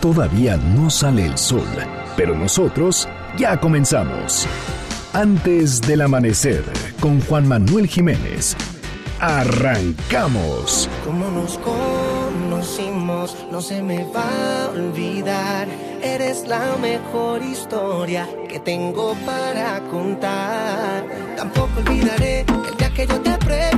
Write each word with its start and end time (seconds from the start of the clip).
Todavía 0.00 0.56
no 0.56 0.90
sale 0.90 1.26
el 1.26 1.36
sol, 1.36 1.66
pero 2.16 2.36
nosotros 2.36 3.08
ya 3.36 3.58
comenzamos. 3.58 4.46
Antes 5.12 5.80
del 5.80 6.02
amanecer, 6.02 6.62
con 7.00 7.20
Juan 7.22 7.48
Manuel 7.48 7.88
Jiménez. 7.88 8.56
Arrancamos. 9.18 10.88
Como 11.04 11.28
nos 11.32 11.58
conocimos, 11.58 13.36
no 13.50 13.60
se 13.60 13.82
me 13.82 14.04
va 14.04 14.66
a 14.66 14.68
olvidar. 14.68 15.66
Eres 16.00 16.46
la 16.46 16.76
mejor 16.80 17.42
historia 17.42 18.28
que 18.48 18.60
tengo 18.60 19.16
para 19.26 19.80
contar. 19.90 21.04
Tampoco 21.36 21.80
olvidaré 21.80 22.42
el 22.42 22.76
día 22.76 22.90
que 22.94 23.04
yo 23.04 23.20
te 23.20 23.36
pregunté 23.38 23.77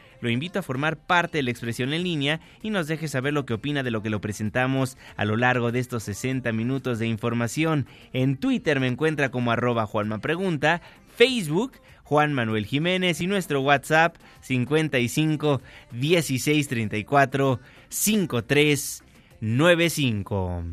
lo 0.21 0.29
invito 0.29 0.59
a 0.59 0.63
formar 0.63 0.97
parte 0.97 1.39
de 1.39 1.43
la 1.43 1.51
expresión 1.51 1.93
en 1.93 2.03
línea 2.03 2.39
y 2.61 2.69
nos 2.69 2.87
deje 2.87 3.07
saber 3.07 3.33
lo 3.33 3.45
que 3.45 3.53
opina 3.53 3.83
de 3.83 3.91
lo 3.91 4.01
que 4.01 4.09
lo 4.09 4.21
presentamos 4.21 4.97
a 5.17 5.25
lo 5.25 5.35
largo 5.35 5.71
de 5.71 5.79
estos 5.79 6.03
60 6.03 6.51
minutos 6.53 6.99
de 6.99 7.07
información. 7.07 7.87
En 8.13 8.37
Twitter 8.37 8.79
me 8.79 8.87
encuentra 8.87 9.29
como 9.29 9.51
arroba 9.51 9.85
Juanma 9.85 10.19
Pregunta, 10.19 10.81
Facebook 11.15 11.73
Juan 12.03 12.33
Manuel 12.33 12.65
Jiménez 12.65 13.21
y 13.21 13.27
nuestro 13.27 13.61
WhatsApp 13.61 14.17
55 14.41 15.61
16 15.91 16.67
34 16.67 17.59
53 17.89 19.03
95. 19.41 20.63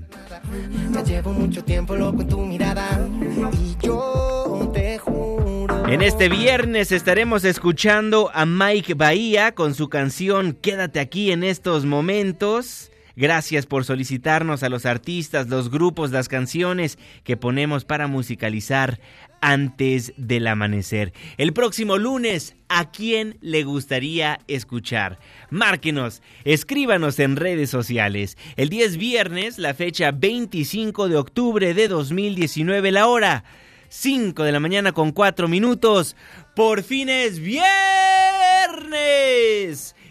Me 0.91 1.05
llevo 1.05 1.33
mucho 1.33 1.65
tiempo 1.65 1.97
loco 1.97 2.23
en 2.23 2.29
tu 2.29 2.41
mirada 2.41 3.09
y 3.53 3.77
yo 3.81 4.71
te 4.75 4.99
juro. 4.99 5.48
En 5.91 6.03
este 6.03 6.29
viernes 6.29 6.93
estaremos 6.93 7.47
escuchando 7.47 8.31
a 8.35 8.45
Mike 8.45 8.93
Bahía 8.93 9.55
con 9.55 9.75
su 9.75 9.89
canción 9.89 10.53
Quédate 10.53 11.01
aquí 11.01 11.33
en 11.33 11.43
estos 11.43 11.87
momentos. 11.87 12.93
Gracias 13.17 13.65
por 13.65 13.87
solicitarnos 13.87 14.63
a 14.63 14.69
los 14.69 14.85
artistas, 14.85 15.49
los 15.49 15.71
grupos, 15.71 16.11
las 16.11 16.29
canciones 16.29 16.99
que 17.25 17.39
ponemos 17.39 17.87
para 17.87 18.07
musicalizar 18.07 19.01
antes 19.41 20.13
del 20.19 20.47
amanecer. 20.47 21.15
El 21.39 21.55
próximo 21.55 21.97
lunes, 21.97 22.55
¿a 22.69 22.91
quién 22.91 23.39
le 23.41 23.65
gustaría 23.65 24.41
escuchar? 24.47 25.19
Márquenos, 25.49 26.21
escríbanos 26.45 27.19
en 27.19 27.37
redes 27.37 27.71
sociales. 27.71 28.37
El 28.57 28.69
10 28.69 28.99
viernes, 28.99 29.57
la 29.57 29.73
fecha 29.73 30.11
25 30.11 31.09
de 31.09 31.17
octubre 31.17 31.73
de 31.73 31.89
2019, 31.89 32.93
la 32.93 33.07
hora 33.07 33.45
5 33.89 34.45
de 34.45 34.53
la 34.53 34.61
mañana 34.61 34.93
con 34.93 35.13
4 35.13 35.49
minutos. 35.49 36.15
Por 36.55 36.83
fin 36.83 37.09
es 37.09 37.41
viernes. 37.41 37.65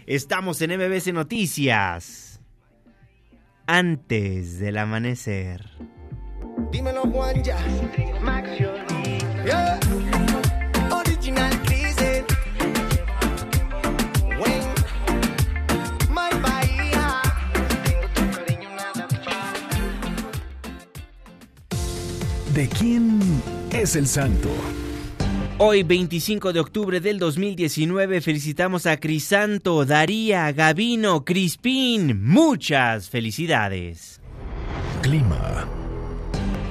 Estamos 0.06 0.60
en 0.62 0.72
MBC 0.76 1.12
Noticias. 1.12 2.40
Antes 3.66 4.58
del 4.58 4.78
amanecer. 4.78 5.64
Dímelo, 6.72 7.02
Juan, 7.02 7.42
ya. 7.42 7.58
Yeah. 9.44 9.78
Original 10.90 11.62
Crisel. 11.62 12.24
Wayne. 14.40 14.74
My 16.10 16.30
Bahía. 16.40 17.22
Tengo 17.84 18.08
tu 18.14 18.22
cariño, 18.38 18.70
nada 18.74 19.06
¿De 22.54 22.68
quién 22.68 23.20
es 23.72 23.96
el 23.96 24.06
santo? 24.06 24.48
Hoy, 25.58 25.82
25 25.82 26.52
de 26.52 26.60
octubre 26.60 27.00
del 27.00 27.18
2019, 27.18 28.20
felicitamos 28.20 28.86
a 28.86 28.98
Crisanto, 28.98 29.84
Daría, 29.84 30.52
Gavino, 30.52 31.24
Crispín. 31.24 32.24
Muchas 32.24 33.10
felicidades. 33.10 34.20
Clima. 35.02 35.66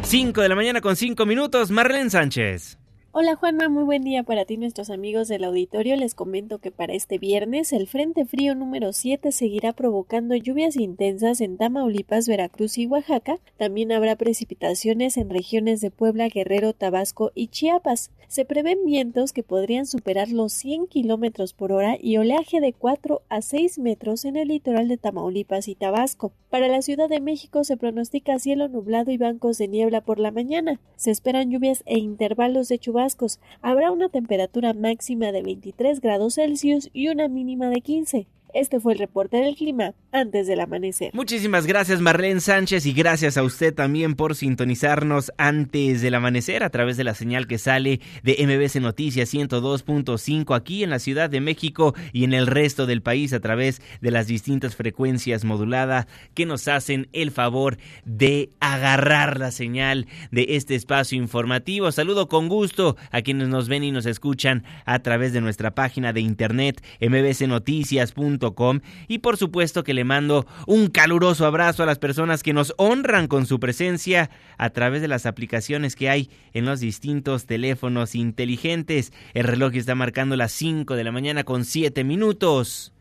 5 0.03 0.41
de 0.41 0.49
la 0.49 0.55
mañana 0.55 0.79
con 0.79 0.95
5 0.95 1.25
minutos, 1.25 1.69
Marlene 1.69 2.09
Sánchez. 2.09 2.77
Hola 3.19 3.35
Juanma, 3.35 3.67
muy 3.67 3.83
buen 3.83 4.03
día 4.03 4.21
para 4.21 4.45
ti 4.45 4.57
nuestros 4.57 4.91
amigos 4.91 5.27
del 5.27 5.43
auditorio. 5.43 5.95
Les 5.95 6.13
comento 6.13 6.59
que 6.59 6.69
para 6.69 6.93
este 6.93 7.17
viernes 7.17 7.73
el 7.73 7.87
Frente 7.87 8.25
Frío 8.25 8.53
número 8.53 8.93
7 8.93 9.31
seguirá 9.31 9.73
provocando 9.73 10.35
lluvias 10.35 10.75
intensas 10.75 11.41
en 11.41 11.57
Tamaulipas, 11.57 12.27
Veracruz 12.27 12.77
y 12.77 12.85
Oaxaca. 12.85 13.39
También 13.57 13.91
habrá 13.91 14.17
precipitaciones 14.17 15.17
en 15.17 15.31
regiones 15.31 15.81
de 15.81 15.89
Puebla, 15.89 16.27
Guerrero, 16.27 16.73
Tabasco 16.73 17.31
y 17.33 17.47
Chiapas. 17.47 18.11
Se 18.27 18.43
prevén 18.43 18.83
vientos 18.83 19.31
que 19.31 19.41
podrían 19.41 19.85
superar 19.85 20.29
los 20.29 20.51
100 20.51 20.87
kilómetros 20.87 21.53
por 21.53 21.71
hora 21.71 21.97
y 21.97 22.17
oleaje 22.17 22.59
de 22.59 22.73
4 22.73 23.21
a 23.29 23.41
6 23.41 23.79
metros 23.79 24.25
en 24.25 24.35
el 24.35 24.49
litoral 24.49 24.89
de 24.89 24.97
Tamaulipas 24.97 25.69
y 25.69 25.75
Tabasco. 25.75 26.33
Para 26.49 26.67
la 26.67 26.81
Ciudad 26.81 27.07
de 27.07 27.21
México 27.21 27.63
se 27.63 27.77
pronostica 27.77 28.37
cielo 28.37 28.67
nublado 28.67 29.11
y 29.11 29.17
bancos 29.17 29.57
de 29.57 29.69
niebla 29.69 30.01
por 30.01 30.19
la 30.19 30.31
mañana. 30.31 30.81
Se 30.97 31.09
esperan 31.09 31.49
lluvias 31.49 31.83
e 31.85 31.99
intervalos 31.99 32.67
de 32.67 32.79
chubascos. 32.79 33.39
Habrá 33.61 33.91
una 33.91 34.09
temperatura 34.09 34.73
máxima 34.73 35.31
de 35.31 35.43
23 35.43 36.01
grados 36.01 36.35
Celsius 36.35 36.89
y 36.91 37.07
una 37.07 37.29
mínima 37.29 37.69
de 37.69 37.79
15. 37.79 38.27
Este 38.53 38.79
fue 38.81 38.93
el 38.93 38.99
reporte 38.99 39.37
del 39.37 39.55
clima 39.55 39.93
antes 40.11 40.47
del 40.47 40.59
amanecer. 40.59 41.11
Muchísimas 41.13 41.67
gracias 41.67 42.01
Marlene 42.01 42.39
Sánchez 42.39 42.85
y 42.85 42.93
gracias 42.93 43.37
a 43.37 43.43
usted 43.43 43.73
también 43.73 44.15
por 44.15 44.35
sintonizarnos 44.35 45.31
antes 45.37 46.01
del 46.01 46.15
amanecer 46.15 46.63
a 46.63 46.69
través 46.69 46.97
de 46.97 47.03
la 47.03 47.13
señal 47.13 47.47
que 47.47 47.57
sale 47.57 47.99
de 48.23 48.37
MBC 48.39 48.81
Noticias 48.81 49.33
102.5 49.33 50.55
aquí 50.55 50.83
en 50.83 50.89
la 50.89 50.99
Ciudad 50.99 51.29
de 51.29 51.41
México 51.41 51.93
y 52.13 52.23
en 52.23 52.33
el 52.33 52.47
resto 52.47 52.85
del 52.85 53.01
país 53.01 53.33
a 53.33 53.39
través 53.39 53.81
de 54.01 54.11
las 54.11 54.27
distintas 54.27 54.75
frecuencias 54.75 55.43
moduladas 55.43 56.07
que 56.33 56.45
nos 56.45 56.67
hacen 56.67 57.09
el 57.13 57.31
favor 57.31 57.77
de 58.05 58.49
agarrar 58.59 59.39
la 59.39 59.51
señal 59.51 60.07
de 60.31 60.47
este 60.49 60.75
espacio 60.75 61.17
informativo. 61.17 61.91
Saludo 61.91 62.29
con 62.29 62.47
gusto 62.47 62.95
a 63.11 63.21
quienes 63.21 63.49
nos 63.49 63.67
ven 63.67 63.83
y 63.83 63.91
nos 63.91 64.05
escuchan 64.05 64.63
a 64.85 64.99
través 64.99 65.33
de 65.33 65.41
nuestra 65.41 65.75
página 65.75 66.13
de 66.13 66.21
internet 66.21 66.81
mbcnoticias.com 67.01 68.79
y 69.07 69.19
por 69.19 69.37
supuesto 69.37 69.83
que 69.83 69.96
le 69.97 70.03
mando 70.03 70.45
un 70.67 70.87
caluroso 70.87 71.45
abrazo 71.45 71.83
a 71.83 71.85
las 71.85 71.97
personas 71.97 72.43
que 72.43 72.53
nos 72.53 72.73
honran 72.77 73.27
con 73.27 73.45
su 73.45 73.59
presencia 73.59 74.29
a 74.57 74.69
través 74.69 75.01
de 75.01 75.07
las 75.07 75.25
aplicaciones 75.25 75.95
que 75.95 76.09
hay 76.09 76.29
en 76.53 76.65
los 76.65 76.79
distintos 76.79 77.45
teléfonos 77.45 78.15
inteligentes. 78.15 79.11
El 79.33 79.45
reloj 79.45 79.73
está 79.75 79.95
marcando 79.95 80.35
las 80.35 80.51
5 80.53 80.95
de 80.95 81.03
la 81.03 81.11
mañana 81.11 81.43
con 81.43 81.65
7 81.65 82.03
minutos. 82.03 82.93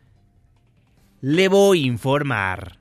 Le 1.21 1.49
voy 1.49 1.85
a 1.85 1.87
informar. 1.87 2.79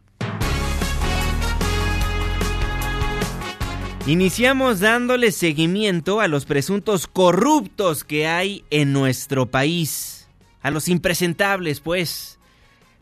Iniciamos 4.07 4.79
dándole 4.79 5.31
seguimiento 5.31 6.21
a 6.21 6.27
los 6.27 6.45
presuntos 6.45 7.07
corruptos 7.07 8.03
que 8.03 8.27
hay 8.27 8.63
en 8.69 8.93
nuestro 8.93 9.47
país. 9.47 10.29
A 10.61 10.71
los 10.71 10.87
impresentables, 10.87 11.81
pues. 11.81 12.39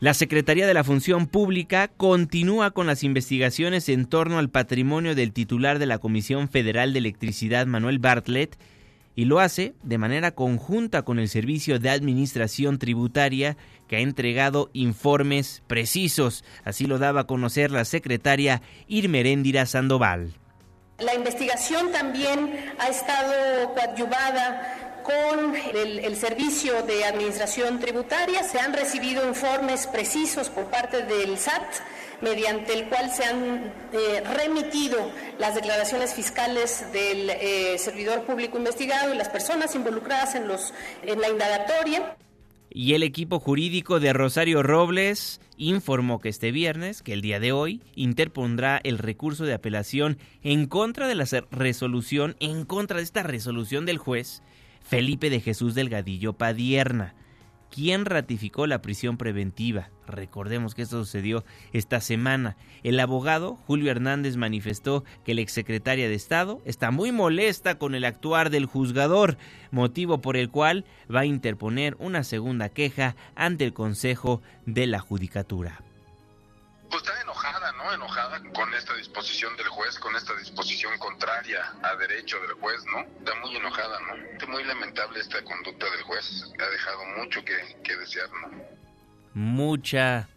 La 0.04 0.12
Secretaría 0.12 0.66
de 0.66 0.74
la 0.74 0.84
Función 0.84 1.26
Pública 1.26 1.88
continúa 1.88 2.72
con 2.72 2.86
las 2.86 3.02
investigaciones 3.04 3.88
en 3.88 4.04
torno 4.04 4.38
al 4.38 4.50
patrimonio 4.50 5.14
del 5.14 5.32
titular 5.32 5.78
de 5.78 5.86
la 5.86 5.96
Comisión 5.96 6.50
Federal 6.50 6.92
de 6.92 6.98
Electricidad, 6.98 7.64
Manuel 7.64 8.00
Bartlett, 8.00 8.58
y 9.16 9.24
lo 9.24 9.40
hace 9.40 9.72
de 9.82 9.96
manera 9.96 10.32
conjunta 10.32 11.06
con 11.06 11.18
el 11.18 11.30
Servicio 11.30 11.78
de 11.78 11.88
Administración 11.88 12.78
Tributaria, 12.78 13.56
que 13.88 13.96
ha 13.96 14.00
entregado 14.00 14.68
informes 14.74 15.62
precisos. 15.66 16.44
Así 16.64 16.84
lo 16.84 16.98
daba 16.98 17.22
a 17.22 17.26
conocer 17.26 17.70
la 17.70 17.86
secretaria 17.86 18.60
Irmeréndira 18.86 19.64
Sandoval. 19.64 20.34
La 20.98 21.14
investigación 21.14 21.92
también 21.92 22.54
ha 22.78 22.88
estado 22.88 23.72
coadyuvada 23.72 24.83
con 25.04 25.54
el, 25.54 26.16
Servicio 26.16 26.82
de 26.82 27.04
Administración 27.04 27.78
Tributaria. 27.78 28.42
Se 28.42 28.58
han 28.58 28.72
recibido 28.72 29.28
informes 29.28 29.86
precisos 29.86 30.48
por 30.48 30.70
parte 30.70 31.02
del 31.04 31.36
SAT 31.38 31.62
mediante 32.22 32.72
el 32.72 32.88
cual 32.88 33.10
se 33.10 33.24
han 33.24 33.72
eh, 33.92 34.22
remitido 34.34 35.10
las 35.38 35.54
declaraciones 35.54 36.14
fiscales 36.14 36.86
del 36.92 37.28
eh, 37.28 37.76
servidor 37.78 38.22
público 38.24 38.56
investigado 38.56 39.12
y 39.12 39.18
las 39.18 39.28
personas 39.28 39.74
involucradas 39.74 40.34
en, 40.34 40.48
los, 40.48 40.72
en 41.02 41.20
la 41.20 41.28
indagatoria. 41.28 42.16
Y 42.70 42.94
el 42.94 43.02
equipo 43.02 43.38
jurídico 43.38 44.00
de 44.00 44.12
Rosario 44.12 44.62
Robles 44.62 45.40
informó 45.58 46.20
que 46.20 46.30
este 46.30 46.50
viernes, 46.50 47.02
que 47.02 47.12
el 47.12 47.20
día 47.20 47.40
de 47.40 47.52
hoy, 47.52 47.82
interpondrá 47.94 48.80
el 48.82 48.98
recurso 48.98 49.44
de 49.44 49.54
apelación 49.54 50.18
en 50.42 50.66
contra 50.66 51.06
de 51.06 51.14
la 51.14 51.26
resolución, 51.50 52.36
en 52.40 52.64
contra 52.64 52.96
de 52.96 53.04
esta 53.04 53.22
resolución 53.22 53.84
del 53.84 53.98
juez 53.98 54.42
Felipe 54.84 55.30
de 55.30 55.40
Jesús 55.40 55.74
Delgadillo 55.74 56.34
Padierna 56.34 57.14
¿Quién 57.74 58.04
ratificó 58.04 58.68
la 58.68 58.80
prisión 58.80 59.16
preventiva. 59.16 59.90
Recordemos 60.06 60.76
que 60.76 60.82
esto 60.82 61.04
sucedió 61.04 61.44
esta 61.72 62.00
semana. 62.00 62.56
El 62.84 63.00
abogado 63.00 63.56
Julio 63.66 63.90
Hernández 63.90 64.36
manifestó 64.36 65.02
que 65.24 65.34
la 65.34 65.40
exsecretaria 65.40 66.08
de 66.08 66.14
Estado 66.14 66.62
está 66.66 66.92
muy 66.92 67.10
molesta 67.10 67.76
con 67.76 67.96
el 67.96 68.04
actuar 68.04 68.50
del 68.50 68.66
juzgador, 68.66 69.38
motivo 69.72 70.20
por 70.20 70.36
el 70.36 70.50
cual 70.50 70.84
va 71.12 71.20
a 71.20 71.26
interponer 71.26 71.96
una 71.98 72.22
segunda 72.22 72.68
queja 72.68 73.16
ante 73.34 73.64
el 73.64 73.72
Consejo 73.72 74.40
de 74.66 74.86
la 74.86 75.00
Judicatura 75.00 75.82
enojada 77.92 78.40
con 78.54 78.72
esta 78.74 78.94
disposición 78.94 79.56
del 79.56 79.68
juez, 79.68 79.98
con 79.98 80.14
esta 80.16 80.34
disposición 80.36 80.96
contraria 80.98 81.60
a 81.82 81.96
derecho 81.96 82.38
del 82.40 82.52
juez, 82.52 82.82
¿no? 82.92 83.00
Está 83.18 83.34
muy 83.40 83.56
enojada, 83.56 83.98
¿no? 84.00 84.48
Muy 84.48 84.64
lamentable 84.64 85.20
esta 85.20 85.42
conducta 85.42 85.90
del 85.90 86.02
juez. 86.02 86.52
Ha 86.58 86.70
dejado 86.70 87.04
mucho 87.18 87.44
que 87.44 87.96
desear, 87.96 88.28
¿no? 88.30 88.64
Mucha, 89.34 90.28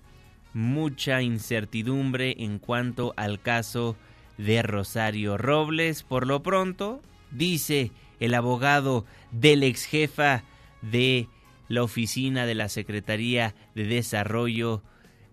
mucha 0.53 1.21
incertidumbre 1.21 2.35
en 2.39 2.57
cuanto 2.57 3.13
al 3.15 3.41
caso 3.41 3.95
de 4.37 4.61
Rosario 4.63 5.37
Robles. 5.37 6.03
Por 6.03 6.25
lo 6.25 6.41
pronto, 6.41 7.01
dice 7.31 7.91
el 8.19 8.33
abogado 8.33 9.05
del 9.31 9.63
ex 9.63 9.85
jefa 9.85 10.43
de 10.81 11.27
la 11.67 11.83
oficina 11.83 12.45
de 12.45 12.55
la 12.55 12.69
Secretaría 12.69 13.53
de 13.75 13.85
Desarrollo 13.85 14.81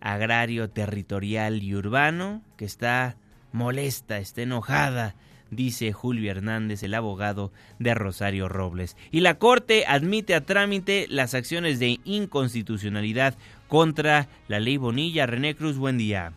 agrario, 0.04 0.68
territorial 0.68 1.62
y 1.62 1.74
urbano, 1.74 2.42
que 2.56 2.66
está 2.66 3.16
molesta, 3.52 4.18
está 4.18 4.42
enojada, 4.42 5.16
dice 5.50 5.92
Julio 5.92 6.30
Hernández, 6.30 6.82
el 6.82 6.92
abogado 6.94 7.52
de 7.78 7.94
Rosario 7.94 8.48
Robles. 8.48 8.96
Y 9.10 9.20
la 9.20 9.38
Corte 9.38 9.84
admite 9.88 10.34
a 10.34 10.42
trámite 10.42 11.06
las 11.08 11.32
acciones 11.34 11.78
de 11.78 11.98
inconstitucionalidad 12.04 13.34
contra 13.66 14.28
la 14.46 14.60
ley 14.60 14.76
Bonilla. 14.76 15.26
René 15.26 15.56
Cruz, 15.56 15.78
buen 15.78 15.96
día. 15.96 16.34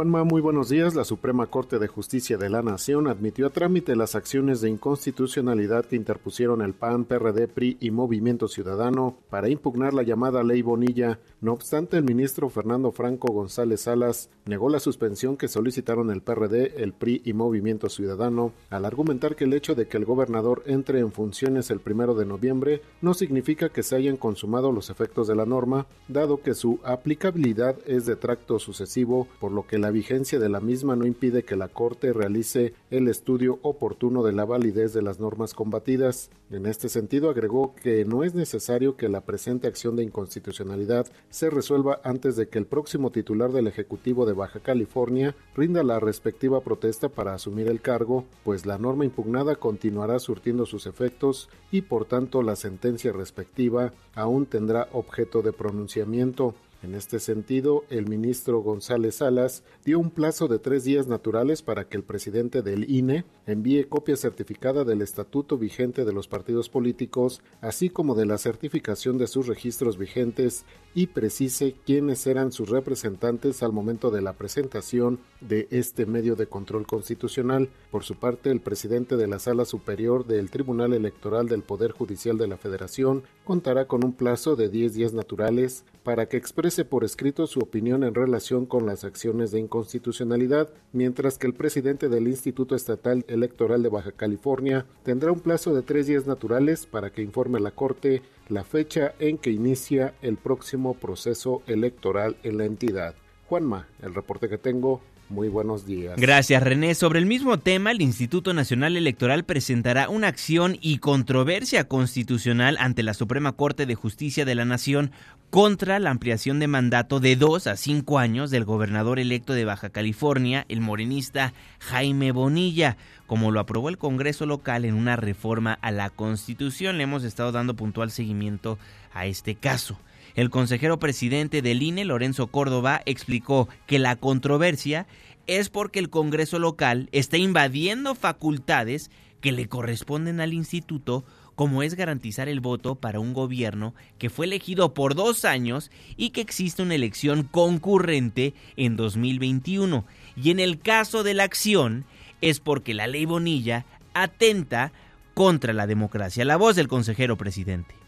Juanma, 0.00 0.24
muy 0.24 0.40
buenos 0.40 0.70
días. 0.70 0.94
La 0.94 1.04
Suprema 1.04 1.48
Corte 1.48 1.78
de 1.78 1.86
Justicia 1.86 2.38
de 2.38 2.48
la 2.48 2.62
Nación 2.62 3.06
admitió 3.06 3.46
a 3.46 3.50
trámite 3.50 3.94
las 3.96 4.14
acciones 4.14 4.62
de 4.62 4.70
inconstitucionalidad 4.70 5.84
que 5.84 5.96
interpusieron 5.96 6.62
el 6.62 6.72
PAN, 6.72 7.04
PRD, 7.04 7.48
PRI 7.48 7.76
y 7.80 7.90
Movimiento 7.90 8.48
Ciudadano 8.48 9.18
para 9.28 9.50
impugnar 9.50 9.92
la 9.92 10.02
llamada 10.02 10.42
Ley 10.42 10.62
Bonilla. 10.62 11.18
No 11.42 11.52
obstante, 11.52 11.98
el 11.98 12.04
ministro 12.04 12.48
Fernando 12.48 12.92
Franco 12.92 13.30
González 13.30 13.82
Salas 13.82 14.30
negó 14.46 14.70
la 14.70 14.80
suspensión 14.80 15.36
que 15.36 15.48
solicitaron 15.48 16.10
el 16.10 16.22
PRD, 16.22 16.82
el 16.82 16.94
PRI 16.94 17.20
y 17.26 17.34
Movimiento 17.34 17.90
Ciudadano 17.90 18.52
al 18.70 18.86
argumentar 18.86 19.36
que 19.36 19.44
el 19.44 19.52
hecho 19.52 19.74
de 19.74 19.86
que 19.86 19.98
el 19.98 20.06
gobernador 20.06 20.62
entre 20.64 21.00
en 21.00 21.12
funciones 21.12 21.70
el 21.70 21.80
primero 21.80 22.14
de 22.14 22.24
noviembre 22.24 22.80
no 23.02 23.12
significa 23.12 23.68
que 23.68 23.82
se 23.82 23.96
hayan 23.96 24.16
consumado 24.16 24.72
los 24.72 24.88
efectos 24.88 25.28
de 25.28 25.36
la 25.36 25.44
norma, 25.44 25.86
dado 26.08 26.40
que 26.40 26.54
su 26.54 26.80
aplicabilidad 26.84 27.76
es 27.86 28.06
de 28.06 28.16
tracto 28.16 28.58
sucesivo, 28.58 29.28
por 29.38 29.52
lo 29.52 29.66
que 29.66 29.78
la 29.78 29.89
vigencia 29.90 30.38
de 30.38 30.48
la 30.48 30.60
misma 30.60 30.96
no 30.96 31.06
impide 31.06 31.42
que 31.42 31.56
la 31.56 31.68
Corte 31.68 32.12
realice 32.12 32.74
el 32.90 33.08
estudio 33.08 33.58
oportuno 33.62 34.22
de 34.22 34.32
la 34.32 34.44
validez 34.44 34.92
de 34.92 35.02
las 35.02 35.20
normas 35.20 35.54
combatidas. 35.54 36.30
En 36.50 36.66
este 36.66 36.88
sentido, 36.88 37.30
agregó 37.30 37.74
que 37.74 38.04
no 38.04 38.24
es 38.24 38.34
necesario 38.34 38.96
que 38.96 39.08
la 39.08 39.20
presente 39.20 39.68
acción 39.68 39.96
de 39.96 40.02
inconstitucionalidad 40.02 41.06
se 41.28 41.50
resuelva 41.50 42.00
antes 42.04 42.36
de 42.36 42.48
que 42.48 42.58
el 42.58 42.66
próximo 42.66 43.10
titular 43.10 43.52
del 43.52 43.66
Ejecutivo 43.66 44.26
de 44.26 44.32
Baja 44.32 44.60
California 44.60 45.34
rinda 45.54 45.82
la 45.82 46.00
respectiva 46.00 46.60
protesta 46.60 47.08
para 47.08 47.34
asumir 47.34 47.68
el 47.68 47.80
cargo, 47.80 48.24
pues 48.44 48.66
la 48.66 48.78
norma 48.78 49.04
impugnada 49.04 49.56
continuará 49.56 50.18
surtiendo 50.18 50.66
sus 50.66 50.86
efectos 50.86 51.48
y 51.70 51.82
por 51.82 52.04
tanto 52.04 52.42
la 52.42 52.56
sentencia 52.56 53.12
respectiva 53.12 53.92
aún 54.14 54.46
tendrá 54.46 54.88
objeto 54.92 55.42
de 55.42 55.52
pronunciamiento. 55.52 56.54
En 56.82 56.94
este 56.94 57.20
sentido, 57.20 57.84
el 57.90 58.08
ministro 58.08 58.60
González 58.60 59.16
Salas 59.16 59.62
dio 59.84 59.98
un 59.98 60.10
plazo 60.10 60.48
de 60.48 60.58
tres 60.58 60.82
días 60.82 61.06
naturales 61.08 61.60
para 61.60 61.84
que 61.84 61.98
el 61.98 62.04
presidente 62.04 62.62
del 62.62 62.90
INE 62.90 63.26
envíe 63.46 63.84
copia 63.84 64.16
certificada 64.16 64.84
del 64.84 65.02
estatuto 65.02 65.58
vigente 65.58 66.06
de 66.06 66.12
los 66.14 66.26
partidos 66.26 66.70
políticos, 66.70 67.42
así 67.60 67.90
como 67.90 68.14
de 68.14 68.24
la 68.24 68.38
certificación 68.38 69.18
de 69.18 69.26
sus 69.26 69.46
registros 69.46 69.98
vigentes 69.98 70.64
y 70.94 71.08
precise 71.08 71.76
quiénes 71.84 72.26
eran 72.26 72.50
sus 72.50 72.70
representantes 72.70 73.62
al 73.62 73.72
momento 73.72 74.10
de 74.10 74.22
la 74.22 74.32
presentación 74.32 75.20
de 75.42 75.68
este 75.70 76.06
medio 76.06 76.34
de 76.34 76.46
control 76.46 76.86
constitucional. 76.86 77.68
Por 77.90 78.04
su 78.04 78.16
parte, 78.16 78.50
el 78.50 78.60
presidente 78.60 79.18
de 79.18 79.26
la 79.26 79.38
Sala 79.38 79.66
Superior 79.66 80.26
del 80.26 80.50
Tribunal 80.50 80.94
Electoral 80.94 81.46
del 81.46 81.62
Poder 81.62 81.92
Judicial 81.92 82.38
de 82.38 82.48
la 82.48 82.56
Federación 82.56 83.22
contará 83.44 83.86
con 83.86 84.02
un 84.02 84.14
plazo 84.14 84.56
de 84.56 84.70
10 84.70 84.94
días 84.94 85.12
naturales 85.12 85.84
para 86.02 86.26
que 86.26 86.38
exprese 86.38 86.69
por 86.70 87.04
escrito 87.04 87.48
su 87.48 87.58
opinión 87.58 88.04
en 88.04 88.14
relación 88.14 88.64
con 88.64 88.86
las 88.86 89.02
acciones 89.02 89.50
de 89.50 89.58
inconstitucionalidad, 89.58 90.70
mientras 90.92 91.36
que 91.36 91.48
el 91.48 91.52
presidente 91.52 92.08
del 92.08 92.28
Instituto 92.28 92.76
Estatal 92.76 93.24
Electoral 93.26 93.82
de 93.82 93.88
Baja 93.88 94.12
California 94.12 94.86
tendrá 95.02 95.32
un 95.32 95.40
plazo 95.40 95.74
de 95.74 95.82
tres 95.82 96.06
días 96.06 96.28
naturales 96.28 96.86
para 96.86 97.10
que 97.10 97.22
informe 97.22 97.58
a 97.58 97.62
la 97.62 97.72
Corte 97.72 98.22
la 98.48 98.62
fecha 98.62 99.14
en 99.18 99.36
que 99.36 99.50
inicia 99.50 100.14
el 100.22 100.36
próximo 100.36 100.94
proceso 100.94 101.62
electoral 101.66 102.36
en 102.44 102.58
la 102.58 102.66
entidad. 102.66 103.16
Juanma, 103.48 103.88
el 104.00 104.14
reporte 104.14 104.48
que 104.48 104.58
tengo. 104.58 105.00
Muy 105.30 105.48
buenos 105.48 105.86
días. 105.86 106.16
Gracias, 106.16 106.60
René. 106.60 106.92
Sobre 106.96 107.20
el 107.20 107.26
mismo 107.26 107.56
tema, 107.60 107.92
el 107.92 108.02
Instituto 108.02 108.52
Nacional 108.52 108.96
Electoral 108.96 109.44
presentará 109.44 110.08
una 110.08 110.26
acción 110.26 110.76
y 110.80 110.98
controversia 110.98 111.86
constitucional 111.86 112.76
ante 112.80 113.04
la 113.04 113.14
Suprema 113.14 113.52
Corte 113.52 113.86
de 113.86 113.94
Justicia 113.94 114.44
de 114.44 114.56
la 114.56 114.64
Nación 114.64 115.12
contra 115.50 116.00
la 116.00 116.10
ampliación 116.10 116.58
de 116.58 116.66
mandato 116.66 117.20
de 117.20 117.36
dos 117.36 117.68
a 117.68 117.76
cinco 117.76 118.18
años 118.18 118.50
del 118.50 118.64
gobernador 118.64 119.20
electo 119.20 119.52
de 119.52 119.64
Baja 119.64 119.90
California, 119.90 120.66
el 120.68 120.80
morenista 120.80 121.52
Jaime 121.78 122.32
Bonilla, 122.32 122.96
como 123.28 123.52
lo 123.52 123.60
aprobó 123.60 123.88
el 123.88 123.98
Congreso 123.98 124.46
local 124.46 124.84
en 124.84 124.94
una 124.94 125.14
reforma 125.14 125.78
a 125.80 125.92
la 125.92 126.10
Constitución. 126.10 126.98
Le 126.98 127.04
hemos 127.04 127.22
estado 127.22 127.52
dando 127.52 127.74
puntual 127.74 128.10
seguimiento 128.10 128.78
a 129.14 129.26
este 129.26 129.54
caso. 129.54 129.96
El 130.40 130.48
consejero 130.48 130.98
presidente 130.98 131.60
del 131.60 131.82
INE, 131.82 132.06
Lorenzo 132.06 132.46
Córdoba, 132.46 133.02
explicó 133.04 133.68
que 133.86 133.98
la 133.98 134.16
controversia 134.16 135.06
es 135.46 135.68
porque 135.68 135.98
el 135.98 136.08
Congreso 136.08 136.58
local 136.58 137.10
está 137.12 137.36
invadiendo 137.36 138.14
facultades 138.14 139.10
que 139.42 139.52
le 139.52 139.68
corresponden 139.68 140.40
al 140.40 140.54
instituto 140.54 141.26
como 141.56 141.82
es 141.82 141.94
garantizar 141.94 142.48
el 142.48 142.60
voto 142.60 142.94
para 142.94 143.20
un 143.20 143.34
gobierno 143.34 143.94
que 144.16 144.30
fue 144.30 144.46
elegido 144.46 144.94
por 144.94 145.14
dos 145.14 145.44
años 145.44 145.90
y 146.16 146.30
que 146.30 146.40
existe 146.40 146.82
una 146.82 146.94
elección 146.94 147.42
concurrente 147.42 148.54
en 148.76 148.96
2021. 148.96 150.06
Y 150.42 150.52
en 150.52 150.58
el 150.58 150.78
caso 150.78 151.22
de 151.22 151.34
la 151.34 151.44
acción 151.44 152.06
es 152.40 152.60
porque 152.60 152.94
la 152.94 153.08
ley 153.08 153.26
Bonilla 153.26 153.84
atenta 154.14 154.90
contra 155.34 155.74
la 155.74 155.86
democracia. 155.86 156.46
La 156.46 156.56
voz 156.56 156.76
del 156.76 156.88
consejero 156.88 157.36
presidente. 157.36 157.99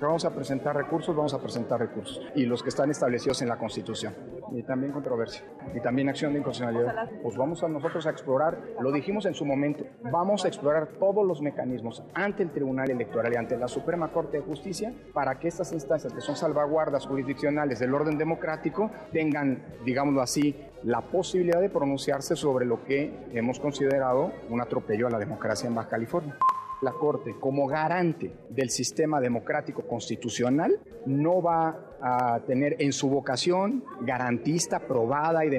Vamos 0.00 0.24
a 0.24 0.30
presentar 0.32 0.76
recursos, 0.76 1.16
vamos 1.16 1.34
a 1.34 1.40
presentar 1.40 1.80
recursos. 1.80 2.22
Y 2.36 2.46
los 2.46 2.62
que 2.62 2.68
están 2.68 2.88
establecidos 2.88 3.42
en 3.42 3.48
la 3.48 3.58
Constitución. 3.58 4.14
Y 4.52 4.62
también 4.62 4.92
controversia. 4.92 5.44
Y 5.74 5.80
también 5.80 6.08
acción 6.08 6.32
de 6.34 6.38
inconstitucionalidad. 6.38 7.10
Pues 7.20 7.36
vamos 7.36 7.64
a 7.64 7.68
nosotros 7.68 8.06
a 8.06 8.10
explorar, 8.10 8.60
lo 8.80 8.92
dijimos 8.92 9.26
en 9.26 9.34
su 9.34 9.44
momento, 9.44 9.84
vamos 10.04 10.44
a 10.44 10.48
explorar 10.48 10.86
todos 11.00 11.26
los 11.26 11.42
mecanismos 11.42 12.04
ante 12.14 12.44
el 12.44 12.52
Tribunal 12.52 12.92
Electoral 12.92 13.32
y 13.32 13.36
ante 13.38 13.56
la 13.56 13.66
Suprema 13.66 14.12
Corte 14.12 14.36
de 14.36 14.44
Justicia 14.44 14.94
para 15.12 15.40
que 15.40 15.48
estas 15.48 15.72
instancias, 15.72 16.12
que 16.12 16.20
son 16.20 16.36
salvaguardas 16.36 17.04
jurisdiccionales 17.04 17.80
del 17.80 17.92
orden 17.92 18.18
democrático, 18.18 18.92
tengan, 19.12 19.64
digámoslo 19.84 20.22
así, 20.22 20.54
la 20.84 21.00
posibilidad 21.00 21.60
de 21.60 21.70
pronunciarse 21.70 22.36
sobre 22.36 22.66
lo 22.66 22.84
que 22.84 23.26
hemos 23.32 23.58
considerado 23.58 24.30
un 24.48 24.60
atropello 24.60 25.08
a 25.08 25.10
la 25.10 25.18
democracia 25.18 25.66
en 25.66 25.74
Baja 25.74 25.88
California 25.88 26.36
la 26.82 26.92
Corte 26.92 27.36
como 27.40 27.66
garante 27.66 28.32
del 28.48 28.70
sistema 28.70 29.20
democrático 29.20 29.82
constitucional 29.82 30.78
no 31.06 31.42
va 31.42 31.96
a 32.00 32.40
tener 32.46 32.76
en 32.78 32.92
su 32.92 33.08
vocación 33.08 33.84
garantista, 34.02 34.80
probada 34.80 35.44
y, 35.44 35.50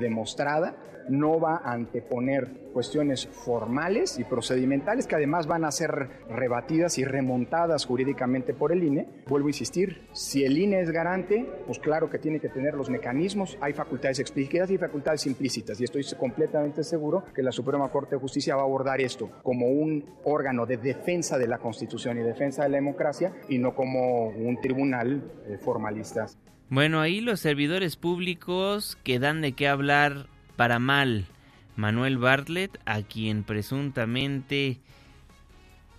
demostrada 0.00 0.76
no 1.08 1.40
va 1.40 1.56
a 1.56 1.72
anteponer 1.72 2.62
cuestiones 2.72 3.26
formales 3.26 4.18
y 4.18 4.24
procedimentales 4.24 5.06
que 5.06 5.14
además 5.14 5.46
van 5.46 5.64
a 5.64 5.70
ser 5.70 6.08
rebatidas 6.28 6.98
y 6.98 7.04
remontadas 7.04 7.84
jurídicamente 7.84 8.54
por 8.54 8.72
el 8.72 8.82
INE. 8.82 9.08
Vuelvo 9.28 9.48
a 9.48 9.50
insistir, 9.50 10.08
si 10.12 10.44
el 10.44 10.56
INE 10.56 10.80
es 10.80 10.90
garante, 10.90 11.46
pues 11.66 11.78
claro 11.78 12.10
que 12.10 12.18
tiene 12.18 12.40
que 12.40 12.48
tener 12.48 12.74
los 12.74 12.90
mecanismos, 12.90 13.58
hay 13.60 13.72
facultades 13.72 14.18
explícitas 14.18 14.70
y 14.70 14.78
facultades 14.78 15.26
implícitas 15.26 15.80
y 15.80 15.84
estoy 15.84 16.04
completamente 16.18 16.82
seguro 16.82 17.24
que 17.34 17.42
la 17.42 17.52
Suprema 17.52 17.90
Corte 17.90 18.16
de 18.16 18.20
Justicia 18.20 18.56
va 18.56 18.62
a 18.62 18.64
abordar 18.64 19.00
esto 19.00 19.30
como 19.42 19.66
un 19.66 20.04
órgano 20.24 20.66
de 20.66 20.78
defensa 20.78 21.38
de 21.38 21.46
la 21.46 21.58
Constitución 21.58 22.18
y 22.18 22.22
defensa 22.22 22.62
de 22.64 22.70
la 22.70 22.76
democracia 22.76 23.32
y 23.48 23.58
no 23.58 23.74
como 23.74 24.28
un 24.28 24.60
tribunal 24.60 25.22
de 25.46 25.58
formalistas. 25.58 26.38
Bueno, 26.68 27.00
ahí 27.00 27.20
los 27.20 27.40
servidores 27.40 27.96
públicos 27.96 28.96
que 29.04 29.18
dan 29.18 29.42
de 29.42 29.52
qué 29.52 29.68
hablar 29.68 30.31
para 30.56 30.78
mal. 30.78 31.26
Manuel 31.76 32.18
Bartlett, 32.18 32.78
a 32.84 33.02
quien 33.02 33.44
presuntamente 33.44 34.80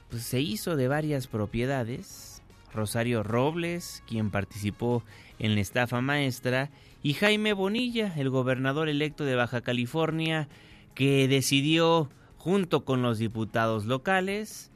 pues, 0.10 0.24
se 0.24 0.40
hizo 0.40 0.76
de 0.76 0.88
varias 0.88 1.28
propiedades, 1.28 2.42
Rosario 2.74 3.24
Robles, 3.24 4.04
quien 4.08 4.30
participó 4.30 5.04
en 5.40 5.56
la 5.56 5.62
estafa 5.62 6.02
maestra, 6.02 6.70
y 7.02 7.14
Jaime 7.14 7.54
Bonilla, 7.54 8.14
el 8.16 8.30
gobernador 8.30 8.88
electo 8.88 9.26
de 9.26 9.36
Baja 9.36 9.62
California, 9.62 10.48
que 10.96 11.28
decidió, 11.28 12.10
junto 12.38 12.86
con 12.86 13.02
los 13.02 13.18
diputados 13.18 13.86
locales, 13.86 14.72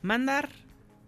mandar 0.00 0.48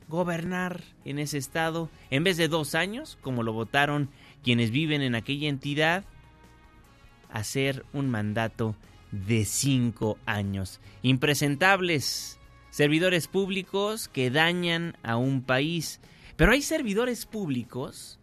gobernar 0.08 0.82
en 1.04 1.18
ese 1.18 1.38
estado 1.38 1.88
en 2.10 2.24
vez 2.24 2.36
de 2.36 2.48
dos 2.48 2.74
años, 2.74 3.18
como 3.20 3.42
lo 3.42 3.52
votaron 3.52 4.10
quienes 4.42 4.70
viven 4.70 5.02
en 5.02 5.14
aquella 5.14 5.48
entidad, 5.48 6.04
hacer 7.34 7.84
un 7.92 8.08
mandato 8.08 8.76
de 9.10 9.44
cinco 9.44 10.16
años. 10.24 10.80
Impresentables, 11.02 12.38
servidores 12.70 13.28
públicos 13.28 14.08
que 14.08 14.30
dañan 14.30 14.96
a 15.02 15.16
un 15.16 15.42
país. 15.42 16.00
Pero 16.36 16.52
hay 16.52 16.62
servidores 16.62 17.26
públicos, 17.26 18.18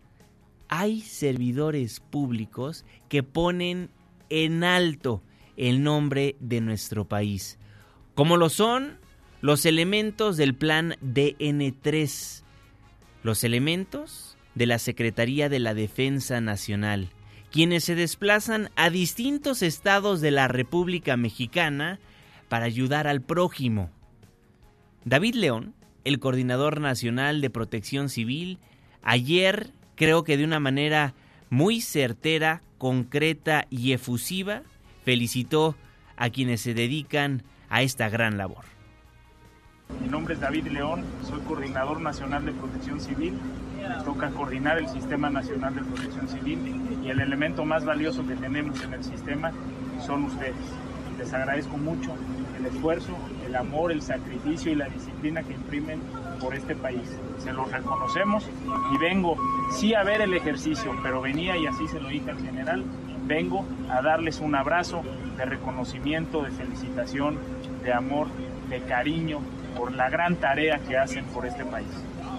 hay 0.67 1.01
servidores 1.01 1.99
públicos 1.99 2.85
que 3.09 3.21
ponen 3.21 3.89
en 4.29 4.63
alto 4.63 5.21
el 5.57 5.83
nombre 5.83 6.35
de 6.39 6.61
nuestro 6.61 7.05
país, 7.05 7.59
como 8.15 8.37
lo 8.37 8.49
son 8.49 8.97
los 9.41 9.65
elementos 9.65 10.37
del 10.37 10.55
plan 10.55 10.95
DN3, 11.01 12.43
los 13.23 13.43
elementos 13.43 14.37
de 14.55 14.65
la 14.65 14.79
Secretaría 14.79 15.49
de 15.49 15.59
la 15.59 15.73
Defensa 15.73 16.41
Nacional, 16.41 17.09
quienes 17.51 17.83
se 17.83 17.95
desplazan 17.95 18.69
a 18.75 18.89
distintos 18.89 19.61
estados 19.61 20.21
de 20.21 20.31
la 20.31 20.47
República 20.47 21.17
Mexicana 21.17 21.99
para 22.47 22.65
ayudar 22.65 23.07
al 23.07 23.21
prójimo. 23.21 23.89
David 25.03 25.35
León, 25.35 25.73
el 26.05 26.19
coordinador 26.19 26.79
nacional 26.79 27.41
de 27.41 27.49
protección 27.49 28.09
civil, 28.09 28.57
ayer 29.03 29.71
creo 29.95 30.23
que 30.23 30.37
de 30.37 30.45
una 30.45 30.59
manera 30.59 31.13
muy 31.49 31.81
certera, 31.81 32.61
concreta 32.77 33.67
y 33.69 33.91
efusiva, 33.91 34.63
felicitó 35.03 35.75
a 36.15 36.29
quienes 36.29 36.61
se 36.61 36.73
dedican 36.73 37.43
a 37.69 37.81
esta 37.81 38.09
gran 38.09 38.37
labor. 38.37 38.63
Mi 40.01 40.07
nombre 40.07 40.35
es 40.35 40.39
David 40.39 40.67
León, 40.67 41.03
soy 41.27 41.41
coordinador 41.41 41.99
nacional 41.99 42.45
de 42.45 42.53
protección 42.53 43.01
civil 43.01 43.33
toca 44.03 44.29
coordinar 44.29 44.77
el 44.77 44.87
Sistema 44.87 45.29
Nacional 45.29 45.75
de 45.75 45.81
Protección 45.81 46.27
Civil 46.27 46.59
y 47.03 47.09
el 47.09 47.19
elemento 47.19 47.65
más 47.65 47.85
valioso 47.85 48.25
que 48.27 48.35
tenemos 48.35 48.81
en 48.83 48.93
el 48.93 49.03
sistema 49.03 49.51
son 50.05 50.25
ustedes. 50.25 50.55
Les 51.17 51.33
agradezco 51.33 51.77
mucho 51.77 52.11
el 52.57 52.65
esfuerzo, 52.65 53.15
el 53.45 53.55
amor, 53.55 53.91
el 53.91 54.01
sacrificio 54.01 54.71
y 54.71 54.75
la 54.75 54.87
disciplina 54.87 55.43
que 55.43 55.53
imprimen 55.53 55.99
por 56.39 56.55
este 56.55 56.75
país. 56.75 57.17
Se 57.39 57.53
los 57.53 57.71
reconocemos 57.71 58.47
y 58.93 58.97
vengo, 58.97 59.37
sí 59.71 59.93
a 59.93 60.03
ver 60.03 60.21
el 60.21 60.33
ejercicio, 60.33 60.95
pero 61.03 61.21
venía 61.21 61.57
y 61.57 61.67
así 61.67 61.87
se 61.87 61.99
lo 61.99 62.09
dije 62.09 62.31
al 62.31 62.39
general, 62.39 62.83
vengo 63.27 63.65
a 63.89 64.01
darles 64.01 64.39
un 64.39 64.55
abrazo 64.55 65.03
de 65.37 65.45
reconocimiento, 65.45 66.43
de 66.43 66.51
felicitación, 66.51 67.37
de 67.83 67.93
amor, 67.93 68.27
de 68.69 68.81
cariño 68.81 69.39
por 69.77 69.91
la 69.91 70.09
gran 70.09 70.35
tarea 70.35 70.79
que 70.79 70.97
hacen 70.97 71.25
por 71.25 71.45
este 71.45 71.65
país. 71.65 71.87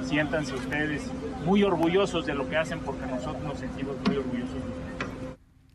Siéntanse 0.05 0.55
ustedes 0.55 1.11
muy 1.45 1.63
orgullosos 1.63 2.27
de 2.27 2.35
lo 2.35 2.49
que 2.49 2.57
hacen 2.57 2.81
porque 2.81 3.07
nosotros 3.07 3.43
nos 3.43 3.59
sentimos 3.59 3.97
muy 4.07 4.17
orgullosos 4.17 4.57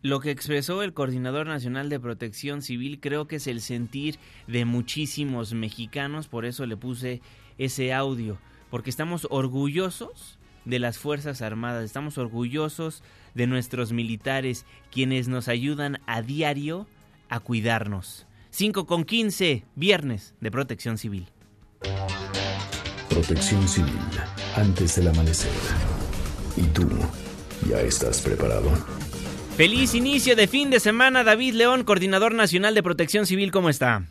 Lo 0.01 0.19
que 0.19 0.31
expresó 0.31 0.83
el 0.83 0.93
Coordinador 0.93 1.47
Nacional 1.47 1.89
de 1.89 1.99
Protección 1.99 2.61
Civil 2.61 2.99
creo 2.99 3.27
que 3.27 3.37
es 3.37 3.47
el 3.47 3.61
sentir 3.61 4.19
de 4.47 4.65
muchísimos 4.65 5.53
mexicanos, 5.53 6.27
por 6.27 6.45
eso 6.45 6.65
le 6.65 6.77
puse 6.77 7.21
ese 7.57 7.93
audio, 7.93 8.37
porque 8.69 8.89
estamos 8.89 9.27
orgullosos 9.29 10.37
de 10.65 10.79
las 10.79 10.97
Fuerzas 10.97 11.41
Armadas, 11.41 11.85
estamos 11.85 12.17
orgullosos 12.17 13.03
de 13.33 13.47
nuestros 13.47 13.93
militares, 13.93 14.65
quienes 14.91 15.27
nos 15.27 15.47
ayudan 15.47 15.99
a 16.07 16.21
diario 16.21 16.87
a 17.29 17.39
cuidarnos. 17.39 18.25
5 18.49 18.85
con 18.85 19.03
15, 19.03 19.63
viernes 19.75 20.33
de 20.41 20.51
Protección 20.51 20.97
Civil. 20.97 21.27
Protección 23.17 23.67
Civil 23.67 23.97
antes 24.55 24.95
del 24.95 25.07
amanecer. 25.07 25.51
¿Y 26.55 26.67
tú 26.67 26.87
ya 27.67 27.81
estás 27.81 28.21
preparado? 28.21 28.69
Feliz 29.55 29.95
inicio 29.95 30.35
de 30.35 30.45
fin 30.45 30.69
de 30.69 30.79
semana, 30.79 31.23
David 31.23 31.55
León, 31.55 31.83
coordinador 31.83 32.35
nacional 32.35 32.75
de 32.75 32.83
Protección 32.83 33.25
Civil, 33.25 33.51
¿cómo 33.51 33.69
está? 33.69 34.03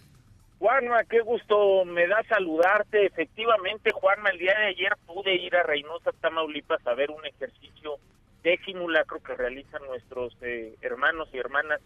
Juanma, 0.58 1.04
qué 1.04 1.20
gusto 1.20 1.84
me 1.84 2.08
da 2.08 2.20
saludarte. 2.24 3.06
Efectivamente, 3.06 3.92
Juanma, 3.92 4.30
el 4.30 4.38
día 4.38 4.58
de 4.58 4.66
ayer 4.66 4.96
pude 5.06 5.36
ir 5.36 5.54
a 5.54 5.62
Reynosa, 5.62 6.10
Tamaulipas, 6.20 6.84
a 6.84 6.94
ver 6.94 7.12
un 7.12 7.24
ejercicio 7.24 7.98
de 8.42 8.58
simulacro 8.64 9.22
que 9.22 9.36
realizan 9.36 9.82
nuestros 9.86 10.36
eh, 10.42 10.74
hermanos 10.82 11.28
y 11.32 11.38
hermanas 11.38 11.80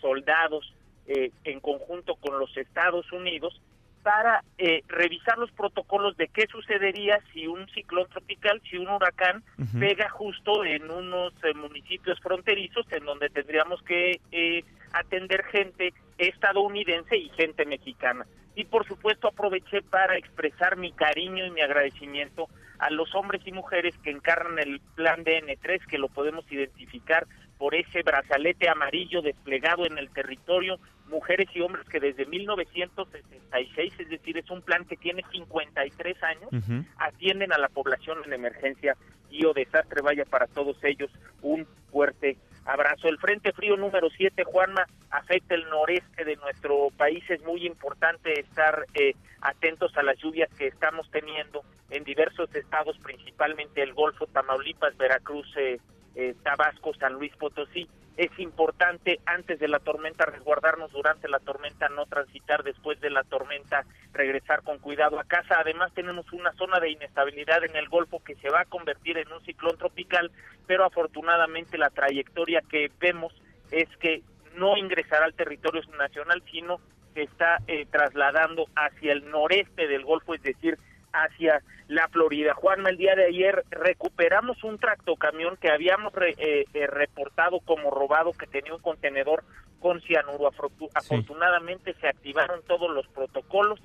soldados 0.00 0.74
eh, 1.06 1.30
en 1.44 1.60
conjunto 1.60 2.16
con 2.16 2.40
los 2.40 2.56
Estados 2.56 3.12
Unidos 3.12 3.60
para 4.04 4.44
eh, 4.58 4.82
revisar 4.86 5.38
los 5.38 5.50
protocolos 5.52 6.14
de 6.18 6.28
qué 6.28 6.46
sucedería 6.46 7.18
si 7.32 7.46
un 7.46 7.66
ciclón 7.70 8.06
tropical, 8.10 8.60
si 8.70 8.76
un 8.76 8.86
huracán 8.86 9.42
pega 9.80 10.10
justo 10.10 10.62
en 10.62 10.90
unos 10.90 11.32
eh, 11.42 11.54
municipios 11.54 12.20
fronterizos 12.20 12.86
en 12.92 13.06
donde 13.06 13.30
tendríamos 13.30 13.82
que 13.82 14.20
eh, 14.30 14.62
atender 14.92 15.42
gente 15.44 15.94
estadounidense 16.18 17.16
y 17.16 17.30
gente 17.30 17.64
mexicana. 17.64 18.26
Y 18.54 18.66
por 18.66 18.86
supuesto 18.86 19.28
aproveché 19.28 19.80
para 19.80 20.18
expresar 20.18 20.76
mi 20.76 20.92
cariño 20.92 21.46
y 21.46 21.50
mi 21.50 21.62
agradecimiento 21.62 22.48
a 22.78 22.90
los 22.90 23.14
hombres 23.14 23.40
y 23.46 23.52
mujeres 23.52 23.96
que 24.04 24.10
encarnan 24.10 24.58
el 24.58 24.80
plan 24.94 25.24
DN3, 25.24 25.86
que 25.86 25.98
lo 25.98 26.08
podemos 26.08 26.44
identificar 26.52 27.26
por 27.58 27.74
ese 27.74 28.02
brazalete 28.02 28.68
amarillo 28.68 29.22
desplegado 29.22 29.86
en 29.86 29.98
el 29.98 30.10
territorio, 30.10 30.78
mujeres 31.08 31.48
y 31.54 31.60
hombres 31.60 31.86
que 31.88 32.00
desde 32.00 32.26
1966, 32.26 33.92
es 33.98 34.08
decir, 34.08 34.38
es 34.38 34.50
un 34.50 34.62
plan 34.62 34.84
que 34.84 34.96
tiene 34.96 35.22
53 35.30 36.22
años, 36.22 36.50
atienden 36.98 37.52
a 37.52 37.58
la 37.58 37.68
población 37.68 38.18
en 38.24 38.32
emergencia 38.32 38.96
y 39.30 39.44
o 39.44 39.52
desastre. 39.52 40.02
Vaya 40.02 40.24
para 40.24 40.46
todos 40.46 40.82
ellos 40.82 41.10
un 41.42 41.66
fuerte 41.90 42.36
abrazo. 42.64 43.08
El 43.08 43.18
Frente 43.18 43.52
Frío 43.52 43.76
número 43.76 44.08
7, 44.10 44.44
Juanma, 44.44 44.86
afecta 45.10 45.54
el 45.54 45.68
noreste 45.68 46.24
de 46.24 46.36
nuestro 46.36 46.90
país. 46.96 47.22
Es 47.28 47.42
muy 47.42 47.66
importante 47.66 48.40
estar 48.40 48.86
eh, 48.94 49.14
atentos 49.40 49.96
a 49.96 50.02
las 50.02 50.18
lluvias 50.18 50.48
que 50.54 50.66
estamos 50.66 51.10
teniendo 51.10 51.62
en 51.90 52.04
diversos 52.04 52.54
estados, 52.54 52.98
principalmente 52.98 53.82
el 53.82 53.92
Golfo, 53.92 54.26
Tamaulipas, 54.26 54.96
Veracruz, 54.96 55.46
eh, 55.56 55.78
eh, 56.14 56.34
Tabasco, 56.42 56.94
San 56.94 57.14
Luis 57.14 57.34
Potosí. 57.36 57.88
Es 58.16 58.30
importante 58.38 59.18
antes 59.26 59.58
de 59.58 59.66
la 59.66 59.80
tormenta 59.80 60.24
resguardarnos 60.24 60.92
durante 60.92 61.28
la 61.28 61.40
tormenta, 61.40 61.88
no 61.88 62.06
transitar 62.06 62.62
después 62.62 63.00
de 63.00 63.10
la 63.10 63.24
tormenta, 63.24 63.84
regresar 64.12 64.62
con 64.62 64.78
cuidado 64.78 65.18
a 65.18 65.24
casa. 65.24 65.56
Además 65.58 65.92
tenemos 65.94 66.32
una 66.32 66.52
zona 66.52 66.78
de 66.78 66.90
inestabilidad 66.90 67.64
en 67.64 67.74
el 67.74 67.88
Golfo 67.88 68.22
que 68.22 68.36
se 68.36 68.50
va 68.50 68.60
a 68.60 68.66
convertir 68.66 69.18
en 69.18 69.32
un 69.32 69.44
ciclón 69.44 69.76
tropical, 69.78 70.30
pero 70.66 70.84
afortunadamente 70.84 71.76
la 71.76 71.90
trayectoria 71.90 72.62
que 72.62 72.90
vemos 73.00 73.34
es 73.72 73.88
que 73.96 74.22
no 74.54 74.76
ingresará 74.76 75.24
al 75.24 75.34
territorio 75.34 75.82
nacional, 75.98 76.42
sino 76.50 76.80
se 77.14 77.22
está 77.22 77.58
eh, 77.66 77.86
trasladando 77.90 78.66
hacia 78.76 79.12
el 79.12 79.28
noreste 79.30 79.88
del 79.88 80.04
Golfo, 80.04 80.34
es 80.34 80.42
decir, 80.42 80.78
hacia 81.14 81.62
la 81.88 82.08
Florida. 82.08 82.54
Juanma, 82.54 82.90
el 82.90 82.96
día 82.96 83.14
de 83.14 83.26
ayer 83.26 83.64
recuperamos 83.70 84.62
un 84.64 84.78
tractocamión 84.78 85.56
que 85.56 85.70
habíamos 85.70 86.12
eh, 86.20 86.64
eh, 86.72 86.86
reportado 86.86 87.60
como 87.60 87.90
robado 87.90 88.32
que 88.32 88.46
tenía 88.46 88.74
un 88.74 88.80
contenedor 88.80 89.44
con 89.80 90.00
cianuro. 90.00 90.50
Afortunadamente 90.94 91.94
se 92.00 92.08
activaron 92.08 92.62
todos 92.66 92.90
los 92.90 93.06
protocolos, 93.08 93.80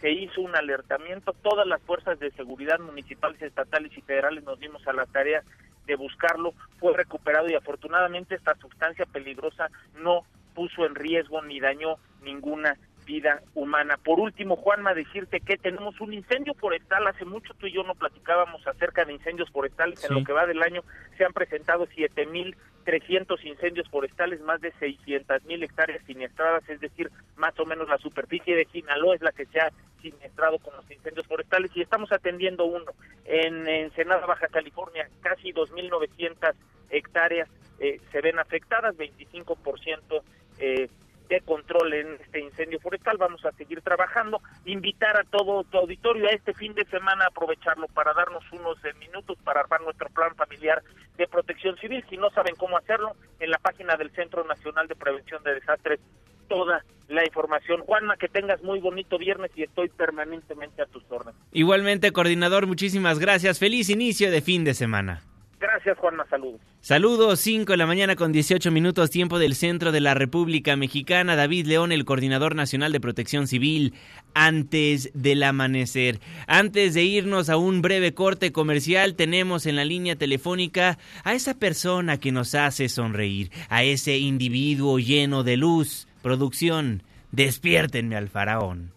se 0.00 0.10
hizo 0.10 0.40
un 0.40 0.56
alertamiento, 0.56 1.32
todas 1.42 1.66
las 1.66 1.80
fuerzas 1.82 2.18
de 2.18 2.30
seguridad 2.32 2.80
municipales, 2.80 3.40
estatales 3.40 3.96
y 3.96 4.00
federales 4.00 4.42
nos 4.44 4.58
dimos 4.58 4.86
a 4.88 4.92
la 4.92 5.06
tarea 5.06 5.42
de 5.86 5.96
buscarlo, 5.96 6.54
fue 6.78 6.96
recuperado 6.96 7.48
y 7.48 7.54
afortunadamente 7.54 8.34
esta 8.34 8.54
sustancia 8.56 9.04
peligrosa 9.06 9.68
no 10.00 10.22
puso 10.54 10.86
en 10.86 10.94
riesgo 10.94 11.42
ni 11.42 11.60
dañó 11.60 11.96
ninguna 12.22 12.76
vida 13.04 13.42
humana. 13.54 13.98
Por 14.02 14.20
último, 14.20 14.56
Juanma, 14.56 14.94
decirte 14.94 15.40
que 15.40 15.56
tenemos 15.56 16.00
un 16.00 16.12
incendio 16.12 16.54
forestal. 16.54 17.06
Hace 17.06 17.24
mucho 17.24 17.54
tú 17.54 17.66
y 17.66 17.72
yo 17.72 17.82
no 17.82 17.94
platicábamos 17.94 18.66
acerca 18.66 19.04
de 19.04 19.12
incendios 19.12 19.50
forestales. 19.50 20.02
En 20.04 20.14
lo 20.14 20.24
que 20.24 20.32
va 20.32 20.46
del 20.46 20.62
año 20.62 20.82
se 21.16 21.24
han 21.24 21.32
presentado 21.32 21.86
7.300 21.86 23.44
incendios 23.44 23.88
forestales, 23.88 24.40
más 24.40 24.60
de 24.60 24.72
600.000 24.74 25.64
hectáreas 25.64 26.04
siniestradas, 26.06 26.68
es 26.68 26.80
decir, 26.80 27.10
más 27.36 27.58
o 27.58 27.66
menos 27.66 27.88
la 27.88 27.98
superficie 27.98 28.56
de 28.56 28.66
Sinaloa 28.66 29.14
es 29.14 29.22
la 29.22 29.32
que 29.32 29.46
se 29.46 29.60
ha 29.60 29.70
siniestrado 30.00 30.58
con 30.58 30.74
los 30.74 30.90
incendios 30.90 31.26
forestales 31.26 31.70
y 31.74 31.82
estamos 31.82 32.10
atendiendo 32.12 32.64
uno 32.64 32.92
en 33.24 33.68
Ensenada, 33.68 34.26
Baja 34.26 34.48
California, 34.48 35.08
casi 35.22 35.52
2.900 35.52 36.54
hectáreas 36.90 37.48
eh, 37.78 38.00
se 38.10 38.20
ven 38.20 38.38
afectadas, 38.38 38.96
25% 38.96 40.22
eh, 40.58 40.88
de 41.28 41.40
control 41.40 41.94
en 41.94 42.18
incendio 42.62 42.80
forestal. 42.80 43.16
Vamos 43.18 43.44
a 43.44 43.52
seguir 43.52 43.80
trabajando. 43.82 44.40
Invitar 44.64 45.18
a 45.18 45.24
todo 45.24 45.64
tu 45.64 45.78
auditorio 45.78 46.26
a 46.26 46.30
este 46.30 46.54
fin 46.54 46.74
de 46.74 46.84
semana, 46.86 47.26
aprovecharlo 47.26 47.88
para 47.88 48.12
darnos 48.14 48.44
unos 48.52 48.82
eh, 48.84 48.92
minutos 49.00 49.36
para 49.44 49.60
armar 49.60 49.80
nuestro 49.82 50.08
plan 50.10 50.34
familiar 50.36 50.82
de 51.16 51.26
protección 51.26 51.76
civil. 51.78 52.04
Si 52.08 52.16
no 52.16 52.30
saben 52.30 52.54
cómo 52.56 52.76
hacerlo, 52.76 53.14
en 53.40 53.50
la 53.50 53.58
página 53.58 53.96
del 53.96 54.10
Centro 54.12 54.44
Nacional 54.44 54.86
de 54.88 54.94
Prevención 54.94 55.42
de 55.42 55.54
Desastres, 55.54 56.00
toda 56.48 56.84
la 57.08 57.24
información. 57.24 57.82
Juanma, 57.82 58.16
que 58.16 58.28
tengas 58.28 58.62
muy 58.62 58.80
bonito 58.80 59.18
viernes 59.18 59.50
y 59.56 59.64
estoy 59.64 59.88
permanentemente 59.88 60.82
a 60.82 60.86
tus 60.86 61.02
órdenes. 61.10 61.40
Igualmente, 61.52 62.12
coordinador, 62.12 62.66
muchísimas 62.66 63.18
gracias. 63.18 63.58
Feliz 63.58 63.90
inicio 63.90 64.30
de 64.30 64.40
fin 64.40 64.64
de 64.64 64.74
semana. 64.74 65.22
Gracias, 65.58 65.98
Juanma. 65.98 66.24
Saludos. 66.26 66.60
Saludos, 66.84 67.38
5 67.38 67.74
de 67.74 67.76
la 67.76 67.86
mañana 67.86 68.16
con 68.16 68.32
18 68.32 68.72
minutos 68.72 69.08
tiempo 69.08 69.38
del 69.38 69.54
centro 69.54 69.92
de 69.92 70.00
la 70.00 70.14
República 70.14 70.74
Mexicana. 70.74 71.36
David 71.36 71.66
León, 71.66 71.92
el 71.92 72.04
coordinador 72.04 72.56
nacional 72.56 72.90
de 72.90 72.98
protección 72.98 73.46
civil, 73.46 73.94
antes 74.34 75.08
del 75.14 75.44
amanecer. 75.44 76.18
Antes 76.48 76.94
de 76.94 77.04
irnos 77.04 77.50
a 77.50 77.56
un 77.56 77.82
breve 77.82 78.14
corte 78.14 78.50
comercial, 78.50 79.14
tenemos 79.14 79.66
en 79.66 79.76
la 79.76 79.84
línea 79.84 80.16
telefónica 80.16 80.98
a 81.22 81.34
esa 81.34 81.54
persona 81.54 82.18
que 82.18 82.32
nos 82.32 82.56
hace 82.56 82.88
sonreír, 82.88 83.52
a 83.68 83.84
ese 83.84 84.18
individuo 84.18 84.98
lleno 84.98 85.44
de 85.44 85.56
luz. 85.56 86.08
Producción, 86.20 87.04
despiértenme 87.30 88.16
al 88.16 88.28
faraón. 88.28 88.90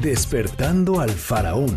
Despertando 0.00 1.00
al 1.00 1.10
faraón. 1.10 1.76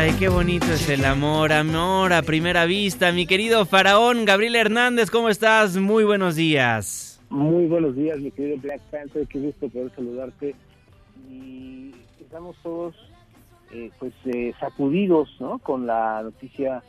Ay, 0.00 0.12
qué 0.18 0.30
bonito 0.30 0.64
es 0.64 0.88
el 0.88 1.04
amor, 1.04 1.52
amor 1.52 2.14
a 2.14 2.22
primera 2.22 2.64
vista. 2.64 3.12
Mi 3.12 3.26
querido 3.26 3.66
faraón 3.66 4.24
Gabriel 4.24 4.56
Hernández, 4.56 5.10
¿cómo 5.10 5.28
estás? 5.28 5.76
Muy 5.76 6.04
buenos 6.04 6.36
días. 6.36 7.20
Muy 7.28 7.66
buenos 7.66 7.94
días, 7.94 8.18
mi 8.18 8.30
querido 8.30 8.56
Black 8.62 8.80
Panther, 8.90 9.26
qué 9.26 9.38
gusto 9.38 9.68
poder 9.68 9.92
saludarte. 9.94 10.54
Y 11.30 11.90
estamos 12.18 12.56
todos 12.62 12.94
eh, 13.72 13.90
pues 13.98 14.14
eh, 14.24 14.54
sacudidos 14.58 15.36
¿no? 15.38 15.58
con 15.58 15.86
la 15.86 16.22
noticia 16.22 16.82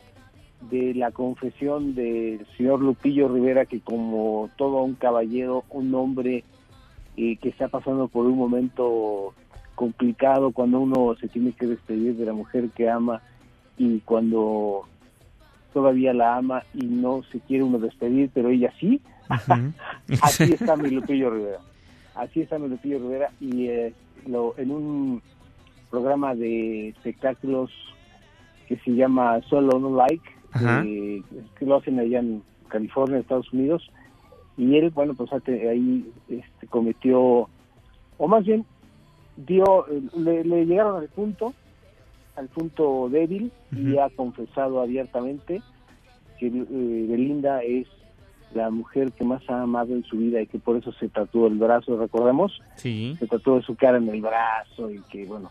de 0.70 0.94
la 0.94 1.10
confesión 1.10 1.94
del 1.94 2.46
señor 2.56 2.80
Lupillo 2.80 3.28
Rivera, 3.28 3.66
que 3.66 3.80
como 3.80 4.48
todo 4.56 4.82
un 4.82 4.94
caballero, 4.94 5.64
un 5.68 5.94
hombre 5.94 6.44
eh, 7.18 7.36
que 7.36 7.50
está 7.50 7.68
pasando 7.68 8.08
por 8.08 8.24
un 8.24 8.38
momento 8.38 9.34
complicado 9.74 10.52
cuando 10.52 10.80
uno 10.80 11.14
se 11.20 11.28
tiene 11.28 11.52
que 11.52 11.66
despedir 11.66 12.16
de 12.16 12.26
la 12.26 12.32
mujer 12.32 12.70
que 12.70 12.88
ama 12.88 13.20
y 13.76 14.00
cuando 14.00 14.86
todavía 15.72 16.12
la 16.12 16.36
ama 16.36 16.64
y 16.74 16.84
no 16.86 17.22
se 17.30 17.40
quiere 17.40 17.64
uno 17.64 17.78
despedir, 17.78 18.30
pero 18.32 18.50
ella 18.50 18.72
sí. 18.78 19.00
Así 20.22 20.52
está 20.52 20.76
mi 20.76 20.90
Lupillo 20.90 21.30
Rivera. 21.30 21.58
Así 22.14 22.42
está 22.42 22.58
mi 22.58 22.68
Lupillo 22.68 22.98
Rivera 22.98 23.30
y 23.40 23.68
eh, 23.68 23.94
lo, 24.26 24.54
en 24.58 24.70
un 24.70 25.22
programa 25.90 26.34
de 26.34 26.88
espectáculos 26.88 27.70
que 28.66 28.76
se 28.78 28.92
llama 28.92 29.40
Solo 29.48 29.78
No 29.78 29.96
Like, 29.96 30.24
eh, 30.84 31.22
que 31.58 31.66
lo 31.66 31.76
hacen 31.76 31.98
allá 31.98 32.20
en 32.20 32.42
California, 32.68 33.18
Estados 33.18 33.52
Unidos, 33.52 33.90
y 34.56 34.76
él, 34.76 34.90
bueno, 34.90 35.14
pues 35.14 35.30
ahí 35.32 36.10
este, 36.28 36.66
cometió, 36.66 37.48
o 38.18 38.28
más 38.28 38.44
bien 38.44 38.64
dio 39.36 39.86
le, 40.16 40.44
llegaron 40.66 41.00
al 41.00 41.08
punto 41.08 41.54
al 42.36 42.48
punto 42.48 43.08
débil 43.10 43.52
y 43.70 43.98
ha 43.98 44.08
confesado 44.10 44.80
abiertamente 44.80 45.62
que 46.38 46.46
eh, 46.46 47.06
Belinda 47.08 47.62
es 47.62 47.86
la 48.54 48.70
mujer 48.70 49.12
que 49.12 49.24
más 49.24 49.42
ha 49.48 49.62
amado 49.62 49.94
en 49.94 50.04
su 50.04 50.16
vida 50.16 50.40
y 50.40 50.46
que 50.46 50.58
por 50.58 50.76
eso 50.76 50.92
se 50.92 51.08
tatuó 51.08 51.46
el 51.46 51.54
brazo, 51.54 51.98
recordemos, 51.98 52.60
sí. 52.76 53.16
se 53.18 53.26
tatuó 53.26 53.62
su 53.62 53.76
cara 53.76 53.98
en 53.98 54.08
el 54.08 54.20
brazo 54.20 54.90
y 54.90 55.00
que 55.10 55.24
bueno, 55.24 55.50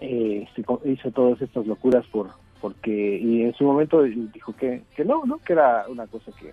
eh, 0.00 0.46
hizo 0.84 1.10
todas 1.10 1.40
estas 1.40 1.66
locuras 1.66 2.04
por 2.06 2.30
porque 2.60 3.18
y 3.18 3.42
en 3.42 3.54
su 3.54 3.64
momento 3.64 4.02
dijo 4.02 4.56
que, 4.56 4.82
que 4.96 5.04
no, 5.04 5.26
no, 5.26 5.36
que 5.38 5.52
era 5.52 5.84
una 5.88 6.06
cosa 6.06 6.32
que 6.32 6.52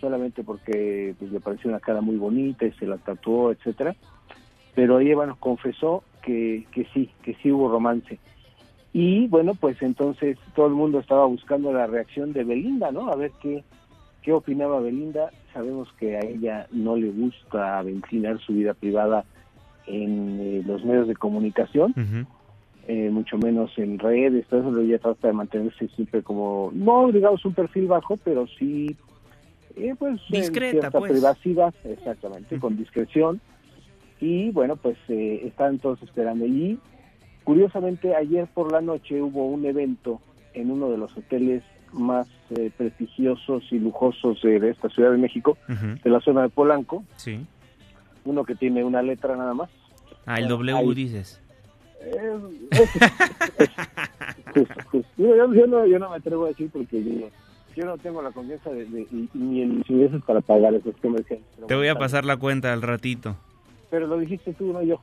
solamente 0.00 0.44
porque 0.44 1.16
pues, 1.18 1.32
le 1.32 1.40
pareció 1.40 1.68
una 1.68 1.80
cara 1.80 2.00
muy 2.00 2.16
bonita 2.16 2.64
y 2.64 2.72
se 2.72 2.86
la 2.86 2.96
tatuó, 2.98 3.50
etcétera 3.50 3.96
pero 4.74 5.00
ella 5.00 5.26
nos 5.26 5.38
confesó 5.38 6.02
que, 6.22 6.66
que 6.72 6.86
sí, 6.94 7.10
que 7.22 7.34
sí 7.42 7.50
hubo 7.50 7.70
romance. 7.70 8.18
Y 8.92 9.26
bueno, 9.28 9.54
pues 9.54 9.80
entonces 9.80 10.38
todo 10.54 10.66
el 10.66 10.74
mundo 10.74 10.98
estaba 10.98 11.24
buscando 11.26 11.72
la 11.72 11.86
reacción 11.86 12.32
de 12.32 12.44
Belinda, 12.44 12.92
¿no? 12.92 13.08
A 13.10 13.16
ver 13.16 13.32
qué, 13.40 13.64
qué 14.22 14.32
opinaba 14.32 14.80
Belinda. 14.80 15.30
Sabemos 15.52 15.92
que 15.98 16.16
a 16.16 16.20
ella 16.20 16.66
no 16.72 16.96
le 16.96 17.10
gusta 17.10 17.80
ventilar 17.82 18.38
su 18.40 18.52
vida 18.52 18.74
privada 18.74 19.24
en 19.86 20.38
eh, 20.40 20.62
los 20.66 20.84
medios 20.84 21.08
de 21.08 21.14
comunicación, 21.14 21.94
eh, 22.86 23.10
mucho 23.10 23.36
menos 23.38 23.76
en 23.78 23.98
redes, 23.98 24.46
todo 24.46 24.60
eso 24.60 24.80
ella 24.80 24.98
trata 24.98 25.28
de 25.28 25.34
mantenerse 25.34 25.88
siempre 25.88 26.22
como, 26.22 26.70
no 26.72 27.10
digamos 27.10 27.44
un 27.44 27.54
perfil 27.54 27.88
bajo, 27.88 28.16
pero 28.24 28.46
sí, 28.46 28.96
eh, 29.76 29.94
pues, 29.98 30.20
discreta, 30.30 30.90
pues. 30.90 31.12
privacidad, 31.12 31.74
exactamente, 31.84 32.58
con 32.58 32.76
discreción 32.76 33.40
y 34.22 34.50
bueno, 34.50 34.76
pues 34.76 34.96
eh, 35.08 35.42
están 35.44 35.80
todos 35.80 36.00
esperando. 36.00 36.46
Y 36.46 36.78
curiosamente 37.42 38.14
ayer 38.14 38.46
por 38.46 38.70
la 38.70 38.80
noche 38.80 39.20
hubo 39.20 39.46
un 39.46 39.66
evento 39.66 40.20
en 40.54 40.70
uno 40.70 40.88
de 40.90 40.96
los 40.96 41.16
hoteles 41.16 41.64
más 41.92 42.28
eh, 42.50 42.70
prestigiosos 42.76 43.64
y 43.72 43.80
lujosos 43.80 44.40
de 44.42 44.70
esta 44.70 44.88
Ciudad 44.90 45.10
de 45.10 45.18
México, 45.18 45.58
de 45.66 46.08
la 46.08 46.20
zona 46.20 46.42
de 46.42 46.50
Polanco. 46.50 47.02
Sí. 47.16 47.44
Uno 48.24 48.44
que 48.44 48.54
tiene 48.54 48.84
una 48.84 49.02
letra 49.02 49.36
nada 49.36 49.54
más. 49.54 49.70
Ah, 50.24 50.38
el 50.38 50.46
W 50.46 50.94
dices. 50.94 51.40
Yo, 55.16 55.66
no, 55.66 55.86
yo 55.86 55.98
no 55.98 56.10
me 56.10 56.16
atrevo 56.16 56.44
a 56.44 56.48
decir 56.48 56.70
porque 56.72 57.02
yo, 57.74 57.84
no 57.84 57.98
tengo 57.98 58.22
la 58.22 58.30
confianza 58.30 58.70
de, 58.70 58.86
ni 59.34 59.62
en 59.62 59.82
ingresos 59.88 60.22
para 60.24 60.40
pagar 60.40 60.74
esos 60.74 60.94
comerciales. 60.98 61.44
Te 61.66 61.74
voy 61.74 61.88
a 61.88 61.96
pasar 61.96 62.24
la 62.24 62.36
cuenta 62.36 62.72
al 62.72 62.82
ratito 62.82 63.36
pero 63.92 64.06
lo 64.06 64.18
dijiste 64.18 64.54
tú, 64.54 64.72
no 64.72 64.82
yo. 64.82 65.02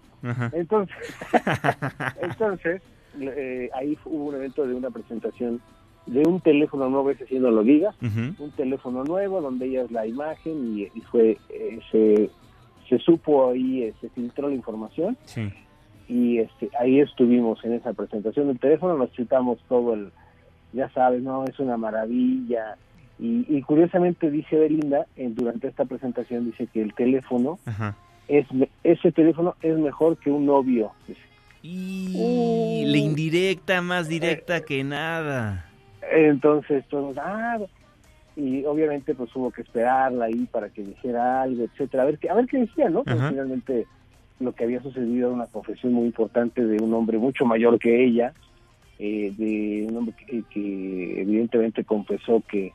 Entonces, 0.51 0.97
entonces 2.23 2.81
eh, 3.21 3.69
ahí 3.75 3.95
hubo 4.03 4.25
un 4.25 4.35
evento 4.35 4.65
de 4.65 4.73
una 4.73 4.89
presentación 4.89 5.61
de 6.07 6.27
un 6.27 6.41
teléfono 6.41 6.89
nuevo, 6.89 7.11
ese 7.11 7.27
sí 7.27 7.37
no 7.37 7.51
lo 7.51 7.61
digas, 7.61 7.95
un 8.01 8.51
teléfono 8.57 9.03
nuevo 9.03 9.41
donde 9.41 9.67
ella 9.67 9.83
es 9.83 9.91
la 9.91 10.07
imagen 10.07 10.75
y, 10.75 11.01
fue, 11.11 11.37
eh, 11.49 11.79
se, 11.91 12.31
se 12.89 12.97
supo 12.97 13.51
ahí, 13.51 13.83
eh, 13.83 13.93
se 14.01 14.09
filtró 14.09 14.49
la 14.49 14.55
información. 14.55 15.15
Y 16.07 16.39
este, 16.39 16.71
ahí 16.79 16.99
estuvimos 16.99 17.63
en 17.63 17.73
esa 17.73 17.93
presentación 17.93 18.47
del 18.47 18.57
teléfono, 18.57 18.97
nos 18.97 19.11
chutamos 19.11 19.59
todo 19.69 19.93
el, 19.93 20.09
ya 20.73 20.89
sabes, 20.89 21.21
no, 21.21 21.43
es 21.45 21.59
una 21.59 21.77
maravilla. 21.77 22.75
Y, 23.19 23.61
curiosamente 23.61 24.31
dice 24.31 24.55
Belinda, 24.55 25.05
durante 25.15 25.67
esta 25.67 25.85
presentación, 25.85 26.45
dice 26.45 26.65
que 26.73 26.81
el 26.81 26.95
teléfono 26.95 27.59
es, 28.29 28.47
ese 28.83 29.11
teléfono 29.11 29.55
es 29.61 29.77
mejor 29.77 30.17
que 30.17 30.29
un 30.29 30.45
novio. 30.45 30.91
Y 31.61 32.83
la 32.85 32.97
indirecta, 32.97 33.81
más 33.81 34.07
directa 34.07 34.57
eh, 34.57 34.63
que 34.65 34.83
nada. 34.83 35.65
Entonces 36.11 36.85
todos, 36.87 37.17
ah, 37.17 37.57
y 38.35 38.63
obviamente 38.63 39.13
pues 39.13 39.35
hubo 39.35 39.51
que 39.51 39.63
esperarla 39.63 40.25
ahí 40.25 40.47
para 40.49 40.69
que 40.69 40.83
dijera 40.83 41.41
algo, 41.41 41.65
etcétera, 41.65 42.03
a 42.03 42.05
ver 42.05 42.17
qué, 42.17 42.29
a 42.29 42.35
ver 42.35 42.45
qué 42.45 42.59
decía, 42.59 42.89
¿no? 42.89 43.03
Porque 43.03 43.27
finalmente 43.29 43.85
lo 44.39 44.53
que 44.53 44.63
había 44.63 44.81
sucedido 44.81 45.27
era 45.27 45.35
una 45.35 45.47
confesión 45.47 45.93
muy 45.93 46.05
importante 46.05 46.65
de 46.65 46.81
un 46.81 46.93
hombre 46.93 47.17
mucho 47.17 47.45
mayor 47.45 47.77
que 47.77 48.05
ella, 48.05 48.33
eh, 48.97 49.33
de 49.37 49.87
un 49.89 49.97
hombre 49.97 50.15
que, 50.15 51.21
evidentemente 51.21 51.83
confesó 51.83 52.41
que 52.49 52.71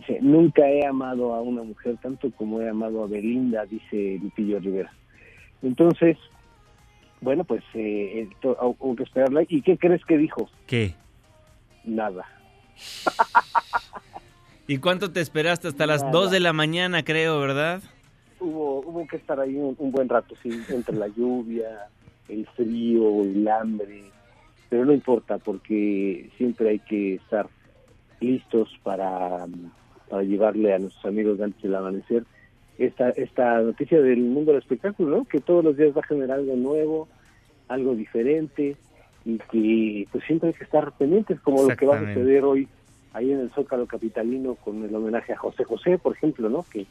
dice, 0.00 0.18
nunca 0.20 0.68
he 0.68 0.84
amado 0.86 1.34
a 1.34 1.40
una 1.40 1.62
mujer 1.62 1.96
tanto 2.02 2.30
como 2.32 2.60
he 2.60 2.68
amado 2.68 3.04
a 3.04 3.06
Belinda, 3.06 3.64
dice 3.66 4.18
Lupillo 4.22 4.58
Rivera. 4.58 4.92
Entonces, 5.62 6.16
bueno, 7.20 7.44
pues 7.44 7.62
eh, 7.74 8.28
hubo 8.42 8.96
que 8.96 9.02
esperarla. 9.02 9.42
¿Y 9.48 9.62
qué 9.62 9.76
crees 9.76 10.04
que 10.04 10.16
dijo? 10.16 10.48
¿Qué? 10.66 10.94
Nada. 11.84 12.24
¿Y 14.66 14.78
cuánto 14.78 15.12
te 15.12 15.20
esperaste? 15.20 15.68
Hasta 15.68 15.86
las 15.86 16.10
2 16.10 16.30
de 16.30 16.40
la 16.40 16.52
mañana, 16.52 17.02
creo, 17.02 17.40
¿verdad? 17.40 17.82
Hubo, 18.38 18.80
hubo 18.80 19.06
que 19.06 19.16
estar 19.16 19.38
ahí 19.38 19.56
un, 19.56 19.76
buen 19.90 20.08
rato, 20.08 20.34
sí, 20.42 20.50
entre 20.70 20.96
la 20.96 21.08
lluvia, 21.08 21.88
el 22.28 22.46
frío, 22.56 23.22
el 23.22 23.46
hambre, 23.48 24.04
pero 24.70 24.86
no 24.86 24.92
importa 24.92 25.36
porque 25.38 26.30
siempre 26.38 26.70
hay 26.70 26.78
que 26.78 27.16
estar 27.16 27.48
listos 28.20 28.68
para, 28.82 29.46
para 30.10 30.24
llevarle 30.24 30.74
a 30.74 30.78
nuestros 30.78 31.06
amigos 31.06 31.40
antes 31.40 31.62
del 31.62 31.74
amanecer 31.74 32.24
esta, 32.78 33.10
esta 33.10 33.60
noticia 33.60 34.02
del 34.02 34.20
mundo 34.20 34.52
del 34.52 34.60
espectáculo, 34.60 35.18
¿no? 35.18 35.24
que 35.24 35.40
todos 35.40 35.64
los 35.64 35.76
días 35.76 35.96
va 35.96 36.00
a 36.00 36.06
generar 36.06 36.38
algo 36.38 36.56
nuevo, 36.56 37.08
algo 37.68 37.94
diferente 37.94 38.76
y 39.24 39.38
que 39.50 40.08
pues 40.10 40.24
siempre 40.24 40.48
hay 40.48 40.54
que 40.54 40.64
estar 40.64 40.92
pendientes 40.92 41.40
como 41.40 41.62
lo 41.62 41.76
que 41.76 41.86
va 41.86 41.96
a 41.96 42.00
suceder 42.00 42.44
hoy 42.44 42.68
ahí 43.12 43.32
en 43.32 43.40
el 43.40 43.50
Zócalo 43.50 43.86
Capitalino 43.86 44.56
con 44.56 44.82
el 44.84 44.94
homenaje 44.94 45.32
a 45.32 45.38
José 45.38 45.64
José, 45.64 45.98
por 45.98 46.16
ejemplo, 46.16 46.48
¿no? 46.48 46.64
que 46.70 46.86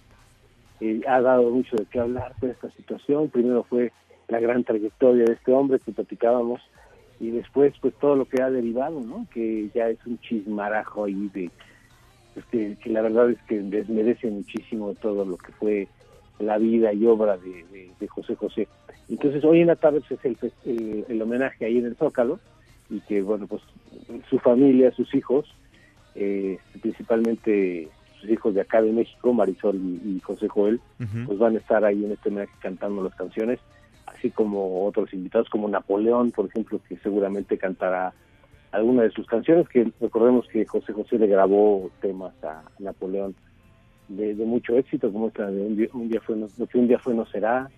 eh, 0.79 1.01
ha 1.07 1.19
dado 1.21 1.49
mucho 1.49 1.75
de 1.75 1.85
qué 1.85 1.99
hablar 1.99 2.33
por 2.39 2.49
esta 2.49 2.69
situación. 2.71 3.29
Primero 3.29 3.63
fue 3.63 3.91
la 4.27 4.39
gran 4.39 4.63
trayectoria 4.63 5.25
de 5.25 5.33
este 5.33 5.51
hombre 5.51 5.79
que 5.79 5.91
platicábamos 5.91 6.61
y 7.19 7.31
después 7.31 7.73
pues 7.81 7.93
todo 7.95 8.15
lo 8.15 8.25
que 8.25 8.41
ha 8.41 8.49
derivado, 8.49 9.01
¿no? 9.01 9.27
Que 9.33 9.69
ya 9.73 9.89
es 9.89 9.97
un 10.05 10.19
chismarajo 10.19 11.05
ahí 11.05 11.29
de 11.33 11.49
que 12.45 12.77
la 12.85 13.01
verdad 13.01 13.29
es 13.29 13.41
que 13.47 13.59
desmerece 13.59 14.29
muchísimo 14.29 14.93
todo 14.95 15.25
lo 15.25 15.37
que 15.37 15.51
fue 15.53 15.87
la 16.39 16.57
vida 16.57 16.93
y 16.93 17.05
obra 17.05 17.37
de, 17.37 18.07
José 18.07 18.35
José. 18.35 18.67
Entonces 19.09 19.43
hoy 19.43 19.61
en 19.61 19.67
la 19.67 19.75
tarde 19.75 20.01
es 20.09 20.25
el, 20.25 21.05
el, 21.07 21.21
homenaje 21.21 21.65
ahí 21.65 21.77
en 21.77 21.85
el 21.85 21.95
Zócalo 21.95 22.39
y 22.89 23.01
que 23.01 23.21
bueno 23.21 23.47
pues 23.47 23.61
su 24.29 24.39
familia, 24.39 24.91
sus 24.91 25.13
hijos, 25.13 25.53
eh, 26.15 26.57
principalmente 26.81 27.89
sus 28.19 28.29
hijos 28.29 28.53
de 28.53 28.61
acá 28.61 28.81
de 28.81 28.91
México, 28.91 29.33
Marisol 29.33 29.75
y, 29.75 30.19
José 30.21 30.47
Joel, 30.47 30.79
pues 31.25 31.37
van 31.37 31.55
a 31.55 31.59
estar 31.59 31.83
ahí 31.83 32.03
en 32.05 32.11
este 32.11 32.29
homenaje 32.29 32.53
cantando 32.61 33.03
las 33.03 33.15
canciones 33.15 33.59
así 34.19 34.29
como 34.31 34.85
otros 34.85 35.13
invitados 35.13 35.49
como 35.49 35.67
Napoleón, 35.67 36.31
por 36.31 36.47
ejemplo, 36.47 36.79
que 36.87 36.97
seguramente 36.97 37.57
cantará 37.57 38.13
alguna 38.71 39.03
de 39.03 39.11
sus 39.11 39.25
canciones, 39.27 39.67
que 39.69 39.91
recordemos 39.99 40.47
que 40.47 40.65
José 40.65 40.93
José 40.93 41.17
le 41.17 41.27
grabó 41.27 41.89
temas 42.01 42.33
a 42.43 42.63
Napoleón 42.79 43.35
de, 44.09 44.33
mucho 44.33 44.75
éxito, 44.77 45.11
como 45.11 45.27
esta 45.27 45.49
de 45.49 45.87
un 45.93 46.09
día, 46.09 46.19
fue 46.21 46.35
no, 46.35 46.47
que 46.47 46.77
un 46.77 46.87
día 46.87 46.99
fue 46.99 47.13
no 47.13 47.25
será, 47.27 47.69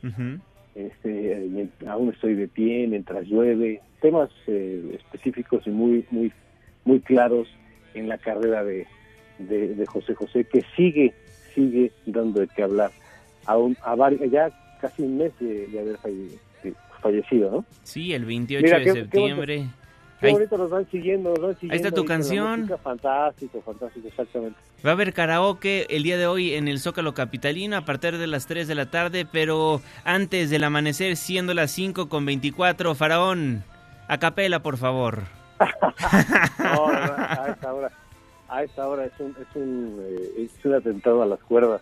este, 0.75 1.67
aún 1.87 2.09
estoy 2.09 2.35
de 2.35 2.47
pie 2.47 2.87
mientras 2.87 3.27
llueve, 3.27 3.81
temas 4.01 4.29
eh, 4.47 4.97
específicos 4.97 5.67
y 5.67 5.69
muy 5.69 6.05
muy 6.09 6.31
muy 6.85 7.01
claros 7.01 7.47
en 7.93 8.07
la 8.07 8.17
carrera 8.17 8.63
de, 8.63 8.87
de, 9.39 9.85
José 9.85 10.15
José 10.15 10.45
que 10.45 10.63
sigue 10.75 11.13
sigue 11.53 11.91
dando 12.05 12.39
de 12.39 12.47
qué 12.47 12.63
hablar. 12.63 12.91
Aún 13.45 13.75
a 13.83 13.95
varios, 13.95 14.31
ya 14.31 14.49
casi 14.79 15.03
un 15.03 15.17
mes 15.17 15.33
de, 15.39 15.67
haber 15.77 15.97
fallecido, 17.01 17.51
¿no? 17.51 17.65
Sí, 17.83 18.13
el 18.13 18.25
28 18.25 18.79
de 18.79 18.91
septiembre. 18.93 19.57
Qué, 19.57 19.80
bonito, 20.21 20.57
nos 20.57 20.69
van 20.69 20.89
siguiendo, 20.89 21.29
nos 21.31 21.41
van 21.41 21.53
siguiendo. 21.55 21.73
Ahí 21.73 21.77
está 21.77 21.91
tu 21.91 22.05
canción. 22.05 22.69
Fantástico, 22.83 23.61
fantástico, 23.61 24.07
exactamente. 24.07 24.59
Va 24.85 24.91
a 24.91 24.93
haber 24.93 25.13
karaoke 25.13 25.87
el 25.89 26.03
día 26.03 26.17
de 26.17 26.27
hoy 26.27 26.53
en 26.53 26.67
el 26.67 26.79
Zócalo 26.79 27.13
Capitalino 27.13 27.77
a 27.77 27.85
partir 27.85 28.17
de 28.17 28.27
las 28.27 28.47
3 28.47 28.67
de 28.67 28.75
la 28.75 28.87
tarde, 28.91 29.25
pero 29.29 29.81
antes 30.03 30.49
del 30.49 30.63
amanecer, 30.63 31.17
siendo 31.17 31.53
las 31.53 31.71
5 31.71 32.09
con 32.09 32.25
24, 32.25 32.95
Faraón, 32.95 33.63
a 34.07 34.17
capela, 34.17 34.61
por 34.61 34.77
favor. 34.77 35.23
no, 36.59 36.87
a 36.87 37.47
esta 37.49 37.73
hora 37.73 37.91
a 38.51 38.63
esta 38.63 38.85
hora 38.85 39.05
es 39.05 39.13
un, 39.17 39.29
es 39.29 39.55
un, 39.55 39.97
eh, 40.01 40.43
es 40.43 40.65
un 40.65 40.73
atentado 40.73 41.23
a 41.23 41.25
las 41.25 41.39
cuerdas. 41.39 41.81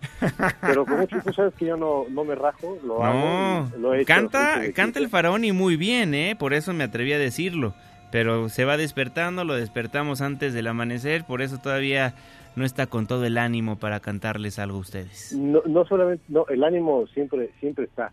Pero 0.62 0.86
como 0.86 1.08
tú 1.08 1.34
sabes 1.34 1.54
que 1.56 1.66
yo 1.66 1.76
no, 1.76 2.06
no 2.10 2.24
me 2.24 2.36
rajo, 2.36 2.78
lo 2.86 3.04
hago. 3.04 3.68
Lo 3.80 3.96
he 3.96 4.06
canta, 4.06 4.62
canta 4.76 5.00
el 5.00 5.10
faraón 5.10 5.44
y 5.44 5.52
muy 5.52 5.78
bien, 5.78 6.14
¿eh? 6.14 6.36
Por 6.38 6.54
eso 6.54 6.72
me 6.74 6.84
atreví 6.84 7.12
a 7.12 7.18
decirlo. 7.18 7.74
Pero 8.12 8.50
se 8.50 8.66
va 8.66 8.78
despertando, 8.78 9.44
lo 9.44 9.54
despertamos 9.54 10.22
antes 10.22 10.54
del 10.54 10.68
amanecer, 10.68 11.26
por 11.26 11.42
eso 11.42 11.60
todavía 11.60 12.16
no 12.56 12.66
está 12.66 12.88
con 12.88 13.08
todo 13.08 13.26
el 13.26 13.38
ánimo 13.38 13.78
para 13.78 14.00
cantarles 14.00 14.60
algo 14.60 14.78
a 14.78 14.82
ustedes. 14.82 15.34
No, 15.34 15.62
no 15.66 15.86
solamente, 15.86 16.24
no, 16.28 16.46
el 16.48 16.64
ánimo 16.64 17.08
siempre, 17.08 17.52
siempre 17.60 17.86
está. 17.86 18.12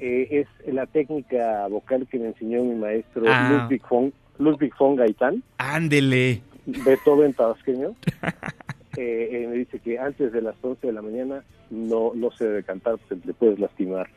Eh, 0.00 0.46
es 0.64 0.74
la 0.74 0.86
técnica 0.86 1.66
vocal 1.68 2.06
que 2.10 2.18
me 2.18 2.28
enseñó 2.28 2.62
mi 2.64 2.74
maestro 2.74 3.24
ah. 3.28 3.62
Ludwig, 3.62 3.82
von, 3.88 4.12
Ludwig 4.38 4.72
von 4.78 4.96
Gaitán. 4.96 5.42
Ándele. 5.58 6.42
Beethoven 6.66 7.32
tabasqueño, 7.34 7.94
eh, 8.96 9.28
eh, 9.32 9.46
me 9.48 9.56
dice 9.56 9.78
que 9.78 9.98
antes 9.98 10.32
de 10.32 10.42
las 10.42 10.54
11 10.60 10.86
de 10.86 10.92
la 10.92 11.02
mañana 11.02 11.42
no, 11.70 12.12
no 12.14 12.30
se 12.32 12.44
debe 12.44 12.62
cantar 12.62 12.98
porque 12.98 13.26
le 13.26 13.34
puedes 13.34 13.58
lastimar 13.58 14.08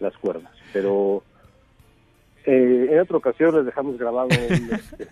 las 0.00 0.16
cuerdas. 0.18 0.52
Pero 0.72 1.22
eh, 2.46 2.88
en 2.90 3.00
otra 3.00 3.16
ocasión 3.16 3.54
les 3.54 3.66
dejamos 3.66 3.98
grabado 3.98 4.28
este, 4.30 5.08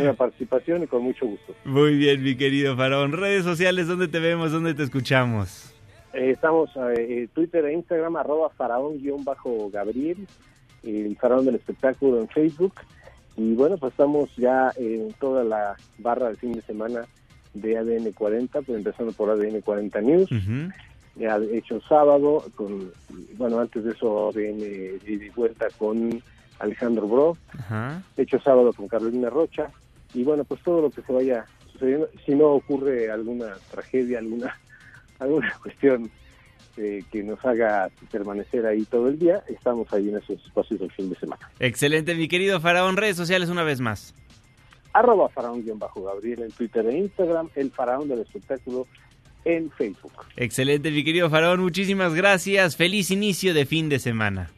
una 0.00 0.12
participación 0.14 0.82
y 0.82 0.86
con 0.86 1.02
mucho 1.02 1.26
gusto. 1.26 1.54
Muy 1.64 1.96
bien, 1.96 2.22
mi 2.22 2.36
querido 2.36 2.76
Faraón. 2.76 3.12
Redes 3.12 3.44
sociales, 3.44 3.88
¿dónde 3.88 4.08
te 4.08 4.20
vemos? 4.20 4.52
¿Dónde 4.52 4.74
te 4.74 4.82
escuchamos? 4.82 5.68
estamos 6.12 6.70
en 6.76 7.26
Twitter 7.28 7.64
e 7.64 7.72
Instagram, 7.72 8.16
arroba 8.16 8.50
faraón-gabriel, 8.50 10.26
el 10.82 11.16
faraón 11.16 11.46
del 11.46 11.54
espectáculo 11.54 12.20
en 12.20 12.28
Facebook 12.28 12.74
y 13.36 13.54
bueno, 13.54 13.78
pues 13.78 13.92
estamos 13.92 14.34
ya 14.36 14.72
en 14.76 15.12
toda 15.14 15.42
la 15.42 15.76
barra 15.98 16.28
del 16.28 16.36
fin 16.36 16.52
de 16.52 16.62
semana 16.62 17.06
de 17.54 17.78
ADN 17.78 18.12
40, 18.12 18.62
pues 18.62 18.78
empezando 18.78 19.12
por 19.12 19.30
ADN 19.30 19.60
40 19.60 20.00
News. 20.00 20.30
Ya 21.14 21.38
hecho 21.52 21.80
sábado, 21.82 22.44
con, 22.54 22.90
bueno, 23.36 23.60
antes 23.60 23.84
de 23.84 23.92
eso 23.92 24.30
ADN 24.30 24.60
y 25.06 25.28
vuelta 25.30 25.68
con 25.78 26.22
Alejandro 26.62 27.06
Bro. 27.06 27.36
Hecho 28.16 28.40
sábado 28.40 28.72
con 28.72 28.88
Carolina 28.88 29.30
Rocha. 29.30 29.70
Y 30.14 30.24
bueno, 30.24 30.44
pues 30.44 30.62
todo 30.62 30.82
lo 30.82 30.90
que 30.90 31.02
se 31.02 31.12
vaya 31.12 31.46
sucediendo, 31.72 32.08
si 32.24 32.34
no 32.34 32.48
ocurre 32.48 33.10
alguna 33.10 33.54
tragedia, 33.70 34.18
alguna, 34.18 34.58
alguna 35.18 35.52
cuestión 35.62 36.10
este, 36.72 37.04
que 37.12 37.22
nos 37.22 37.44
haga 37.44 37.90
permanecer 38.10 38.64
ahí 38.64 38.84
todo 38.86 39.08
el 39.08 39.18
día, 39.18 39.42
estamos 39.46 39.92
ahí 39.92 40.08
en 40.08 40.16
esos 40.16 40.42
espacios 40.44 40.80
del 40.80 40.90
fin 40.92 41.10
de 41.10 41.16
semana. 41.16 41.50
Excelente, 41.60 42.14
mi 42.14 42.28
querido 42.28 42.60
Faraón. 42.60 42.96
Redes 42.96 43.16
sociales 43.16 43.50
una 43.50 43.62
vez 43.62 43.80
más. 43.80 44.14
Arroba 44.94 45.28
Faraón-Gabriel 45.28 46.42
en 46.42 46.50
Twitter 46.50 46.86
e 46.86 46.96
Instagram, 46.96 47.50
el 47.56 47.70
Faraón 47.70 48.08
del 48.08 48.20
Espectáculo 48.20 48.86
en 49.44 49.70
Facebook. 49.72 50.12
Excelente, 50.36 50.90
mi 50.90 51.04
querido 51.04 51.28
Faraón. 51.28 51.60
Muchísimas 51.60 52.14
gracias. 52.14 52.76
Feliz 52.76 53.10
inicio 53.10 53.52
de 53.52 53.66
fin 53.66 53.90
de 53.90 53.98
semana. 53.98 54.50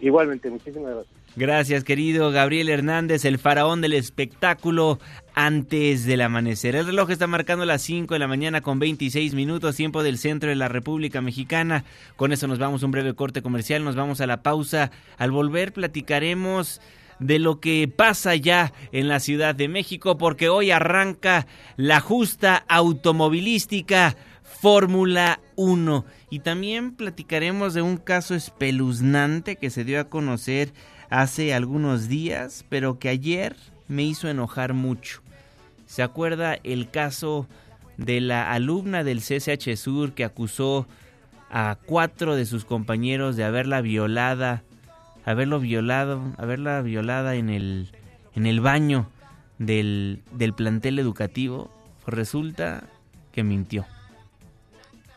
Igualmente, 0.00 0.48
muchísimas 0.48 0.94
gracias. 0.94 1.19
Gracias, 1.36 1.84
querido 1.84 2.32
Gabriel 2.32 2.68
Hernández, 2.68 3.24
el 3.24 3.38
faraón 3.38 3.80
del 3.80 3.92
espectáculo 3.92 4.98
antes 5.32 6.04
del 6.04 6.22
amanecer. 6.22 6.74
El 6.74 6.86
reloj 6.86 7.10
está 7.10 7.28
marcando 7.28 7.64
las 7.64 7.82
5 7.82 8.14
de 8.14 8.18
la 8.18 8.26
mañana 8.26 8.62
con 8.62 8.80
26 8.80 9.34
minutos, 9.34 9.76
tiempo 9.76 10.02
del 10.02 10.18
centro 10.18 10.50
de 10.50 10.56
la 10.56 10.66
República 10.66 11.20
Mexicana. 11.20 11.84
Con 12.16 12.32
eso 12.32 12.48
nos 12.48 12.58
vamos 12.58 12.82
a 12.82 12.86
un 12.86 12.92
breve 12.92 13.14
corte 13.14 13.42
comercial, 13.42 13.84
nos 13.84 13.94
vamos 13.94 14.20
a 14.20 14.26
la 14.26 14.42
pausa. 14.42 14.90
Al 15.18 15.30
volver 15.30 15.72
platicaremos 15.72 16.80
de 17.20 17.38
lo 17.38 17.60
que 17.60 17.86
pasa 17.86 18.34
ya 18.34 18.72
en 18.90 19.06
la 19.06 19.20
Ciudad 19.20 19.54
de 19.54 19.68
México, 19.68 20.18
porque 20.18 20.48
hoy 20.48 20.72
arranca 20.72 21.46
la 21.76 22.00
justa 22.00 22.64
automovilística 22.66 24.16
Fórmula 24.42 25.40
1. 25.54 26.04
Y 26.28 26.40
también 26.40 26.96
platicaremos 26.96 27.72
de 27.72 27.82
un 27.82 27.98
caso 27.98 28.34
espeluznante 28.34 29.56
que 29.56 29.70
se 29.70 29.84
dio 29.84 30.00
a 30.00 30.08
conocer 30.08 30.72
hace 31.10 31.52
algunos 31.52 32.08
días, 32.08 32.64
pero 32.68 32.98
que 32.98 33.08
ayer 33.08 33.56
me 33.88 34.04
hizo 34.04 34.28
enojar 34.28 34.72
mucho. 34.72 35.20
¿Se 35.86 36.02
acuerda 36.02 36.54
el 36.62 36.88
caso 36.88 37.46
de 37.96 38.20
la 38.20 38.52
alumna 38.52 39.04
del 39.04 39.20
CCH 39.20 39.76
Sur 39.76 40.12
que 40.12 40.24
acusó 40.24 40.86
a 41.50 41.76
cuatro 41.84 42.36
de 42.36 42.46
sus 42.46 42.64
compañeros 42.64 43.36
de 43.36 43.44
haberla 43.44 43.80
violada, 43.80 44.62
haberlo 45.26 45.58
violado, 45.58 46.22
haberla 46.38 46.80
violada 46.80 47.34
en 47.34 47.50
el, 47.50 47.90
en 48.36 48.46
el 48.46 48.60
baño 48.60 49.10
del, 49.58 50.22
del 50.32 50.54
plantel 50.54 51.00
educativo? 51.00 51.70
Resulta 52.06 52.84
que 53.32 53.42
mintió. 53.42 53.84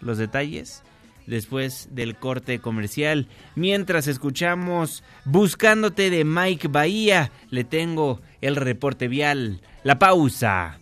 Los 0.01 0.17
detalles 0.17 0.83
después 1.27 1.89
del 1.91 2.15
corte 2.15 2.59
comercial. 2.59 3.27
Mientras 3.55 4.07
escuchamos 4.07 5.03
Buscándote 5.25 6.09
de 6.09 6.25
Mike 6.25 6.67
Bahía, 6.67 7.31
le 7.49 7.63
tengo 7.63 8.21
el 8.41 8.55
reporte 8.55 9.07
vial, 9.07 9.61
la 9.83 9.99
pausa. 9.99 10.79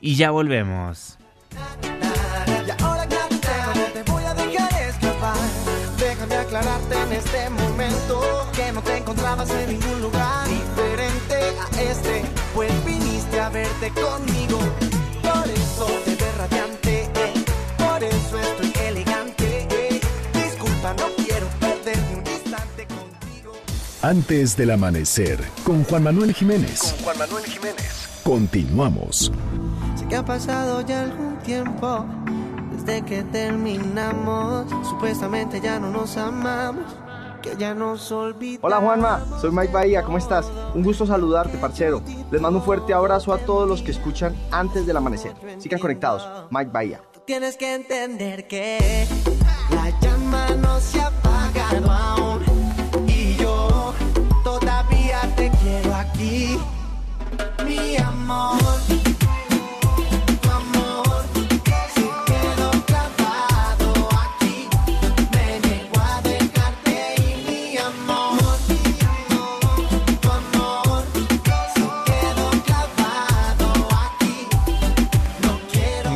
Y 0.00 0.16
ya 0.16 0.30
volvemos. 0.30 1.18
Y 2.66 2.82
ahora 2.82 3.06
no 3.06 3.82
te 3.92 4.02
voy 4.10 4.24
a 4.24 4.34
dejar 4.34 4.82
escapar. 4.82 5.36
Déjame 5.98 6.34
aclararte 6.34 7.02
en 7.02 7.12
este 7.12 7.50
momento 7.50 8.20
que 8.54 8.72
no 8.72 8.82
te 8.82 8.96
encontrabas 8.98 9.50
en 9.50 9.78
ningún 9.78 10.02
lugar 10.02 10.48
diferente 10.48 11.36
a 11.36 11.82
este. 11.82 12.22
Pues 12.54 12.84
viniste 12.84 13.40
a 13.40 13.48
verte 13.48 13.90
conmigo. 13.90 14.95
Antes 24.06 24.56
del 24.56 24.70
amanecer, 24.70 25.36
con 25.64 25.82
Juan 25.82 26.04
Manuel 26.04 26.32
Jiménez. 26.32 26.94
Juan 27.02 27.18
Manuel 27.18 27.44
Jiménez. 27.44 28.08
Continuamos. 28.22 29.32
Sé 29.96 30.06
que 30.06 30.14
ha 30.14 30.24
pasado 30.24 30.80
ya 30.82 31.00
algún 31.00 31.36
tiempo 31.38 32.06
desde 32.70 33.02
que 33.02 33.24
terminamos. 33.24 34.70
Supuestamente 34.88 35.60
ya 35.60 35.80
no 35.80 35.90
nos 35.90 36.16
amamos, 36.18 36.84
que 37.42 37.56
ya 37.58 37.74
nos 37.74 38.12
olvidamos. 38.12 38.60
Hola 38.62 38.76
Juanma, 38.76 39.26
soy 39.40 39.50
Mike 39.50 39.72
Bahía, 39.72 40.04
¿cómo 40.04 40.18
estás? 40.18 40.52
Un 40.72 40.84
gusto 40.84 41.04
saludarte, 41.04 41.58
parcero. 41.58 42.00
Les 42.30 42.40
mando 42.40 42.60
un 42.60 42.64
fuerte 42.64 42.94
abrazo 42.94 43.32
a 43.32 43.38
todos 43.38 43.68
los 43.68 43.82
que 43.82 43.90
escuchan 43.90 44.36
antes 44.52 44.86
del 44.86 44.98
amanecer. 44.98 45.32
Sigan 45.58 45.80
conectados, 45.80 46.24
Mike 46.50 46.70
Bahía. 46.72 47.00
Tienes 47.24 47.56
que 47.56 47.74
entender 47.74 48.46
que 48.46 49.04
la 49.70 49.90
llama 49.98 50.46
no 50.62 50.78
se 50.78 51.00
ha 51.00 51.08
apagado 51.08 51.90
aún. 51.90 52.25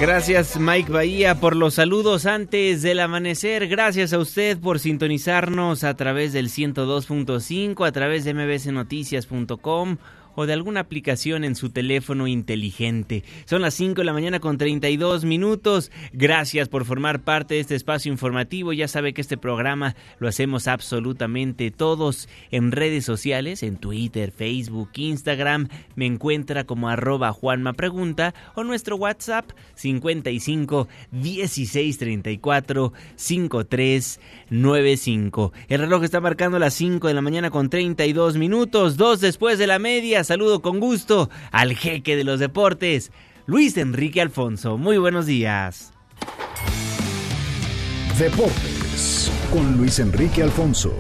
Gracias 0.01 0.59
Mike 0.59 0.91
Bahía 0.91 1.37
por 1.37 1.55
los 1.55 1.75
saludos 1.75 2.27
antes 2.27 2.83
del 2.83 3.01
amanecer. 3.01 3.69
Gracias 3.69 4.13
a 4.13 4.19
usted 4.19 4.59
por 4.59 4.79
sintonizarnos 4.79 5.85
a 5.85 5.95
través 5.95 6.33
del 6.33 6.49
102.5, 6.49 7.87
a 7.87 7.93
través 7.93 8.25
de 8.25 8.35
mbsnoticias.com 8.35 9.99
o 10.35 10.47
de 10.47 10.53
alguna 10.53 10.81
aplicación 10.81 11.45
en 11.45 11.55
su 11.55 11.71
teléfono 11.71 12.27
inteligente. 12.27 13.25
Son 13.45 13.63
las 13.63 13.75
5 13.75 14.01
de 14.01 14.05
la 14.05 14.13
mañana 14.13 14.41
con 14.41 14.59
32 14.59 15.25
minutos. 15.25 15.91
Gracias 16.13 16.69
por 16.69 16.85
formar 16.85 17.21
parte 17.23 17.55
de 17.55 17.61
este 17.61 17.75
espacio 17.75 18.13
informativo. 18.13 18.73
Ya 18.73 18.89
sabe 18.89 19.13
que 19.13 19.21
este 19.21 19.37
programa 19.37 19.95
lo 20.19 20.29
hacemos 20.29 20.69
absolutamente 20.69 21.71
todos 21.71 22.29
en 22.51 22.73
redes 22.73 23.05
sociales, 23.05 23.63
en 23.63 23.77
Twitter, 23.77 24.33
Facebook, 24.33 24.91
Instagram. 24.97 25.69
Me 25.95 26.07
encuentra 26.07 26.65
como 26.65 26.89
arroba 26.89 27.33
Juanma 27.33 27.73
Pregunta 27.73 28.35
o 28.55 28.65
nuestro 28.65 28.97
WhatsApp 28.97 29.51
55 29.75 30.89
16 31.11 31.99
34 31.99 32.93
53 33.17 34.21
95. 34.51 35.53
El 35.69 35.81
reloj 35.81 36.05
está 36.05 36.21
marcando 36.21 36.59
las 36.59 36.75
5 36.75 37.09
de 37.09 37.15
la 37.15 37.21
mañana 37.21 37.51
con 37.51 37.71
32 37.71 38.37
minutos, 38.37 38.97
dos 38.97 39.21
después 39.21 39.59
de 39.59 39.67
la 39.67 39.79
media. 39.79 40.20
Saludo 40.25 40.63
con 40.63 40.81
gusto 40.81 41.31
al 41.51 41.75
jeque 41.75 42.17
de 42.17 42.25
los 42.25 42.41
deportes, 42.41 43.13
Luis 43.47 43.77
Enrique 43.77 44.21
Alfonso. 44.21 44.77
Muy 44.79 44.99
buenos 44.99 45.27
días. 45.27 45.93
Deportes 48.19 49.31
con 49.53 49.77
Luis 49.77 49.99
Enrique 49.99 50.43
Alfonso. 50.43 50.93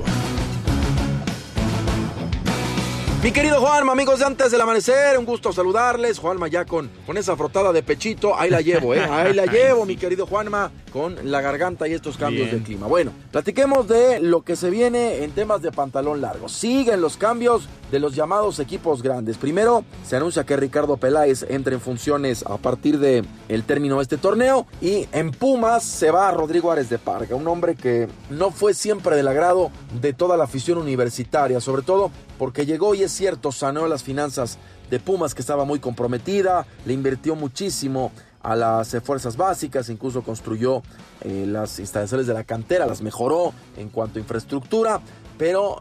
Mi 3.23 3.33
querido 3.33 3.61
Juanma, 3.61 3.93
amigos 3.93 4.21
de 4.21 4.25
antes 4.25 4.51
del 4.51 4.63
amanecer, 4.63 5.19
un 5.19 5.27
gusto 5.27 5.53
saludarles. 5.53 6.19
Juanma 6.19 6.49
ya 6.49 6.65
con, 6.65 6.91
con 7.05 7.19
esa 7.19 7.37
frotada 7.37 7.71
de 7.71 7.83
pechito, 7.83 8.35
ahí 8.35 8.49
la 8.49 8.63
llevo, 8.63 8.95
¿eh? 8.95 9.05
Ahí 9.05 9.35
la 9.35 9.45
llevo, 9.53 9.85
mi 9.85 9.97
querido 9.97 10.25
Juanma, 10.27 10.73
con 10.91 11.31
la 11.31 11.43
garganta 11.43 11.87
y 11.87 11.93
estos 11.93 12.17
cambios 12.17 12.47
Bien. 12.47 12.61
de 12.61 12.65
clima. 12.65 12.87
Bueno, 12.87 13.13
platiquemos 13.31 13.87
de 13.87 14.21
lo 14.21 14.41
que 14.41 14.57
se 14.57 14.71
viene 14.71 15.23
en 15.23 15.33
temas 15.33 15.61
de 15.61 15.71
pantalón 15.71 16.23
largo. 16.23 16.49
Siguen 16.49 17.03
los 17.03 17.19
cambios 17.19 17.69
de 17.91 18.01
los 18.01 18.15
llamados 18.15 18.59
equipos 18.59 19.03
grandes. 19.03 19.37
Primero, 19.37 19.85
se 20.07 20.17
anuncia 20.17 20.45
que 20.45 20.57
Ricardo 20.57 20.97
Peláez 20.97 21.45
entra 21.49 21.75
en 21.75 21.81
funciones 21.81 22.45
a 22.47 22.57
partir 22.57 22.99
de 22.99 23.25
el 23.49 23.65
término 23.65 23.97
de 23.97 24.03
este 24.03 24.17
torneo 24.17 24.67
y 24.81 25.09
en 25.13 25.31
Pumas 25.31 25.83
se 25.83 26.11
va 26.11 26.31
Rodrigo 26.31 26.71
Ares 26.71 26.89
de 26.89 26.99
Parga, 26.99 27.37
un 27.37 27.49
hombre 27.49 27.75
que 27.75 28.09
no 28.31 28.51
fue 28.51 28.75
siempre 28.75 29.17
del 29.17 29.29
agrado 29.29 29.71
de 30.01 30.13
toda 30.13 30.37
la 30.37 30.45
afición 30.45 30.79
universitaria, 30.79 31.61
sobre 31.61 31.83
todo 31.83 32.11
porque 32.39 32.67
llegó 32.67 32.95
y 32.95 33.03
es 33.03 33.13
cierto, 33.13 33.53
sanó 33.53 33.87
las 33.87 34.03
finanzas 34.03 34.59
de 34.91 34.99
Pumas 34.99 35.35
que 35.35 35.43
estaba 35.43 35.65
muy 35.65 35.79
comprometida, 35.79 36.67
le 36.85 36.93
invirtió 36.93 37.37
muchísimo 37.37 38.13
a 38.43 38.57
las 38.57 38.97
fuerzas 39.05 39.37
básicas, 39.37 39.89
incluso 39.91 40.23
construyó 40.23 40.83
eh, 41.21 41.45
las 41.47 41.79
instalaciones 41.79 42.27
de 42.27 42.35
la 42.35 42.45
cantera, 42.45 42.87
las 42.87 43.03
mejoró 43.03 43.53
en 43.77 43.91
cuanto 43.91 44.19
a 44.19 44.23
infraestructura, 44.23 45.01
pero 45.41 45.79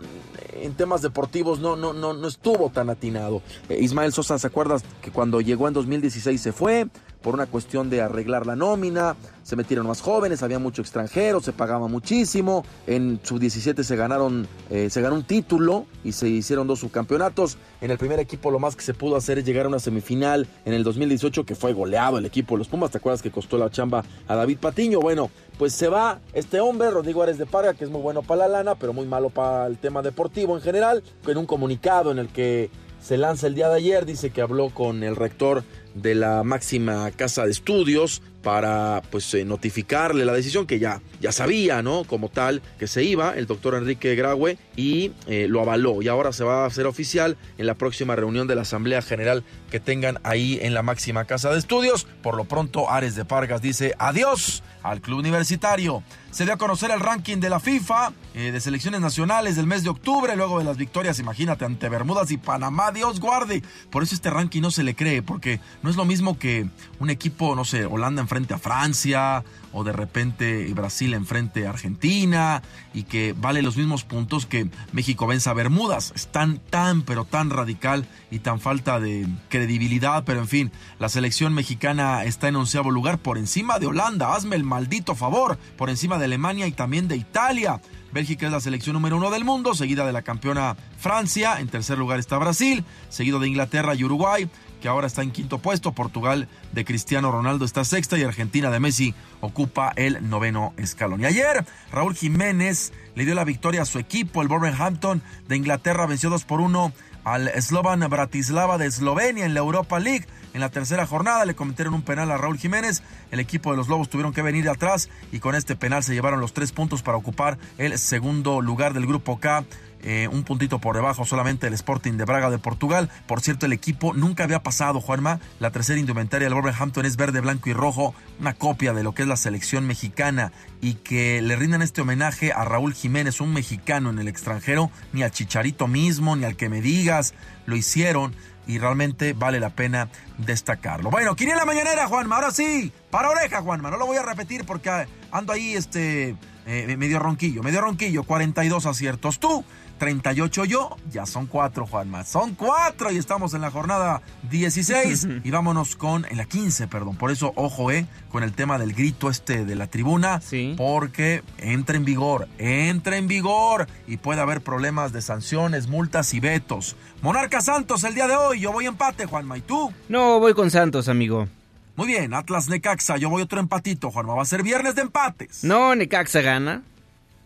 en 0.53 0.73
temas 0.73 1.01
deportivos 1.01 1.59
no, 1.59 1.75
no, 1.75 1.91
no, 1.91 2.13
no 2.13 2.27
estuvo 2.29 2.69
tan 2.69 2.89
atinado. 2.89 3.41
Eh, 3.67 3.77
Ismael 3.81 4.13
Sosa, 4.13 4.39
¿se 4.39 4.47
acuerdas 4.47 4.85
que 5.01 5.11
cuando 5.11 5.41
llegó 5.41 5.67
en 5.67 5.73
2016 5.73 6.39
se 6.41 6.53
fue? 6.53 6.87
Por 7.21 7.33
una 7.33 7.45
cuestión 7.45 7.89
de 7.89 8.01
arreglar 8.01 8.45
la 8.45 8.55
nómina, 8.55 9.15
se 9.43 9.55
metieron 9.55 9.87
más 9.87 10.01
jóvenes, 10.01 10.43
había 10.43 10.59
mucho 10.59 10.81
extranjero, 10.81 11.41
se 11.41 11.51
pagaba 11.51 11.87
muchísimo, 11.87 12.63
en 12.87 13.19
sub-17 13.23 13.83
se 13.83 13.95
ganaron, 13.95 14.47
eh, 14.69 14.89
se 14.89 15.01
ganó 15.01 15.15
un 15.15 15.23
título 15.23 15.85
y 16.03 16.11
se 16.13 16.29
hicieron 16.29 16.67
dos 16.67 16.79
subcampeonatos, 16.79 17.57
en 17.81 17.91
el 17.91 17.97
primer 17.97 18.19
equipo 18.19 18.51
lo 18.51 18.59
más 18.59 18.75
que 18.75 18.83
se 18.83 18.93
pudo 18.93 19.15
hacer 19.15 19.39
es 19.39 19.45
llegar 19.45 19.65
a 19.65 19.69
una 19.69 19.79
semifinal 19.79 20.47
en 20.65 20.73
el 20.73 20.83
2018 20.83 21.45
que 21.45 21.55
fue 21.55 21.73
goleado 21.73 22.17
el 22.17 22.25
equipo 22.25 22.55
de 22.55 22.59
los 22.59 22.67
Pumas, 22.67 22.91
¿te 22.91 22.99
acuerdas 22.99 23.21
que 23.21 23.31
costó 23.31 23.57
la 23.57 23.69
chamba 23.69 24.03
a 24.27 24.35
David 24.35 24.59
Patiño? 24.59 24.99
Bueno, 24.99 25.29
pues 25.57 25.73
se 25.73 25.87
va 25.89 26.19
este 26.33 26.59
hombre, 26.59 26.91
Rodrigo 26.91 27.23
Ares 27.23 27.37
de 27.37 27.45
Parga, 27.45 27.73
que 27.73 27.83
es 27.83 27.89
muy 27.89 28.01
bueno 28.01 28.21
para 28.21 28.47
la 28.47 28.59
lana, 28.59 28.75
pero 28.75 28.93
muy 28.93 29.05
malo 29.05 29.29
para 29.29 29.67
el 29.67 29.77
tema 29.77 30.01
deportivo 30.01 30.55
en 30.55 30.61
general, 30.61 31.03
en 31.27 31.37
un 31.37 31.45
comunicado 31.45 32.11
en 32.11 32.19
el 32.19 32.29
que 32.29 32.69
se 33.01 33.17
lanza 33.17 33.47
el 33.47 33.55
día 33.55 33.69
de 33.69 33.77
ayer, 33.77 34.05
dice 34.05 34.29
que 34.29 34.41
habló 34.41 34.69
con 34.69 35.03
el 35.03 35.15
rector 35.15 35.63
de 35.93 36.15
la 36.15 36.43
máxima 36.43 37.11
casa 37.11 37.45
de 37.45 37.51
estudios 37.51 38.21
para 38.41 39.01
pues 39.11 39.33
eh, 39.33 39.43
notificarle 39.43 40.23
la 40.25 40.33
decisión 40.33 40.65
que 40.65 40.79
ya, 40.79 41.01
ya 41.19 41.31
sabía, 41.31 41.81
¿no? 41.81 42.03
Como 42.05 42.29
tal, 42.29 42.61
que 42.77 42.87
se 42.87 43.03
iba 43.03 43.37
el 43.37 43.47
doctor 43.47 43.75
Enrique 43.75 44.15
Graue 44.15 44.57
y 44.75 45.11
eh, 45.27 45.47
lo 45.49 45.61
avaló 45.61 46.01
y 46.01 46.07
ahora 46.07 46.31
se 46.31 46.43
va 46.43 46.63
a 46.63 46.67
hacer 46.67 46.85
oficial 46.85 47.37
en 47.57 47.65
la 47.65 47.75
próxima 47.75 48.15
reunión 48.15 48.47
de 48.47 48.55
la 48.55 48.61
Asamblea 48.61 49.01
General 49.01 49.43
que 49.71 49.79
tengan 49.79 50.19
ahí 50.23 50.59
en 50.61 50.73
la 50.73 50.83
máxima 50.83 51.25
casa 51.25 51.51
de 51.51 51.59
estudios. 51.59 52.07
Por 52.21 52.37
lo 52.37 52.45
pronto, 52.45 52.89
Ares 52.89 53.15
de 53.15 53.25
Pargas 53.25 53.61
dice 53.61 53.93
adiós 53.99 54.63
al 54.83 55.01
club 55.01 55.19
universitario. 55.19 56.03
Se 56.31 56.45
dio 56.45 56.53
a 56.53 56.57
conocer 56.57 56.91
el 56.91 56.99
ranking 56.99 57.37
de 57.37 57.49
la 57.49 57.59
FIFA 57.59 58.13
eh, 58.35 58.51
de 58.51 58.61
selecciones 58.61 59.01
nacionales 59.01 59.55
del 59.55 59.65
mes 59.65 59.83
de 59.83 59.89
octubre, 59.89 60.35
luego 60.35 60.59
de 60.59 60.63
las 60.63 60.77
victorias, 60.77 61.19
imagínate, 61.19 61.65
ante 61.65 61.89
Bermudas 61.89 62.29
y 62.29 62.37
Panamá, 62.37 62.91
Dios 62.91 63.19
guarde. 63.19 63.63
Por 63.89 64.03
eso 64.03 64.13
este 64.13 64.29
ranking 64.29 64.61
no 64.61 64.69
se 64.69 64.83
le 64.83 64.95
cree, 64.95 65.23
porque 65.23 65.59
no 65.81 65.89
es 65.89 65.95
lo 65.95 66.05
mismo 66.05 66.37
que 66.37 66.69
un 66.99 67.09
equipo, 67.09 67.55
no 67.55 67.65
sé, 67.65 67.85
Holanda 67.85 68.21
enfrente 68.21 68.53
a 68.53 68.59
Francia, 68.59 69.43
o 69.71 69.83
de 69.83 69.91
repente 69.91 70.71
Brasil 70.73 71.13
enfrente 71.13 71.65
a 71.65 71.71
Argentina, 71.71 72.61
y 72.93 73.03
que 73.03 73.33
vale 73.33 73.61
los 73.61 73.77
mismos 73.77 74.03
puntos 74.03 74.45
que 74.45 74.69
México 74.91 75.25
venza 75.25 75.51
a 75.51 75.55
Bermudas. 75.55 76.13
Es 76.15 76.27
tan, 76.27 76.59
tan, 76.59 77.01
pero 77.01 77.25
tan 77.25 77.49
radical 77.49 78.05
y 78.29 78.39
tan 78.39 78.59
falta 78.59 78.99
de 78.99 79.27
credibilidad, 79.49 80.23
pero 80.23 80.39
en 80.39 80.47
fin, 80.47 80.71
la 80.99 81.09
selección 81.09 81.53
mexicana 81.53 82.23
está 82.23 82.47
en 82.47 82.55
onceavo 82.55 82.91
lugar 82.91 83.17
por 83.17 83.37
encima 83.39 83.79
de 83.79 83.87
Holanda, 83.87 84.35
hazme 84.35 84.55
el 84.55 84.63
maldito 84.63 85.15
favor, 85.15 85.57
por 85.77 85.89
encima 85.89 86.18
de 86.18 86.18
Alemania 86.25 86.67
y 86.67 86.71
también 86.71 87.07
de 87.07 87.15
Italia. 87.15 87.81
Bélgica 88.11 88.47
es 88.47 88.51
la 88.51 88.59
selección 88.59 88.93
número 88.93 89.17
uno 89.17 89.29
del 89.29 89.45
mundo, 89.45 89.75
seguida 89.75 90.05
de 90.05 90.13
la 90.13 90.23
campeona 90.23 90.75
Francia. 90.97 91.59
En 91.59 91.67
tercer 91.67 91.97
lugar 91.97 92.19
está 92.19 92.37
Brasil, 92.37 92.83
seguido 93.09 93.39
de 93.39 93.47
Inglaterra 93.47 93.93
y 93.93 94.03
Uruguay, 94.03 94.49
que 94.81 94.87
ahora 94.87 95.07
está 95.07 95.21
en 95.21 95.31
quinto 95.31 95.59
puesto. 95.59 95.91
Portugal 95.91 96.47
de 96.71 96.85
Cristiano 96.85 97.31
Ronaldo 97.31 97.65
está 97.65 97.83
sexta 97.83 98.17
y 98.17 98.23
Argentina 98.23 98.71
de 98.71 98.79
Messi 98.79 99.13
ocupa 99.41 99.93
el 99.95 100.27
noveno 100.27 100.73
escalón. 100.77 101.21
Y 101.21 101.25
ayer 101.25 101.65
Raúl 101.91 102.15
Jiménez 102.15 102.93
le 103.15 103.25
dio 103.25 103.35
la 103.35 103.43
victoria 103.43 103.83
a 103.83 103.85
su 103.85 103.99
equipo. 103.99 104.41
El 104.41 104.47
Wolverhampton 104.47 105.21
de 105.47 105.55
Inglaterra 105.55 106.07
venció 106.07 106.29
2 106.29 106.45
por 106.45 106.61
1 106.61 106.91
al 107.23 107.49
Slovan 107.61 107.99
Bratislava 108.09 108.77
de 108.77 108.87
Eslovenia 108.87 109.45
en 109.45 109.53
la 109.53 109.59
Europa 109.59 109.99
League. 109.99 110.25
En 110.53 110.61
la 110.61 110.69
tercera 110.69 111.05
jornada 111.05 111.45
le 111.45 111.55
cometieron 111.55 111.93
un 111.93 112.01
penal 112.01 112.31
a 112.31 112.37
Raúl 112.37 112.57
Jiménez. 112.57 113.03
El 113.31 113.39
equipo 113.39 113.71
de 113.71 113.77
los 113.77 113.87
Lobos 113.87 114.09
tuvieron 114.09 114.33
que 114.33 114.41
venir 114.41 114.63
de 114.63 114.71
atrás 114.71 115.09
y 115.31 115.39
con 115.39 115.55
este 115.55 115.75
penal 115.75 116.03
se 116.03 116.13
llevaron 116.13 116.39
los 116.39 116.53
tres 116.53 116.71
puntos 116.71 117.03
para 117.03 117.17
ocupar 117.17 117.57
el 117.77 117.97
segundo 117.99 118.61
lugar 118.61 118.93
del 118.93 119.05
grupo 119.05 119.39
K. 119.39 119.63
Eh, 120.01 120.29
un 120.31 120.43
puntito 120.43 120.79
por 120.79 120.95
debajo 120.95 121.25
solamente 121.25 121.67
el 121.67 121.73
Sporting 121.73 122.13
de 122.13 122.25
Braga 122.25 122.49
de 122.49 122.57
Portugal. 122.57 123.09
Por 123.27 123.41
cierto, 123.41 123.65
el 123.65 123.73
equipo 123.73 124.13
nunca 124.13 124.45
había 124.45 124.63
pasado, 124.63 125.01
Juanma. 125.01 125.39
La 125.59 125.71
tercera 125.71 125.99
indumentaria 125.99 126.47
del 126.47 126.53
Wolverhampton 126.53 127.05
es 127.05 127.17
verde, 127.17 127.41
blanco 127.41 127.69
y 127.69 127.73
rojo, 127.73 128.13
una 128.39 128.53
copia 128.53 128.93
de 128.93 129.03
lo 129.03 129.13
que 129.13 129.23
es 129.23 129.27
la 129.27 129.35
selección 129.35 129.85
mexicana. 129.85 130.51
Y 130.81 130.95
que 130.95 131.41
le 131.41 131.55
rindan 131.55 131.81
este 131.81 132.01
homenaje 132.01 132.53
a 132.53 132.63
Raúl 132.63 132.93
Jiménez, 132.93 133.41
un 133.41 133.53
mexicano 133.53 134.09
en 134.09 134.19
el 134.19 134.27
extranjero, 134.27 134.89
ni 135.11 135.23
al 135.23 135.31
Chicharito 135.31 135.87
mismo, 135.87 136.35
ni 136.35 136.45
al 136.45 136.55
que 136.55 136.69
me 136.69 136.81
digas, 136.81 137.33
lo 137.65 137.75
hicieron 137.75 138.33
y 138.67 138.77
realmente 138.77 139.33
vale 139.33 139.59
la 139.59 139.71
pena 139.71 140.09
destacarlo. 140.37 141.09
Bueno, 141.09 141.35
la 141.39 141.65
mañanera, 141.65 142.07
Juanma, 142.07 142.35
ahora 142.35 142.51
sí, 142.51 142.91
para 143.09 143.31
oreja, 143.31 143.61
Juanma, 143.61 143.89
no 143.89 143.97
lo 143.97 144.05
voy 144.05 144.17
a 144.17 144.21
repetir 144.21 144.63
porque 144.63 145.07
ando 145.31 145.53
ahí, 145.53 145.73
este, 145.73 146.35
eh, 146.67 146.95
medio 146.97 147.17
ronquillo, 147.17 147.63
medio 147.63 147.81
ronquillo, 147.81 148.23
42 148.23 148.85
aciertos. 148.85 149.39
Tú, 149.39 149.65
38 149.99 150.65
yo, 150.65 150.97
ya 151.11 151.27
son 151.27 151.45
cuatro, 151.45 151.85
Juanma. 151.85 152.23
Son 152.23 152.55
cuatro 152.55 153.11
y 153.11 153.17
estamos 153.17 153.53
en 153.53 153.61
la 153.61 153.69
jornada 153.69 154.21
16 154.49 155.27
y 155.43 155.51
vámonos 155.51 155.95
con, 155.95 156.25
en 156.25 156.37
la 156.37 156.45
15, 156.45 156.87
perdón. 156.87 157.17
Por 157.17 157.29
eso, 157.29 157.53
ojo, 157.55 157.91
eh, 157.91 158.07
con 158.31 158.41
el 158.41 158.53
tema 158.53 158.79
del 158.79 158.93
grito 158.93 159.29
este 159.29 159.65
de 159.65 159.75
la 159.75 159.87
tribuna, 159.87 160.41
sí. 160.41 160.73
porque 160.77 161.43
entra 161.59 161.97
en 161.97 162.05
vigor, 162.05 162.47
entra 162.57 163.17
en 163.17 163.27
vigor 163.27 163.87
y 164.07 164.17
puede 164.17 164.41
haber 164.41 164.61
problemas 164.61 165.11
de 165.11 165.21
sanciones, 165.21 165.87
multas 165.87 166.33
y 166.33 166.39
vetos. 166.39 166.95
Monarca 167.21 167.61
Santos 167.61 168.03
el 168.05 168.15
día 168.15 168.27
de 168.27 168.35
hoy, 168.35 168.61
yo 168.61 168.71
voy 168.71 168.85
empate, 168.85 169.25
Juanma, 169.25 169.57
¿y 169.57 169.61
tú? 169.61 169.93
No, 170.07 170.39
voy 170.39 170.53
con 170.53 170.71
Santos, 170.71 171.09
amigo. 171.09 171.47
Muy 171.95 172.07
bien, 172.07 172.33
Atlas 172.33 172.69
Necaxa, 172.69 173.17
yo 173.17 173.29
voy 173.29 173.41
otro 173.41 173.59
empatito, 173.59 174.09
Juanma. 174.09 174.33
Va 174.33 174.43
a 174.43 174.45
ser 174.45 174.63
viernes 174.63 174.95
de 174.95 175.01
empates. 175.01 175.65
No, 175.65 175.93
Necaxa 175.95 176.39
gana. 176.39 176.81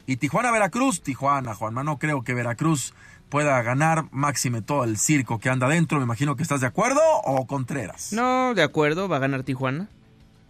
Y 0.06 0.18
Tijuana 0.18 0.52
Veracruz, 0.52 1.02
Tijuana, 1.02 1.56
Juanma, 1.56 1.84
no 1.84 1.98
creo 1.98 2.24
que 2.24 2.34
Veracruz 2.34 2.94
pueda 3.30 3.62
ganar 3.62 4.06
máxime 4.12 4.62
todo 4.62 4.84
el 4.84 4.98
circo 4.98 5.40
que 5.40 5.50
anda 5.50 5.68
adentro. 5.68 5.98
Me 5.98 6.04
imagino 6.04 6.36
que 6.36 6.44
estás 6.44 6.62
de 6.62 6.68
acuerdo 6.68 7.02
o 7.24 7.48
Contreras. 7.48 8.14
No, 8.14 8.54
de 8.54 8.64
acuerdo, 8.64 9.08
va 9.08 9.18
a 9.18 9.20
ganar 9.20 9.44
Tijuana. 9.44 9.88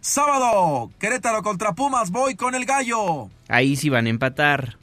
Sábado, 0.00 0.90
Querétaro 0.98 1.42
contra 1.42 1.72
Pumas, 1.72 2.10
voy 2.10 2.34
con 2.34 2.54
el 2.54 2.66
gallo. 2.66 3.30
Ahí 3.48 3.76
sí 3.76 3.88
van 3.88 4.06
a 4.06 4.10
empatar. 4.10 4.76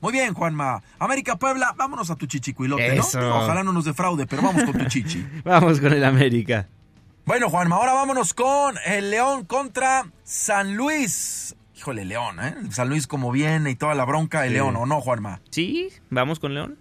Muy 0.00 0.12
bien, 0.12 0.32
Juanma. 0.32 0.82
América 0.98 1.36
Puebla, 1.36 1.74
vámonos 1.76 2.10
a 2.10 2.16
tu 2.16 2.26
chichicuilote, 2.26 2.94
¿no? 2.94 3.36
Ojalá 3.36 3.64
no 3.64 3.72
nos 3.72 3.84
defraude, 3.84 4.26
pero 4.26 4.42
vamos 4.42 4.62
con 4.62 4.78
tu 4.78 4.84
chichi. 4.84 5.26
vamos 5.44 5.80
con 5.80 5.92
el 5.92 6.04
América. 6.04 6.68
Bueno, 7.26 7.50
Juanma, 7.50 7.76
ahora 7.76 7.92
vámonos 7.94 8.32
con 8.32 8.76
el 8.86 9.10
León 9.10 9.44
contra 9.44 10.06
San 10.24 10.76
Luis. 10.76 11.54
Híjole, 11.80 12.04
León, 12.04 12.36
¿eh? 12.44 12.54
San 12.72 12.90
Luis 12.90 13.06
como 13.06 13.32
viene 13.32 13.70
y 13.70 13.74
toda 13.74 13.94
la 13.94 14.04
bronca 14.04 14.42
de 14.42 14.50
León, 14.50 14.76
¿o 14.76 14.84
no, 14.84 15.00
Juanma? 15.00 15.40
Sí, 15.48 15.88
vamos 16.10 16.38
con 16.38 16.52
León. 16.52 16.76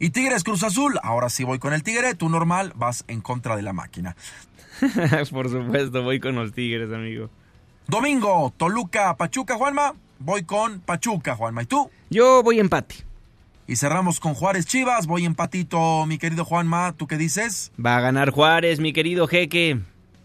Y 0.00 0.10
Tigres 0.10 0.42
Cruz 0.42 0.64
Azul, 0.64 0.98
ahora 1.04 1.28
sí 1.28 1.44
voy 1.44 1.60
con 1.60 1.72
el 1.72 1.84
Tigre, 1.84 2.16
tú 2.16 2.28
normal 2.28 2.72
vas 2.74 3.04
en 3.06 3.20
contra 3.20 3.54
de 3.54 3.62
la 3.62 3.72
máquina. 3.72 4.16
Por 5.30 5.48
supuesto, 5.48 6.02
voy 6.02 6.18
con 6.18 6.34
los 6.34 6.52
Tigres, 6.54 6.92
amigo. 6.92 7.30
Domingo, 7.86 8.52
Toluca, 8.56 9.16
Pachuca, 9.16 9.54
Juanma. 9.54 9.94
Voy 10.18 10.42
con 10.42 10.80
Pachuca, 10.80 11.36
Juanma. 11.36 11.62
¿Y 11.62 11.66
tú? 11.66 11.88
Yo 12.10 12.42
voy 12.42 12.58
empate. 12.58 12.96
Y 13.68 13.76
cerramos 13.76 14.18
con 14.18 14.34
Juárez 14.34 14.66
Chivas. 14.66 15.06
Voy 15.06 15.24
empatito, 15.24 16.04
mi 16.04 16.18
querido 16.18 16.44
Juanma. 16.44 16.94
¿Tú 16.96 17.06
qué 17.06 17.16
dices? 17.16 17.70
Va 17.78 17.96
a 17.96 18.00
ganar 18.00 18.30
Juárez, 18.30 18.80
mi 18.80 18.92
querido 18.92 19.28
Jeque. 19.28 19.78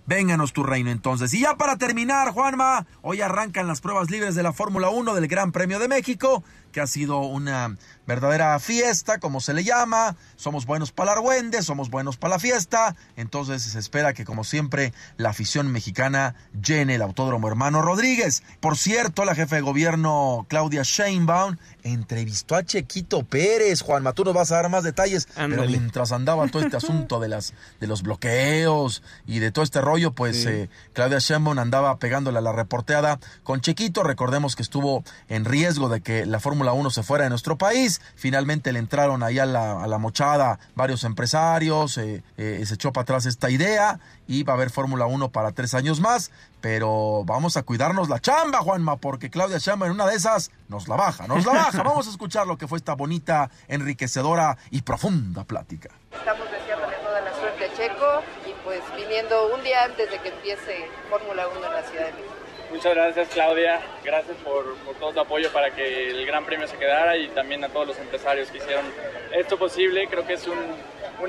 Vénganos 0.06 0.54
tu 0.54 0.64
reino 0.64 0.92
entonces. 0.92 1.34
Y 1.34 1.42
ya 1.42 1.56
para 1.56 1.78
terminar, 1.78 2.32
Juanma, 2.32 2.86
hoy 3.02 3.22
arrancan 3.22 3.68
las 3.68 3.82
pruebas 3.82 4.12
libres 4.12 4.36
de 4.36 4.44
la 4.44 4.54
Fórmula 4.54 4.90
1 4.90 5.14
del 5.14 5.28
Gran 5.28 5.52
Premio 5.52 5.80
de 5.80 5.88
México, 5.88 6.44
que 6.74 6.82
ha 6.82 6.88
sido 6.88 7.20
una 7.20 7.78
verdadera 8.06 8.60
fiesta, 8.60 9.20
como 9.20 9.40
se 9.40 9.54
le 9.54 9.64
llama. 9.64 10.18
Somos 10.36 10.66
buenos 10.66 10.92
para 10.92 11.14
el 11.14 11.64
somos 11.64 11.90
buenos 11.90 12.18
para 12.18 12.36
la 12.36 12.40
fiesta. 12.40 12.96
Entonces 13.16 13.64
se 13.64 13.80
espera 13.80 14.14
que, 14.14 14.26
como 14.26 14.44
siempre, 14.44 14.94
la 15.16 15.30
afición 15.30 15.72
mexicana 15.72 16.36
llene 16.62 16.96
el 16.96 17.02
Autódromo 17.02 17.48
Hermano 17.48 17.82
Rodríguez. 17.82 18.44
Por 18.60 18.78
cierto, 18.78 19.24
la 19.24 19.36
jefe 19.36 19.56
de 19.56 19.62
gobierno 19.62 20.46
Claudia 20.50 20.82
Sheinbaum 20.84 21.58
entrevistó 21.84 22.56
a 22.56 22.64
Chequito 22.64 23.24
Pérez. 23.24 23.82
Juanma, 23.82 24.14
tú 24.14 24.26
nos 24.26 24.34
vas 24.34 24.52
a 24.52 24.56
dar 24.56 24.70
más 24.70 24.84
detalles. 24.84 25.28
Pero 25.36 25.66
mientras 25.66 26.12
andaba 26.12 26.48
todo 26.48 26.64
este 26.64 26.78
asunto 26.78 27.20
de, 27.20 27.30
las, 27.30 27.54
de 27.80 27.88
los 27.88 28.02
bloqueos 28.02 29.04
y 29.28 29.40
de 29.40 29.52
todo 29.52 29.64
este 29.64 29.80
rollo, 29.80 30.12
pues 30.12 30.46
eh, 30.46 30.70
Claudia 30.94 31.20
Sheinbaum 31.20 31.60
andaba 31.60 31.98
pegándole 32.00 32.40
a 32.40 32.42
la 32.42 32.52
reporteada 32.52 33.20
con 33.44 33.62
Chequito. 33.62 34.04
Recordemos 34.04 34.56
que 34.56 34.64
estuvo 34.64 35.04
en 35.30 35.46
riesgo 35.46 35.90
de 35.90 36.02
que 36.02 36.26
la 36.26 36.40
Fórmula 36.40 36.63
1 36.72 36.90
se 36.92 37.04
fuera 37.04 37.26
de 37.26 37.30
nuestro 37.30 37.58
país 37.58 38.00
Finalmente 38.16 38.72
le 38.72 38.80
entraron 38.80 39.24
ahí 39.24 39.40
a 39.40 39.46
la, 39.46 39.98
mochada 39.98 40.60
varios 40.76 41.04
empresarios, 41.04 41.98
eh, 41.98 42.24
eh, 42.38 42.64
se 42.66 42.76
echó 42.76 42.94
para 42.94 43.04
atrás 43.04 43.26
esta 43.26 43.50
idea 43.50 44.00
y 44.28 44.44
va 44.44 44.54
a 44.54 44.56
haber 44.56 44.70
Fórmula 44.70 45.06
1 45.06 45.30
para 45.30 45.52
tres 45.52 45.74
años 45.74 46.00
más. 46.00 46.32
Pero 46.62 47.24
vamos 47.26 47.58
a 47.58 47.64
cuidarnos 47.64 48.08
la 48.08 48.20
chamba, 48.20 48.60
Juanma, 48.60 48.98
porque 48.98 49.30
Claudia 49.30 49.60
Chamba 49.60 49.88
en 49.88 49.92
una 49.92 50.06
de 50.06 50.16
esas 50.16 50.52
nos 50.70 50.88
la 50.88 50.96
baja, 50.96 51.28
nos 51.28 51.46
la 51.46 51.54
baja. 51.54 51.84
Vamos 51.84 52.08
a 52.08 52.12
escuchar 52.12 52.48
lo 52.48 52.58
que 52.58 52.68
fue 52.68 52.78
esta 52.78 52.94
bonita, 52.94 53.50
enriquecedora 53.68 54.58
y 54.72 54.82
profunda 54.84 55.44
plática. 55.44 55.90
Estamos 56.12 56.50
deseándole 56.50 56.96
toda 56.98 57.20
la 57.20 57.34
suerte 57.34 57.66
a 57.66 57.74
Checo 57.76 58.22
y 58.50 58.54
pues 58.64 58.82
viniendo 58.96 59.54
un 59.54 59.62
día 59.64 59.84
antes 59.84 60.10
de 60.10 60.20
que 60.20 60.30
empiece 60.30 60.90
Fórmula 61.10 61.48
1 61.50 61.66
en 61.66 61.74
la 61.74 61.84
Ciudad 61.84 62.06
de 62.06 62.14
México. 62.14 62.43
Muchas 62.74 62.96
gracias 62.96 63.30
Claudia, 63.30 63.80
gracias 64.04 64.36
por, 64.38 64.76
todo 65.00 65.14
tu 65.14 65.20
apoyo 65.20 65.54
para 65.54 65.70
que 65.76 66.10
el 66.10 66.26
Gran 66.26 66.44
Premio 66.44 66.68
se 66.68 66.76
quedara 66.76 67.16
y 67.16 67.28
también 67.30 67.64
a 67.64 67.70
todos 67.70 67.90
los 67.90 67.98
empresarios 68.00 68.50
que 68.50 68.58
hicieron 68.58 68.84
esto 69.32 69.60
posible. 69.60 70.08
Creo 70.08 70.26
que 70.26 70.34
es 70.34 70.48
un, 70.48 70.58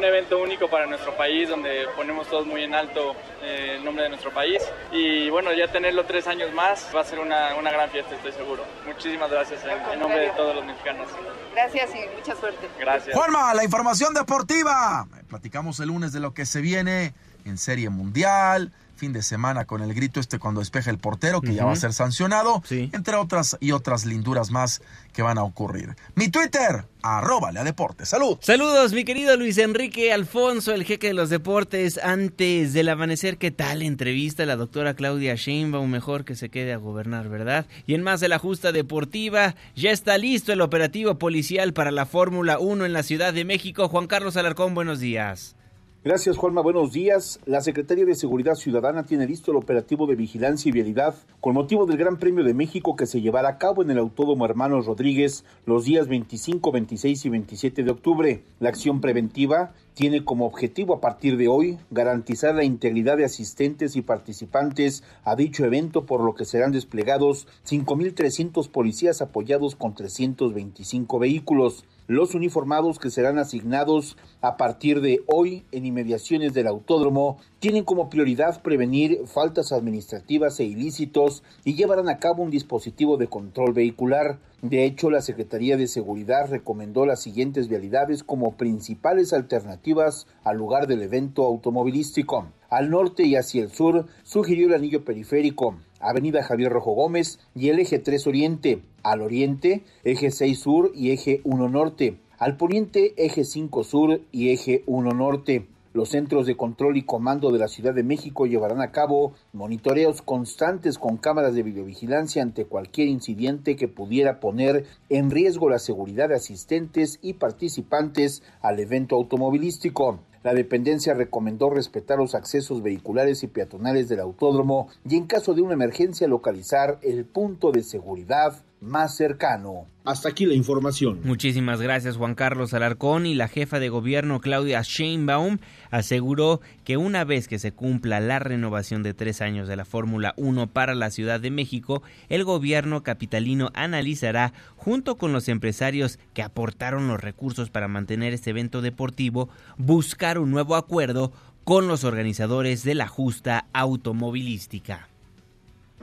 evento 0.03 0.39
único 0.39 0.69
para 0.69 0.87
nuestro 0.87 1.17
país 1.17 1.49
donde 1.49 1.87
ponemos 1.95 2.27
todos 2.29 2.47
muy 2.47 2.65
en 2.65 2.75
alto 2.75 3.15
eh, 3.43 3.75
el 3.77 3.85
nombre 3.85 4.05
de 4.05 4.09
nuestro 4.09 4.33
país 4.33 4.61
y 4.91 5.31
bueno, 5.31 5.53
ya 5.53 5.71
tenerlo 5.71 6.05
tres 6.05 6.27
años 6.27 6.53
más 6.53 6.89
va 6.95 7.03
a 7.03 7.05
ser 7.05 7.21
una, 7.21 7.53
gran 7.61 7.91
fiesta, 7.91 8.15
estoy 8.15 8.33
seguro. 8.33 8.65
Muchísimas 8.87 9.31
gracias 9.31 9.61
en, 9.65 10.01
nombre 10.01 10.21
de 10.21 10.31
todos 10.31 10.57
los 10.57 10.65
mexicanos. 10.65 11.09
Gracias 11.53 11.91
y 11.95 12.17
mucha 12.17 12.35
suerte. 12.35 12.69
Gracias. 12.81 13.15
Juanma, 13.15 13.53
la 13.53 13.65
información 13.65 14.15
deportiva. 14.15 15.07
Platicamos 15.29 15.79
el 15.79 15.89
lunes 15.89 16.13
de 16.13 16.21
lo 16.21 16.33
que 16.33 16.47
se 16.47 16.63
viene 16.63 17.13
en 17.45 17.59
Serie 17.59 17.91
Mundial 17.91 18.73
fin 19.05 19.13
de 19.13 19.23
semana 19.23 19.67
con 19.67 19.83
el 19.83 19.93
grito 19.93 20.19
este 20.19 20.39
cuando 20.39 20.61
despeja 20.61 20.91
el 20.91 20.97
portero, 20.97 21.43
que 21.43 21.53
ya 21.53 21.67
va 21.67 21.73
a 21.73 21.77
ser 21.77 21.93
sancionado, 21.93 22.63
entre 22.71 23.17
otras 23.17 23.59
y 23.61 23.73
otras 23.73 24.07
linduras 24.07 24.51
más 24.51 24.81
que 25.13 25.21
van 25.21 25.37
a 25.37 25.43
ocurrir. 25.43 25.95
Mi 26.15 26.31
Twitter, 26.31 26.87
arroba 27.03 27.51
a 27.51 27.65
deportes. 27.65 28.09
Salud. 28.09 28.39
Saludos, 28.41 28.95
mi 28.95 29.05
querido 29.05 29.37
Luis 29.37 29.59
Enrique 29.59 30.11
Alfonso, 30.11 30.73
el 30.73 30.85
jeque 30.85 31.09
de 31.09 31.13
los 31.13 31.29
deportes. 31.29 32.01
Antes 32.03 32.73
del 32.73 32.89
amanecer, 32.89 33.37
¿qué 33.37 33.51
tal 33.51 33.83
entrevista 33.83 34.47
la 34.47 34.57
doctora 34.57 34.95
Claudia 34.95 35.35
Sheinbaum? 35.35 35.91
Mejor 35.91 36.25
que 36.25 36.35
se 36.35 36.49
quede 36.49 36.73
a 36.73 36.79
gobernar, 36.79 37.29
¿verdad? 37.29 37.67
Y 37.87 37.93
en 37.93 38.03
más 38.03 38.21
de 38.21 38.29
la 38.29 38.39
justa 38.39 38.73
deportiva, 38.73 39.55
ya 39.77 39.91
está 39.91 40.17
listo 40.17 40.51
el 40.51 40.63
operativo 40.63 41.19
policial 41.19 41.75
para 41.75 41.91
la 41.91 42.07
Fórmula 42.07 42.59
1 42.59 42.87
en 42.87 42.95
la 42.95 43.03
Ciudad 43.03 43.35
de 43.35 43.45
México. 43.45 43.91
Juan 43.91 44.07
Carlos 44.07 44.39
Alarcón, 44.39 44.75
buenos 44.75 44.99
días. 44.99 45.57
Gracias, 46.05 46.37
Juanma. 46.37 46.61
Buenos 46.61 46.93
días. 46.93 47.41
La 47.47 47.63
Secretaría 47.63 48.05
de 48.05 48.15
Seguridad 48.15 48.57
Ciudadana 48.57 49.05
tiene 49.05 49.27
listo 49.27 49.53
el 49.53 49.57
operativo 49.57 50.07
de 50.07 50.17
vigilancia 50.17 50.69
y 50.69 50.73
vialidad 50.73 51.15
con 51.41 51.55
motivo 51.55 51.87
del 51.87 51.97
Gran 51.97 52.19
Premio 52.19 52.45
de 52.45 52.53
México 52.53 52.95
que 52.95 53.07
se 53.07 53.23
llevará 53.23 53.49
a 53.49 53.57
cabo 53.57 53.83
en 53.83 53.91
el 53.91 53.97
Autódromo 53.97 54.45
Hermanos 54.45 54.85
Rodríguez 54.85 55.47
los 55.65 55.87
días 55.87 56.07
25, 56.07 56.73
26 56.73 57.25
y 57.25 57.29
27 57.31 57.85
de 57.85 57.91
octubre. 57.91 58.43
La 58.61 58.69
acción 58.69 59.01
preventiva 59.01 59.73
tiene 59.95 60.27
como 60.27 60.45
objetivo 60.45 60.93
a 60.93 61.01
partir 61.01 61.39
de 61.39 61.49
hoy 61.49 61.79
garantizar 61.91 62.55
la 62.55 62.65
integridad 62.65 63.17
de 63.17 63.25
asistentes 63.25 63.97
y 63.97 64.03
participantes 64.03 65.05
a 65.25 65.37
dicho 65.37 65.65
evento, 65.65 66.05
por 66.05 66.21
lo 66.21 66.35
que 66.35 66.45
serán 66.45 66.73
desplegados 66.73 67.49
5.300 67.67 68.69
policías 68.69 69.23
apoyados 69.23 69.75
con 69.75 69.95
325 69.95 71.19
vehículos. 71.19 71.87
Los 72.07 72.35
uniformados 72.35 72.99
que 72.99 73.09
serán 73.09 73.39
asignados 73.39 74.19
a 74.43 74.59
partir 74.59 75.01
de 75.01 75.23
hoy 75.27 75.65
en 75.73 75.87
inmediaciones 75.87 76.53
del 76.53 76.67
autódromo 76.67 77.39
tienen 77.61 77.83
como 77.83 78.11
prioridad 78.11 78.61
prevenir 78.61 79.23
faltas 79.25 79.73
administrativas 79.73 80.61
e 80.61 80.65
ilícitos 80.65 81.43
y 81.65 81.77
llevarán 81.77 82.11
a 82.11 82.19
cabo 82.19 82.43
un 82.43 82.51
dispositivo 82.51 83.17
de 83.17 83.29
control 83.29 83.73
vehicular. 83.73 84.39
De 84.61 84.85
hecho, 84.85 85.11
la 85.11 85.23
Secretaría 85.23 85.79
de 85.79 85.87
Seguridad 85.87 86.51
recomendó 86.51 87.07
las 87.07 87.23
siguientes 87.23 87.69
vialidades 87.69 88.23
como 88.23 88.53
principales 88.59 89.33
alternativas 89.33 90.27
al 90.43 90.59
lugar 90.59 90.87
del 90.87 91.01
evento 91.01 91.47
automovilístico. 91.47 92.49
Al 92.69 92.91
norte 92.91 93.23
y 93.23 93.37
hacia 93.37 93.63
el 93.63 93.71
sur 93.71 94.05
sugirió 94.25 94.67
el 94.67 94.75
anillo 94.75 95.07
periférico, 95.07 95.77
Avenida 96.05 96.43
Javier 96.43 96.71
Rojo 96.71 96.93
Gómez 96.93 97.39
y 97.55 97.71
el 97.71 97.79
eje 97.79 97.99
3 97.99 98.27
Oriente. 98.27 98.83
Al 99.03 99.21
oriente, 99.21 99.83
eje 100.05 100.31
6 100.31 100.59
sur 100.59 100.93
y 100.95 101.11
eje 101.11 101.41
1 101.45 101.69
norte. 101.69 102.19
Al 102.39 102.57
poniente, 102.57 103.15
eje 103.17 103.45
5 103.45 103.85
sur 103.85 104.21
y 104.33 104.51
eje 104.51 104.83
1 104.87 105.13
norte. 105.13 105.67
Los 105.95 106.09
centros 106.09 106.47
de 106.47 106.57
control 106.57 106.97
y 106.97 107.03
comando 107.03 107.53
de 107.53 107.61
la 107.61 107.69
Ciudad 107.69 107.95
de 107.95 108.03
México 108.03 108.47
llevarán 108.47 108.81
a 108.81 108.91
cabo 108.91 109.35
monitoreos 109.53 110.23
constantes 110.23 110.99
con 110.99 111.19
cámaras 111.19 111.55
de 111.55 111.63
videovigilancia 111.63 112.43
ante 112.43 112.65
cualquier 112.65 113.07
incidente 113.07 113.77
que 113.77 113.87
pudiera 113.87 114.41
poner 114.41 114.87
en 115.09 115.31
riesgo 115.31 115.71
la 115.71 115.79
seguridad 115.79 116.29
de 116.31 116.35
asistentes 116.35 117.21
y 117.23 117.35
participantes 117.35 118.43
al 118.61 118.81
evento 118.81 119.15
automovilístico. 119.15 120.19
La 120.45 120.53
dependencia 120.53 121.15
recomendó 121.15 121.71
respetar 121.71 122.19
los 122.19 122.35
accesos 122.35 122.83
vehiculares 122.83 123.43
y 123.43 123.47
peatonales 123.47 124.11
del 124.11 124.21
autódromo 124.21 124.89
y 125.09 125.17
en 125.17 125.25
caso 125.27 125.55
de 125.55 125.63
una 125.63 125.73
emergencia 125.73 126.29
localizar 126.29 126.99
el 127.01 127.25
punto 127.25 127.73
de 127.73 127.83
seguridad 127.83 128.63
más 128.85 129.17
cercano. 129.17 129.87
Hasta 130.05 130.29
aquí 130.29 130.45
la 130.45 130.55
información. 130.55 131.21
Muchísimas 131.25 131.81
gracias 131.81 132.19
Juan 132.19 132.35
Carlos 132.35 132.75
Alarcón 132.75 133.25
y 133.25 133.35
la 133.35 133.49
jefa 133.49 133.79
de 133.79 133.89
gobierno 133.89 134.41
Claudia 134.41 134.83
Sheinbaum 134.83 135.59
aseguró 135.91 136.61
que 136.85 136.99
una 136.99 137.25
vez 137.25 137.49
que 137.49 137.59
se 137.59 137.73
cumpla 137.73 138.21
la 138.21 138.39
renovación 138.39 139.03
de 139.03 139.15
tres 139.15 139.41
años 139.41 139.67
de 139.67 139.77
la 139.77 139.87
Fórmula 139.87 140.35
1 140.37 140.67
para 140.69 140.95
la 140.95 141.11
Ciudad 141.11 141.41
de 141.41 141.51
México, 141.51 142.03
el 142.29 142.45
gobierno 142.45 143.03
capitalino 143.03 143.71
analizará 143.75 144.53
junto 144.77 145.17
con 145.17 145.33
los 145.33 145.49
empresarios 145.49 146.19
que 146.35 146.43
aportaron 146.43 147.09
los 147.09 147.21
recursos 147.21 147.71
para 147.71 147.89
mantener 147.89 148.35
este 148.35 148.51
evento 148.51 148.83
deportivo 148.83 149.49
buscar 149.79 150.39
un 150.39 150.51
nuevo 150.51 150.77
acuerdo 150.77 151.33
con 151.65 151.89
los 151.89 152.05
organizadores 152.05 152.85
de 152.85 152.95
la 152.95 153.09
justa 153.09 153.67
automovilística. 153.73 155.09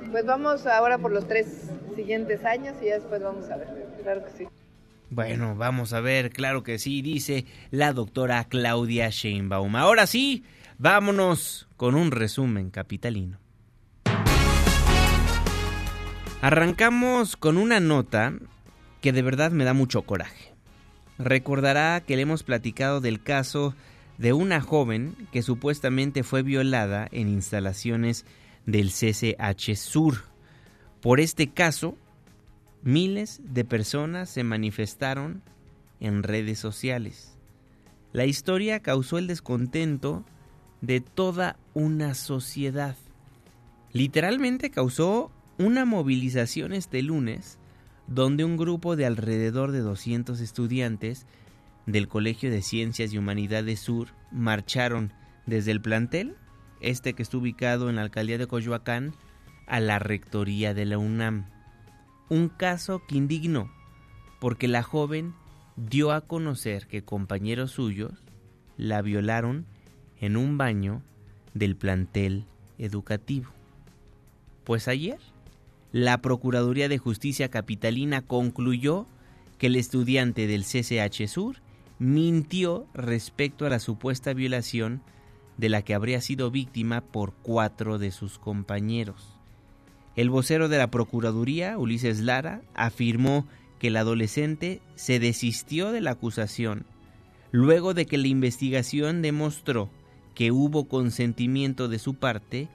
Pues 0.10 0.26
vamos 0.26 0.66
ahora 0.66 0.98
por 0.98 1.12
los 1.12 1.28
tres 1.28 1.70
siguientes 1.96 2.44
años 2.46 2.76
y 2.82 2.86
ya 2.86 2.96
después 2.96 3.22
vamos 3.22 3.50
a 3.50 3.58
ver. 3.58 3.68
Claro 4.02 4.26
que 4.26 4.32
sí. 4.32 4.48
Bueno, 5.10 5.56
vamos 5.56 5.92
a 5.94 6.00
ver, 6.00 6.32
claro 6.32 6.64
que 6.64 6.80
sí, 6.80 7.02
dice 7.02 7.46
la 7.70 7.92
doctora 7.92 8.46
Claudia 8.46 9.10
Sheinbaum. 9.10 9.76
Ahora 9.76 10.08
sí, 10.08 10.46
vámonos 10.78 11.68
con 11.76 11.96
un 11.96 12.12
resumen 12.12 12.70
capitalino. 12.70 13.38
Arrancamos 16.42 17.36
con 17.36 17.58
una 17.58 17.80
nota 17.80 18.34
que 19.02 19.12
de 19.12 19.22
verdad 19.22 19.52
me 19.52 19.66
da 19.66 19.74
mucho 19.74 20.04
coraje. 20.04 20.54
Recordará 21.20 22.02
que 22.02 22.16
le 22.16 22.24
hemos 22.24 22.44
platicado 22.44 23.02
del 23.02 23.22
caso 23.22 23.76
de 24.18 24.34
una 24.34 24.62
joven 24.62 25.16
que 25.32 25.42
supuestamente 25.42 26.24
fue 26.24 26.42
violada 26.42 27.08
en 27.12 27.28
instalaciones 27.28 28.26
del 28.66 28.90
CCH 28.90 29.76
Sur. 29.76 30.24
Por 31.02 31.20
este 31.20 31.50
caso, 31.50 31.98
miles 32.84 33.42
de 33.44 33.66
personas 33.66 34.30
se 34.30 34.44
manifestaron 34.44 35.42
en 36.00 36.24
redes 36.24 36.60
sociales. 36.60 37.38
La 38.14 38.26
historia 38.26 38.82
causó 38.82 39.18
el 39.18 39.28
descontento 39.28 40.26
de 40.82 41.00
toda 41.00 41.58
una 41.74 42.14
sociedad. 42.14 42.96
Literalmente 43.94 44.70
causó 44.70 45.32
una 45.58 45.86
movilización 45.86 46.74
este 46.74 47.02
lunes 47.02 47.58
donde 48.08 48.44
un 48.44 48.58
grupo 48.58 48.96
de 48.96 49.06
alrededor 49.06 49.72
de 49.72 49.80
200 49.80 50.42
estudiantes 50.42 51.28
del 51.86 52.08
Colegio 52.08 52.52
de 52.52 52.62
Ciencias 52.62 53.14
y 53.14 53.18
Humanidades 53.18 53.80
Sur 53.80 54.10
marcharon 54.32 55.14
desde 55.46 55.72
el 55.72 55.82
plantel 55.82 56.36
este 56.82 57.14
que 57.14 57.24
está 57.24 57.38
ubicado 57.38 57.90
en 57.90 57.96
la 57.96 58.02
alcaldía 58.02 58.38
de 58.38 58.48
Coyoacán, 58.48 59.14
a 59.68 59.80
la 59.80 60.00
rectoría 60.00 60.74
de 60.74 60.86
la 60.86 60.98
UNAM. 60.98 61.46
Un 62.30 62.50
caso 62.50 63.02
que 63.08 63.18
indignó, 63.18 63.72
porque 64.40 64.68
la 64.68 64.84
joven 64.84 65.34
dio 65.76 66.12
a 66.12 66.22
conocer 66.22 66.88
que 66.88 67.04
compañeros 67.04 67.72
suyos 67.72 68.12
la 68.78 69.02
violaron 69.02 69.66
en 70.20 70.38
un 70.38 70.58
baño 70.58 71.02
del 71.54 71.76
plantel 71.76 72.46
educativo. 72.78 73.50
Pues 74.64 74.88
ayer, 74.88 75.20
la 75.92 76.22
Procuraduría 76.22 76.88
de 76.88 76.98
Justicia 76.98 77.50
Capitalina 77.50 78.22
concluyó 78.22 79.06
que 79.58 79.68
el 79.68 79.76
estudiante 79.76 80.48
del 80.48 80.64
CCH 80.64 81.28
Sur 81.28 81.58
mintió 82.00 82.88
respecto 82.94 83.66
a 83.66 83.70
la 83.70 83.80
supuesta 83.80 84.34
violación 84.34 85.02
de 85.62 85.70
la 85.70 85.84
que 85.84 85.94
habría 85.94 86.20
sido 86.22 86.50
víctima 86.50 87.02
por 87.02 87.34
cuatro 87.34 88.00
de 88.00 88.10
sus 88.10 88.40
compañeros. 88.40 89.38
El 90.16 90.32
vocero 90.32 90.70
de 90.70 90.80
la 90.80 90.90
Procuraduría, 90.90 91.78
Ulises 91.78 92.20
Lara, 92.20 92.62
afirmó 92.74 93.46
que 93.78 93.90
el 93.90 93.98
adolescente 93.98 94.82
se 94.96 95.20
desistió 95.20 95.92
de 95.92 96.02
la 96.02 96.12
acusación 96.12 96.86
luego 97.52 97.94
de 97.94 98.08
que 98.08 98.18
la 98.18 98.28
investigación 98.28 99.22
demostró 99.22 99.90
que 100.34 100.52
hubo 100.52 100.88
consentimiento 100.88 101.88
de 101.90 102.00
su 102.00 102.16
parte 102.16 102.68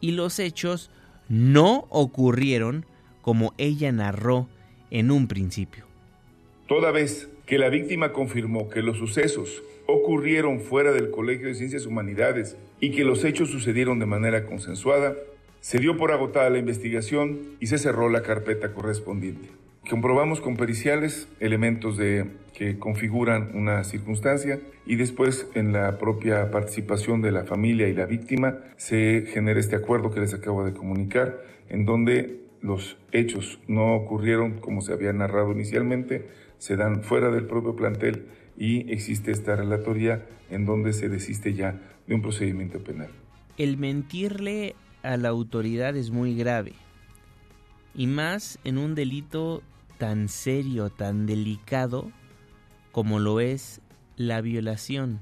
y 0.00 0.10
los 0.10 0.40
hechos 0.40 0.90
no 1.28 1.86
ocurrieron 1.90 2.86
como 3.20 3.54
ella 3.56 3.92
narró 3.92 4.48
en 4.90 5.12
un 5.12 5.28
principio. 5.28 5.86
Toda 6.66 6.90
vez 6.90 7.28
que 7.46 7.58
la 7.58 7.68
víctima 7.68 8.12
confirmó 8.12 8.68
que 8.68 8.82
los 8.82 8.98
sucesos 8.98 9.62
ocurrieron 9.86 10.60
fuera 10.60 10.92
del 10.92 11.10
Colegio 11.10 11.48
de 11.48 11.54
Ciencias 11.54 11.86
Humanidades 11.86 12.56
y 12.80 12.90
que 12.92 13.04
los 13.04 13.24
hechos 13.24 13.50
sucedieron 13.50 13.98
de 13.98 14.06
manera 14.06 14.46
consensuada, 14.46 15.16
se 15.60 15.78
dio 15.78 15.96
por 15.96 16.12
agotada 16.12 16.50
la 16.50 16.58
investigación 16.58 17.56
y 17.60 17.66
se 17.66 17.78
cerró 17.78 18.08
la 18.08 18.22
carpeta 18.22 18.72
correspondiente. 18.72 19.48
Comprobamos 19.88 20.40
con 20.40 20.56
periciales 20.56 21.28
elementos 21.40 21.96
de, 21.96 22.26
que 22.54 22.78
configuran 22.78 23.50
una 23.54 23.82
circunstancia 23.82 24.60
y 24.86 24.96
después 24.96 25.48
en 25.54 25.72
la 25.72 25.98
propia 25.98 26.50
participación 26.50 27.20
de 27.20 27.32
la 27.32 27.44
familia 27.44 27.88
y 27.88 27.92
la 27.92 28.06
víctima 28.06 28.58
se 28.76 29.24
genera 29.32 29.58
este 29.58 29.76
acuerdo 29.76 30.10
que 30.10 30.20
les 30.20 30.34
acabo 30.34 30.64
de 30.64 30.72
comunicar 30.72 31.42
en 31.68 31.84
donde 31.84 32.42
los 32.60 32.96
hechos 33.10 33.58
no 33.66 33.96
ocurrieron 33.96 34.60
como 34.60 34.82
se 34.82 34.92
había 34.92 35.12
narrado 35.12 35.50
inicialmente, 35.50 36.26
se 36.62 36.76
dan 36.76 37.02
fuera 37.02 37.32
del 37.32 37.48
propio 37.48 37.74
plantel 37.74 38.28
y 38.56 38.88
existe 38.92 39.32
esta 39.32 39.56
relatoría 39.56 40.28
en 40.48 40.64
donde 40.64 40.92
se 40.92 41.08
desiste 41.08 41.54
ya 41.54 41.80
de 42.06 42.14
un 42.14 42.22
procedimiento 42.22 42.78
penal. 42.84 43.10
El 43.56 43.78
mentirle 43.78 44.76
a 45.02 45.16
la 45.16 45.30
autoridad 45.30 45.96
es 45.96 46.12
muy 46.12 46.36
grave 46.36 46.74
y 47.96 48.06
más 48.06 48.60
en 48.62 48.78
un 48.78 48.94
delito 48.94 49.64
tan 49.98 50.28
serio, 50.28 50.88
tan 50.88 51.26
delicado 51.26 52.12
como 52.92 53.18
lo 53.18 53.40
es 53.40 53.80
la 54.16 54.40
violación. 54.40 55.18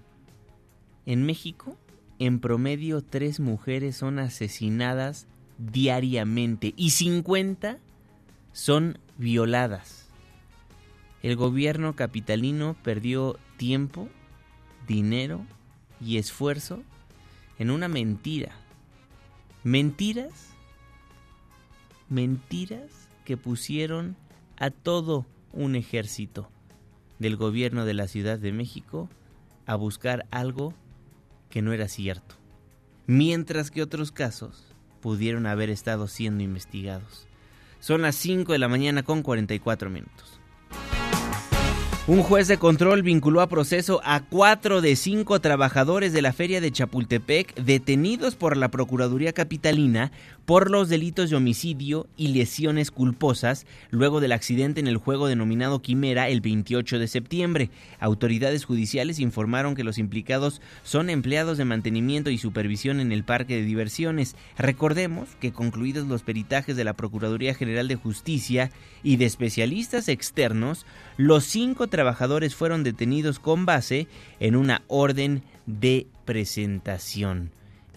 En 1.07 1.25
México, 1.25 1.79
en 2.19 2.41
promedio, 2.41 3.01
tres 3.01 3.41
mujeres 3.41 3.97
son 3.97 4.19
asesinadas 4.19 5.27
diariamente 5.57 6.75
y 6.77 6.91
50 6.91 7.79
son 8.53 8.99
violadas 9.17 10.00
el 11.23 11.37
gobierno 11.37 11.95
capitalino 11.97 12.77
perdió 12.83 13.39
tiempo, 13.57 14.09
dinero 14.87 15.45
y 16.01 16.17
esfuerzo 16.17 16.83
en 17.59 17.71
una 17.71 17.89
mentira. 17.89 18.53
Mentiras, 19.63 20.55
mentiras 22.09 23.09
que 23.25 23.37
pusieron 23.37 24.17
a 24.57 24.71
todo 24.71 25.27
un 25.53 25.77
ejército 25.77 26.51
del 27.19 27.37
gobierno 27.37 27.85
de 27.85 27.95
la 27.95 28.09
Ciudad 28.09 28.39
de 28.39 28.53
México 28.53 29.11
a 29.67 29.77
buscar 29.77 30.27
algo 30.31 30.75
que 31.51 31.61
no 31.61 31.73
era 31.73 31.87
cierto, 31.89 32.37
mientras 33.07 33.71
que 33.71 33.83
otros 33.83 34.11
casos 34.11 34.75
pudieron 35.03 35.47
haber 35.47 35.69
estado 35.69 36.09
siendo 36.09 36.43
investigados. 36.43 37.27
Son 37.79 38.03
las 38.03 38.17
5 38.17 38.53
de 38.53 38.59
la 38.59 38.69
mañana 38.69 39.03
con 39.03 39.23
44 39.23 39.91
minutos. 39.91 40.40
Un 42.11 42.25
juez 42.25 42.49
de 42.49 42.59
control 42.59 43.05
vinculó 43.05 43.41
a 43.41 43.49
proceso 43.49 44.01
a 44.03 44.19
cuatro 44.19 44.81
de 44.81 44.97
cinco 44.97 45.41
trabajadores 45.41 46.13
de 46.13 46.23
la 46.23 46.33
feria 46.33 46.61
de 46.61 46.73
Chapultepec 46.73 47.55
detenidos 47.55 48.35
por 48.35 48.57
la 48.57 48.69
Procuraduría 48.73 49.33
Capitalina 49.33 50.11
por 50.45 50.73
los 50.73 50.89
delitos 50.89 51.31
de 51.31 51.37
homicidio 51.37 52.09
y 52.17 52.35
lesiones 52.35 52.91
culposas 52.91 53.65
luego 53.91 54.21
del 54.21 54.33
accidente 54.33 54.81
en 54.81 54.89
el 54.89 54.97
juego 54.97 55.29
denominado 55.29 55.83
Quimera 55.83 56.29
el 56.29 56.41
28 56.41 56.99
de 56.99 57.07
septiembre. 57.07 57.71
Autoridades 58.01 58.65
judiciales 58.65 59.21
informaron 59.21 59.77
que 59.77 59.85
los 59.85 59.97
implicados 59.97 60.61
son 60.83 61.11
empleados 61.11 61.59
de 61.59 61.65
mantenimiento 61.65 62.31
y 62.31 62.39
supervisión 62.39 62.99
en 62.99 63.13
el 63.13 63.23
parque 63.23 63.55
de 63.55 63.63
diversiones. 63.63 64.35
Recordemos 64.59 65.29
que 65.39 65.53
concluidos 65.53 66.09
los 66.09 66.25
peritajes 66.25 66.75
de 66.75 66.83
la 66.83 66.95
Procuraduría 66.95 67.55
General 67.55 67.87
de 67.87 67.95
Justicia 67.95 68.73
y 69.05 69.19
de 69.19 69.27
especialistas 69.27 70.09
externos, 70.09 70.85
los 71.17 71.45
cinco 71.45 71.87
trabajadores 71.87 72.00
fueron 72.55 72.83
detenidos 72.83 73.39
con 73.39 73.67
base 73.67 74.09
en 74.39 74.57
una 74.57 74.83
orden 74.89 75.43
de 75.67 76.07
presentación. 76.25 77.51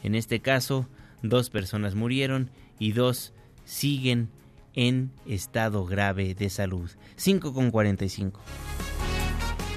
En 0.03 0.15
este 0.15 0.39
caso, 0.39 0.87
dos 1.21 1.49
personas 1.49 1.95
murieron 1.95 2.49
y 2.79 2.91
dos 2.91 3.33
siguen 3.65 4.29
en 4.75 5.11
estado 5.25 5.85
grave 5.85 6.35
de 6.35 6.49
salud. 6.49 6.89
5 7.15 7.53
con 7.53 7.71
45. 7.71 8.39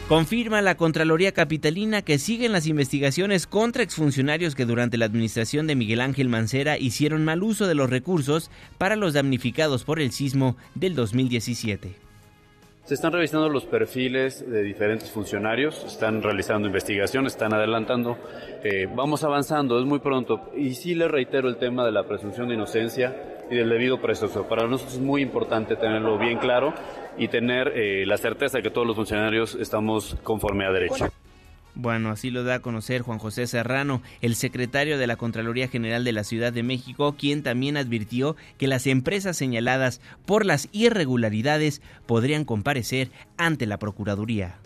Confirma 0.09 0.62
la 0.62 0.77
Contraloría 0.77 1.33
Capitalina 1.33 2.01
que 2.01 2.20
siguen 2.20 2.53
las 2.53 2.68
investigaciones 2.68 3.49
contra 3.49 3.83
exfuncionarios 3.83 4.55
que 4.55 4.64
durante 4.64 4.99
la 4.99 5.05
administración 5.05 5.66
de 5.66 5.74
Miguel 5.74 6.01
Ángel 6.01 6.29
Mancera 6.29 6.79
hicieron 6.79 7.24
mal 7.24 7.43
uso 7.43 7.66
de 7.66 7.74
los 7.74 7.91
recursos 7.91 8.51
para 8.79 8.95
los 8.95 9.14
damnificados 9.14 9.83
por 9.83 9.99
el 9.99 10.12
sismo 10.12 10.57
del 10.77 10.95
2017. 10.95 12.05
Se 12.87 12.95
están 12.95 13.12
revisando 13.12 13.49
los 13.49 13.64
perfiles 13.64 14.49
de 14.49 14.62
diferentes 14.62 15.11
funcionarios, 15.11 15.84
están 15.84 16.22
realizando 16.22 16.68
investigaciones, 16.68 17.32
están 17.32 17.53
adelantando, 17.53 18.16
eh, 18.62 18.87
vamos 18.95 19.24
avanzando, 19.24 19.80
es 19.80 19.84
muy 19.84 19.99
pronto. 19.99 20.53
Y 20.57 20.74
sí 20.74 20.95
le 20.95 21.09
reitero 21.09 21.49
el 21.49 21.57
tema 21.57 21.84
de 21.84 21.91
la 21.91 22.05
presunción 22.07 22.47
de 22.47 22.55
inocencia 22.55 23.41
y 23.51 23.57
del 23.57 23.70
debido 23.70 24.01
proceso. 24.01 24.47
Para 24.47 24.68
nosotros 24.68 24.95
es 24.95 25.01
muy 25.01 25.20
importante 25.20 25.74
tenerlo 25.74 26.16
bien 26.16 26.39
claro 26.39 26.74
y 27.18 27.26
tener 27.26 27.72
eh, 27.74 28.07
la 28.07 28.18
certeza 28.18 28.59
de 28.59 28.62
que 28.62 28.70
todos 28.70 28.87
los 28.87 28.95
funcionarios 28.95 29.57
estamos 29.57 30.16
conforme 30.22 30.64
a 30.64 30.70
derecho. 30.70 31.09
Bueno, 31.77 32.09
así 32.09 32.31
lo 32.31 32.43
da 32.43 32.55
a 32.55 32.61
conocer 32.61 33.03
Juan 33.03 33.18
José 33.18 33.47
Serrano, 33.47 34.01
el 34.22 34.35
secretario 34.35 34.97
de 34.97 35.07
la 35.07 35.16
Contraloría 35.16 35.68
General 35.68 36.05
de 36.05 36.12
la 36.12 36.24
Ciudad 36.24 36.51
de 36.51 36.62
México, 36.62 37.14
quien 37.18 37.43
también 37.43 37.77
advirtió 37.77 38.35
que 38.57 38.66
las 38.66 38.87
empresas 38.87 39.37
señaladas 39.37 40.01
por 40.24 40.47
las 40.47 40.68
irregularidades 40.72 41.83
podrían 42.07 42.47
comparecer 42.47 43.11
ante 43.37 43.66
la 43.66 43.79
Procuraduría. 43.79 44.57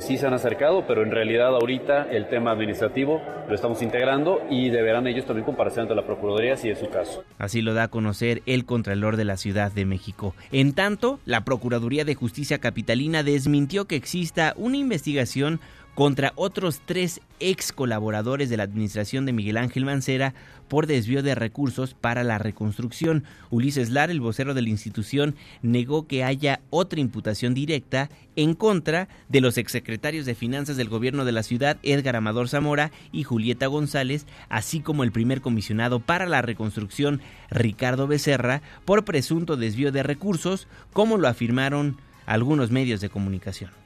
Sí 0.00 0.16
se 0.16 0.26
han 0.26 0.32
acercado, 0.32 0.86
pero 0.86 1.02
en 1.02 1.10
realidad 1.10 1.48
ahorita 1.48 2.10
el 2.10 2.26
tema 2.30 2.52
administrativo 2.52 3.20
lo 3.46 3.54
estamos 3.54 3.82
integrando 3.82 4.40
y 4.48 4.70
deberán 4.70 5.06
ellos 5.06 5.26
también 5.26 5.44
comparecer 5.44 5.82
ante 5.82 5.94
la 5.94 6.06
Procuraduría 6.06 6.56
si 6.56 6.70
es 6.70 6.78
su 6.78 6.88
caso. 6.88 7.22
Así 7.36 7.60
lo 7.60 7.74
da 7.74 7.82
a 7.82 7.88
conocer 7.88 8.40
el 8.46 8.64
Contralor 8.64 9.18
de 9.18 9.26
la 9.26 9.36
Ciudad 9.36 9.70
de 9.70 9.84
México. 9.84 10.34
En 10.52 10.72
tanto, 10.72 11.20
la 11.26 11.44
Procuraduría 11.44 12.06
de 12.06 12.14
Justicia 12.14 12.60
Capitalina 12.60 13.22
desmintió 13.22 13.84
que 13.84 13.96
exista 13.96 14.54
una 14.56 14.78
investigación 14.78 15.60
contra 15.94 16.32
otros 16.36 16.80
tres 16.84 17.20
ex 17.40 17.72
colaboradores 17.72 18.48
de 18.48 18.56
la 18.56 18.62
administración 18.62 19.26
de 19.26 19.32
Miguel 19.32 19.56
Ángel 19.56 19.84
Mancera 19.84 20.34
por 20.68 20.86
desvío 20.86 21.22
de 21.22 21.34
recursos 21.34 21.94
para 21.94 22.22
la 22.22 22.38
reconstrucción. 22.38 23.24
Ulises 23.50 23.90
Lar, 23.90 24.10
el 24.10 24.20
vocero 24.20 24.54
de 24.54 24.62
la 24.62 24.68
institución, 24.68 25.34
negó 25.62 26.06
que 26.06 26.22
haya 26.22 26.60
otra 26.70 27.00
imputación 27.00 27.54
directa 27.54 28.08
en 28.36 28.54
contra 28.54 29.08
de 29.28 29.40
los 29.40 29.58
exsecretarios 29.58 30.26
de 30.26 30.34
Finanzas 30.34 30.76
del 30.76 30.88
gobierno 30.88 31.24
de 31.24 31.32
la 31.32 31.42
ciudad, 31.42 31.78
Edgar 31.82 32.16
Amador 32.16 32.48
Zamora 32.48 32.92
y 33.10 33.24
Julieta 33.24 33.66
González, 33.66 34.26
así 34.48 34.80
como 34.80 35.02
el 35.02 35.12
primer 35.12 35.40
comisionado 35.40 36.00
para 36.00 36.26
la 36.26 36.40
reconstrucción, 36.40 37.20
Ricardo 37.50 38.06
Becerra, 38.06 38.62
por 38.84 39.04
presunto 39.04 39.56
desvío 39.56 39.90
de 39.92 40.02
recursos, 40.02 40.68
como 40.92 41.18
lo 41.18 41.26
afirmaron 41.26 41.96
algunos 42.26 42.70
medios 42.70 43.00
de 43.00 43.10
comunicación. 43.10 43.79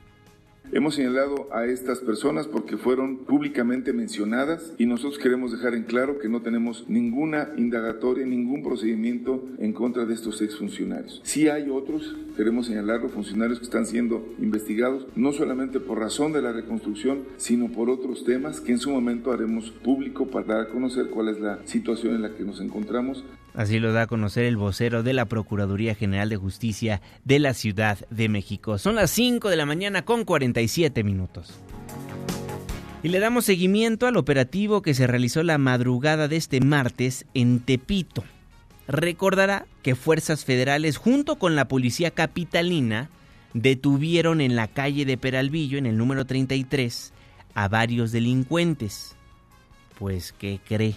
Hemos 0.75 0.97
señalado 0.97 1.47
a 1.53 1.67
estas 1.67 2.01
personas 2.01 2.49
porque 2.49 2.77
fueron 2.77 3.19
públicamente 3.19 3.93
mencionadas 3.93 4.73
y 4.77 4.87
nosotros 4.87 5.21
queremos 5.21 5.53
dejar 5.53 5.73
en 5.77 5.85
claro 5.85 6.19
que 6.19 6.29
no 6.29 6.43
tenemos 6.43 6.87
ninguna 6.89 7.51
indagatoria, 7.57 8.27
ningún 8.27 8.65
procedimiento 8.65 9.45
en 9.59 9.73
contra 9.73 10.05
de 10.05 10.15
estos 10.15 10.43
exfuncionarios. 10.43 11.21
Si 11.23 11.49
hay 11.49 11.71
otros, 11.71 12.17
queremos 12.37 12.67
señalarlo, 12.67 13.09
funcionarios 13.09 13.61
que 13.61 13.67
están 13.67 13.87
siendo 13.87 14.35
investigados 14.41 15.07
no 15.15 15.31
solamente 15.31 15.79
por 15.79 16.01
razón 16.01 16.33
de 16.33 16.43
la 16.43 16.51
reconstrucción, 16.51 17.21
sino 17.37 17.69
por 17.71 17.89
otros 17.89 18.25
temas 18.25 18.61
que 18.61 18.73
en 18.73 18.79
su 18.79 18.91
momento 18.91 19.31
haremos 19.31 19.71
público 19.71 20.27
para 20.27 20.57
dar 20.57 20.61
a 20.63 20.69
conocer 20.71 21.07
cuál 21.07 21.29
es 21.29 21.39
la 21.39 21.65
situación 21.67 22.17
en 22.17 22.23
la 22.23 22.35
que 22.35 22.43
nos 22.43 22.61
encontramos. 22.61 23.25
Así 23.55 23.79
lo 23.79 23.93
da 23.93 24.03
a 24.03 24.07
conocer 24.09 24.45
el 24.45 24.57
vocero 24.57 25.05
de 25.05 25.13
la 25.13 25.27
Procuraduría 25.27 25.95
General 25.95 26.29
de 26.29 26.37
Justicia 26.37 27.01
de 27.25 27.39
la 27.39 27.55
Ciudad 27.55 27.99
de 28.11 28.29
México. 28.29 28.79
Son 28.79 28.97
las 28.97 29.13
5 29.13 29.49
de 29.49 29.57
la 29.57 29.65
mañana 29.65 30.05
con 30.05 30.25
47 30.25 31.05
minutos. 31.05 31.55
Y 33.05 33.11
le 33.11 33.21
damos 33.21 33.45
seguimiento 33.45 34.09
al 34.09 34.17
operativo 34.17 34.83
que 34.83 34.95
se 34.95 35.07
realizó 35.07 35.45
la 35.45 35.59
madrugada 35.59 36.27
de 36.27 36.37
este 36.37 36.61
martes 36.61 37.27
en 37.33 37.61
Tepito. 37.61 38.25
Recordará 38.89 39.67
que 39.83 39.95
fuerzas 39.95 40.45
federales 40.45 40.97
junto 40.97 41.37
con 41.37 41.55
la 41.55 41.69
policía 41.69 42.11
capitalina 42.11 43.09
detuvieron 43.53 44.41
en 44.41 44.57
la 44.57 44.67
calle 44.67 45.05
de 45.05 45.17
Peralvillo, 45.17 45.79
en 45.79 45.87
el 45.87 45.97
número 45.97 46.25
33, 46.25 47.13
a 47.55 47.69
varios 47.69 48.11
delincuentes. 48.11 49.15
Pues, 49.99 50.33
¿qué 50.33 50.59
cree? 50.67 50.97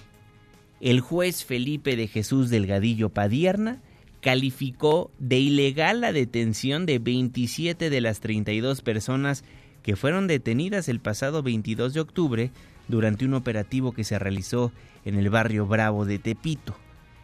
El 0.79 0.99
juez 1.01 1.43
Felipe 1.43 1.95
de 1.95 2.07
Jesús 2.07 2.49
Delgadillo 2.49 3.09
Padierna 3.09 3.81
calificó 4.21 5.11
de 5.19 5.39
ilegal 5.39 6.01
la 6.01 6.11
detención 6.11 6.85
de 6.85 6.99
27 6.99 7.89
de 7.89 8.01
las 8.01 8.19
32 8.19 8.81
personas 8.81 9.43
que 9.81 9.95
fueron 9.95 10.27
detenidas 10.27 10.89
el 10.89 10.99
pasado 10.99 11.43
22 11.43 11.93
de 11.93 11.99
octubre 11.99 12.51
durante 12.87 13.25
un 13.25 13.33
operativo 13.33 13.91
que 13.91 14.03
se 14.03 14.19
realizó 14.19 14.71
en 15.05 15.15
el 15.15 15.29
barrio 15.29 15.65
Bravo 15.65 16.05
de 16.05 16.19
Tepito. 16.19 16.75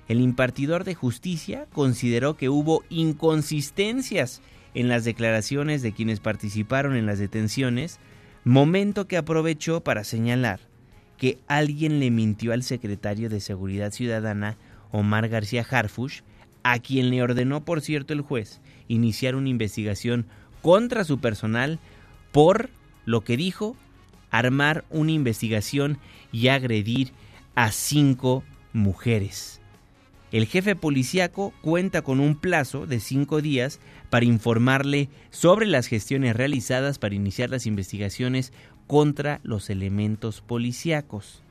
El 0.08 0.20
impartidor 0.20 0.84
de 0.84 0.96
justicia 0.96 1.68
consideró 1.72 2.36
que 2.36 2.50
hubo 2.50 2.84
inconsistencias 2.90 4.42
en 4.74 4.88
las 4.88 5.06
declaraciones 5.06 5.82
de 5.82 5.94
quienes 5.94 6.20
participaron 6.20 6.96
en 6.96 7.06
las 7.06 7.20
detenciones, 7.20 8.00
momento 8.44 9.08
que 9.08 9.18
aprovechó 9.18 9.82
para 9.82 10.04
señalar 10.04 10.73
que 11.24 11.40
alguien 11.48 12.02
le 12.02 12.12
mintió 12.12 12.52
al 12.52 12.64
secretario 12.64 13.30
de 13.30 13.40
Seguridad 13.40 13.94
Ciudadana, 13.94 14.58
Omar 14.92 15.30
García 15.30 15.66
Harfush, 15.72 16.20
a 16.64 16.80
quien 16.80 17.12
le 17.12 17.24
ordenó, 17.24 17.64
por 17.64 17.80
cierto, 17.80 18.12
el 18.12 18.20
juez 18.20 18.60
iniciar 18.90 19.36
una 19.36 19.48
investigación 19.48 20.26
contra 20.62 21.06
su 21.06 21.20
personal 21.20 21.80
por 22.34 22.70
lo 23.06 23.22
que 23.22 23.38
dijo, 23.38 23.78
armar 24.32 24.84
una 24.90 25.14
investigación 25.14 25.98
y 26.34 26.50
agredir 26.50 27.14
a 27.56 27.72
cinco 27.72 28.44
mujeres. 28.74 29.62
El 30.34 30.48
jefe 30.48 30.76
policíaco 30.76 31.54
cuenta 31.62 32.02
con 32.02 32.20
un 32.20 32.36
plazo 32.36 32.88
de 32.88 33.00
cinco 33.00 33.40
días 33.40 33.80
para 34.10 34.26
informarle 34.26 35.08
sobre 35.30 35.68
las 35.68 35.86
gestiones 35.86 36.36
realizadas 36.36 36.98
para 36.98 37.14
iniciar 37.16 37.52
las 37.52 37.68
investigaciones 37.68 38.52
contra 38.88 39.40
los 39.44 39.70
elementos 39.70 40.42
policíacos. 40.42 41.42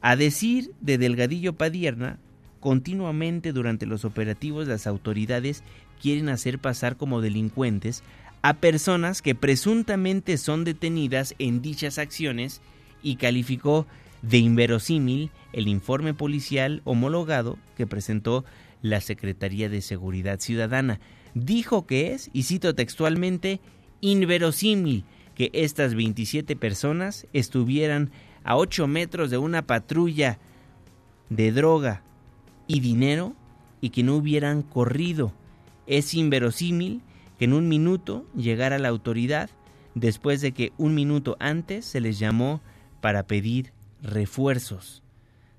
A 0.00 0.16
decir 0.16 0.72
de 0.80 0.98
Delgadillo 0.98 1.54
Padierna, 1.54 2.18
continuamente 2.60 3.52
durante 3.52 3.86
los 3.86 4.04
operativos 4.04 4.68
las 4.68 4.86
autoridades 4.86 5.62
quieren 6.00 6.28
hacer 6.28 6.58
pasar 6.58 6.96
como 6.96 7.20
delincuentes 7.20 8.02
a 8.42 8.54
personas 8.54 9.22
que 9.22 9.34
presuntamente 9.34 10.36
son 10.36 10.64
detenidas 10.64 11.34
en 11.38 11.62
dichas 11.62 11.98
acciones 11.98 12.60
y 13.02 13.16
calificó 13.16 13.86
de 14.20 14.38
inverosímil 14.38 15.30
el 15.52 15.68
informe 15.68 16.12
policial 16.12 16.82
homologado 16.84 17.58
que 17.76 17.86
presentó 17.86 18.44
la 18.82 19.00
Secretaría 19.00 19.70
de 19.70 19.80
Seguridad 19.80 20.40
Ciudadana. 20.40 21.00
Dijo 21.32 21.86
que 21.86 22.12
es, 22.12 22.28
y 22.34 22.42
cito 22.42 22.74
textualmente, 22.74 23.60
inverosímil 24.02 25.04
que 25.34 25.50
estas 25.52 25.94
27 25.94 26.56
personas 26.56 27.26
estuvieran 27.32 28.10
a 28.44 28.56
8 28.56 28.86
metros 28.86 29.30
de 29.30 29.38
una 29.38 29.66
patrulla 29.66 30.38
de 31.30 31.52
droga 31.52 32.02
y 32.66 32.80
dinero 32.80 33.34
y 33.80 33.90
que 33.90 34.02
no 34.02 34.16
hubieran 34.16 34.62
corrido. 34.62 35.32
Es 35.86 36.14
inverosímil 36.14 37.02
que 37.38 37.46
en 37.46 37.52
un 37.52 37.68
minuto 37.68 38.26
llegara 38.34 38.78
la 38.78 38.88
autoridad 38.88 39.50
después 39.94 40.40
de 40.40 40.52
que 40.52 40.72
un 40.78 40.94
minuto 40.94 41.36
antes 41.40 41.84
se 41.84 42.00
les 42.00 42.18
llamó 42.18 42.60
para 43.00 43.26
pedir 43.26 43.72
refuerzos. 44.02 45.02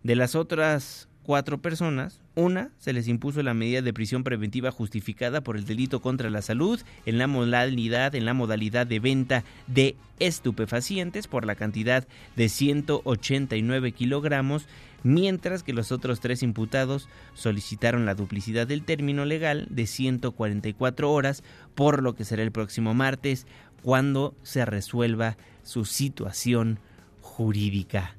De 0.03 0.15
las 0.15 0.35
otras 0.35 1.09
cuatro 1.25 1.57
personas, 1.57 2.21
una, 2.35 2.69
se 2.77 2.93
les 2.93 3.07
impuso 3.07 3.41
la 3.41 3.55
medida 3.55 3.81
de 3.81 3.93
prisión 3.93 4.23
preventiva 4.23 4.69
justificada 4.69 5.41
por 5.41 5.57
el 5.57 5.65
delito 5.65 5.99
contra 5.99 6.29
la 6.29 6.43
salud 6.43 6.79
en 7.07 7.17
la 7.17 7.25
modalidad, 7.25 8.13
en 8.13 8.25
la 8.25 8.35
modalidad 8.35 8.85
de 8.85 8.99
venta 8.99 9.43
de 9.65 9.95
estupefacientes 10.19 11.27
por 11.27 11.45
la 11.45 11.55
cantidad 11.55 12.07
de 12.35 12.47
189 12.47 13.91
kilogramos, 13.91 14.67
mientras 15.01 15.63
que 15.63 15.73
los 15.73 15.91
otros 15.91 16.19
tres 16.19 16.43
imputados 16.43 17.09
solicitaron 17.33 18.05
la 18.05 18.13
duplicidad 18.13 18.67
del 18.67 18.83
término 18.83 19.25
legal 19.25 19.65
de 19.71 19.87
144 19.87 21.11
horas, 21.11 21.43
por 21.73 22.03
lo 22.03 22.15
que 22.15 22.25
será 22.25 22.43
el 22.43 22.51
próximo 22.51 22.93
martes 22.93 23.47
cuando 23.81 24.35
se 24.43 24.63
resuelva 24.63 25.37
su 25.63 25.85
situación 25.85 26.79
jurídica. 27.21 28.15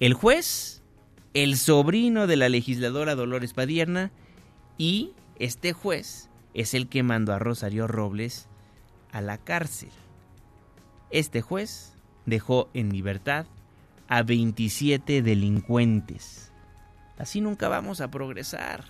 El 0.00 0.14
juez 0.14 0.83
el 1.34 1.56
sobrino 1.56 2.28
de 2.28 2.36
la 2.36 2.48
legisladora 2.48 3.16
Dolores 3.16 3.52
Padierna 3.52 4.12
y 4.78 5.12
este 5.40 5.72
juez 5.72 6.30
es 6.54 6.74
el 6.74 6.88
que 6.88 7.02
mandó 7.02 7.32
a 7.32 7.40
Rosario 7.40 7.88
Robles 7.88 8.48
a 9.10 9.20
la 9.20 9.38
cárcel. 9.38 9.90
Este 11.10 11.42
juez 11.42 11.96
dejó 12.24 12.70
en 12.72 12.92
libertad 12.92 13.46
a 14.08 14.22
27 14.22 15.22
delincuentes. 15.22 16.52
Así 17.18 17.40
nunca 17.40 17.68
vamos 17.68 18.00
a 18.00 18.10
progresar. 18.10 18.84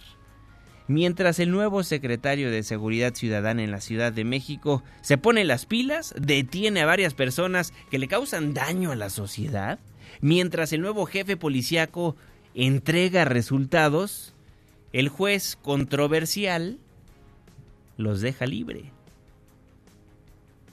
Mientras 0.86 1.38
el 1.38 1.50
nuevo 1.50 1.82
secretario 1.82 2.50
de 2.50 2.62
Seguridad 2.62 3.14
Ciudadana 3.14 3.62
en 3.62 3.70
la 3.70 3.80
Ciudad 3.80 4.12
de 4.12 4.24
México 4.24 4.82
se 5.00 5.16
pone 5.16 5.44
las 5.44 5.64
pilas, 5.64 6.14
detiene 6.18 6.82
a 6.82 6.86
varias 6.86 7.14
personas 7.14 7.72
que 7.90 7.98
le 7.98 8.06
causan 8.06 8.52
daño 8.52 8.92
a 8.92 8.96
la 8.96 9.08
sociedad, 9.08 9.78
mientras 10.20 10.74
el 10.74 10.82
nuevo 10.82 11.06
jefe 11.06 11.38
policíaco 11.38 12.16
entrega 12.54 13.24
resultados, 13.24 14.34
el 14.92 15.08
juez 15.08 15.58
controversial 15.60 16.78
los 17.96 18.20
deja 18.20 18.46
libre. 18.46 18.92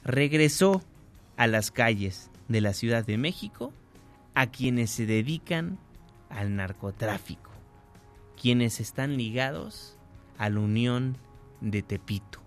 Regresó 0.04 0.84
a 1.38 1.48
las 1.48 1.72
calles 1.72 2.30
de 2.48 2.62
la 2.62 2.74
Ciudad 2.74 3.06
de 3.06 3.18
México 3.18 3.74
a 4.34 4.48
quienes 4.48 4.92
se 4.92 5.06
dedican 5.06 5.80
al 6.30 6.56
narcotráfico, 6.56 7.52
quienes 8.40 8.80
están 8.80 9.18
ligados 9.18 9.98
a 10.38 10.50
la 10.50 10.60
Unión 10.60 11.18
de 11.60 11.82
Tepito. 11.82 12.40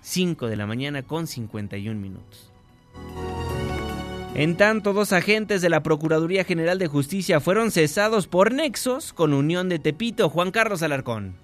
5 0.00 0.46
de 0.46 0.56
la 0.56 0.66
mañana 0.66 1.02
con 1.02 1.26
51 1.26 2.00
minutos. 2.00 2.52
En 4.38 4.58
tanto, 4.58 4.92
dos 4.92 5.14
agentes 5.14 5.62
de 5.62 5.70
la 5.70 5.82
Procuraduría 5.82 6.44
General 6.44 6.78
de 6.78 6.88
Justicia 6.88 7.40
fueron 7.40 7.70
cesados 7.70 8.26
por 8.26 8.52
nexos 8.52 9.14
con 9.14 9.32
Unión 9.32 9.70
de 9.70 9.78
Tepito. 9.78 10.28
Juan 10.28 10.50
Carlos 10.50 10.82
Alarcón. 10.82 11.36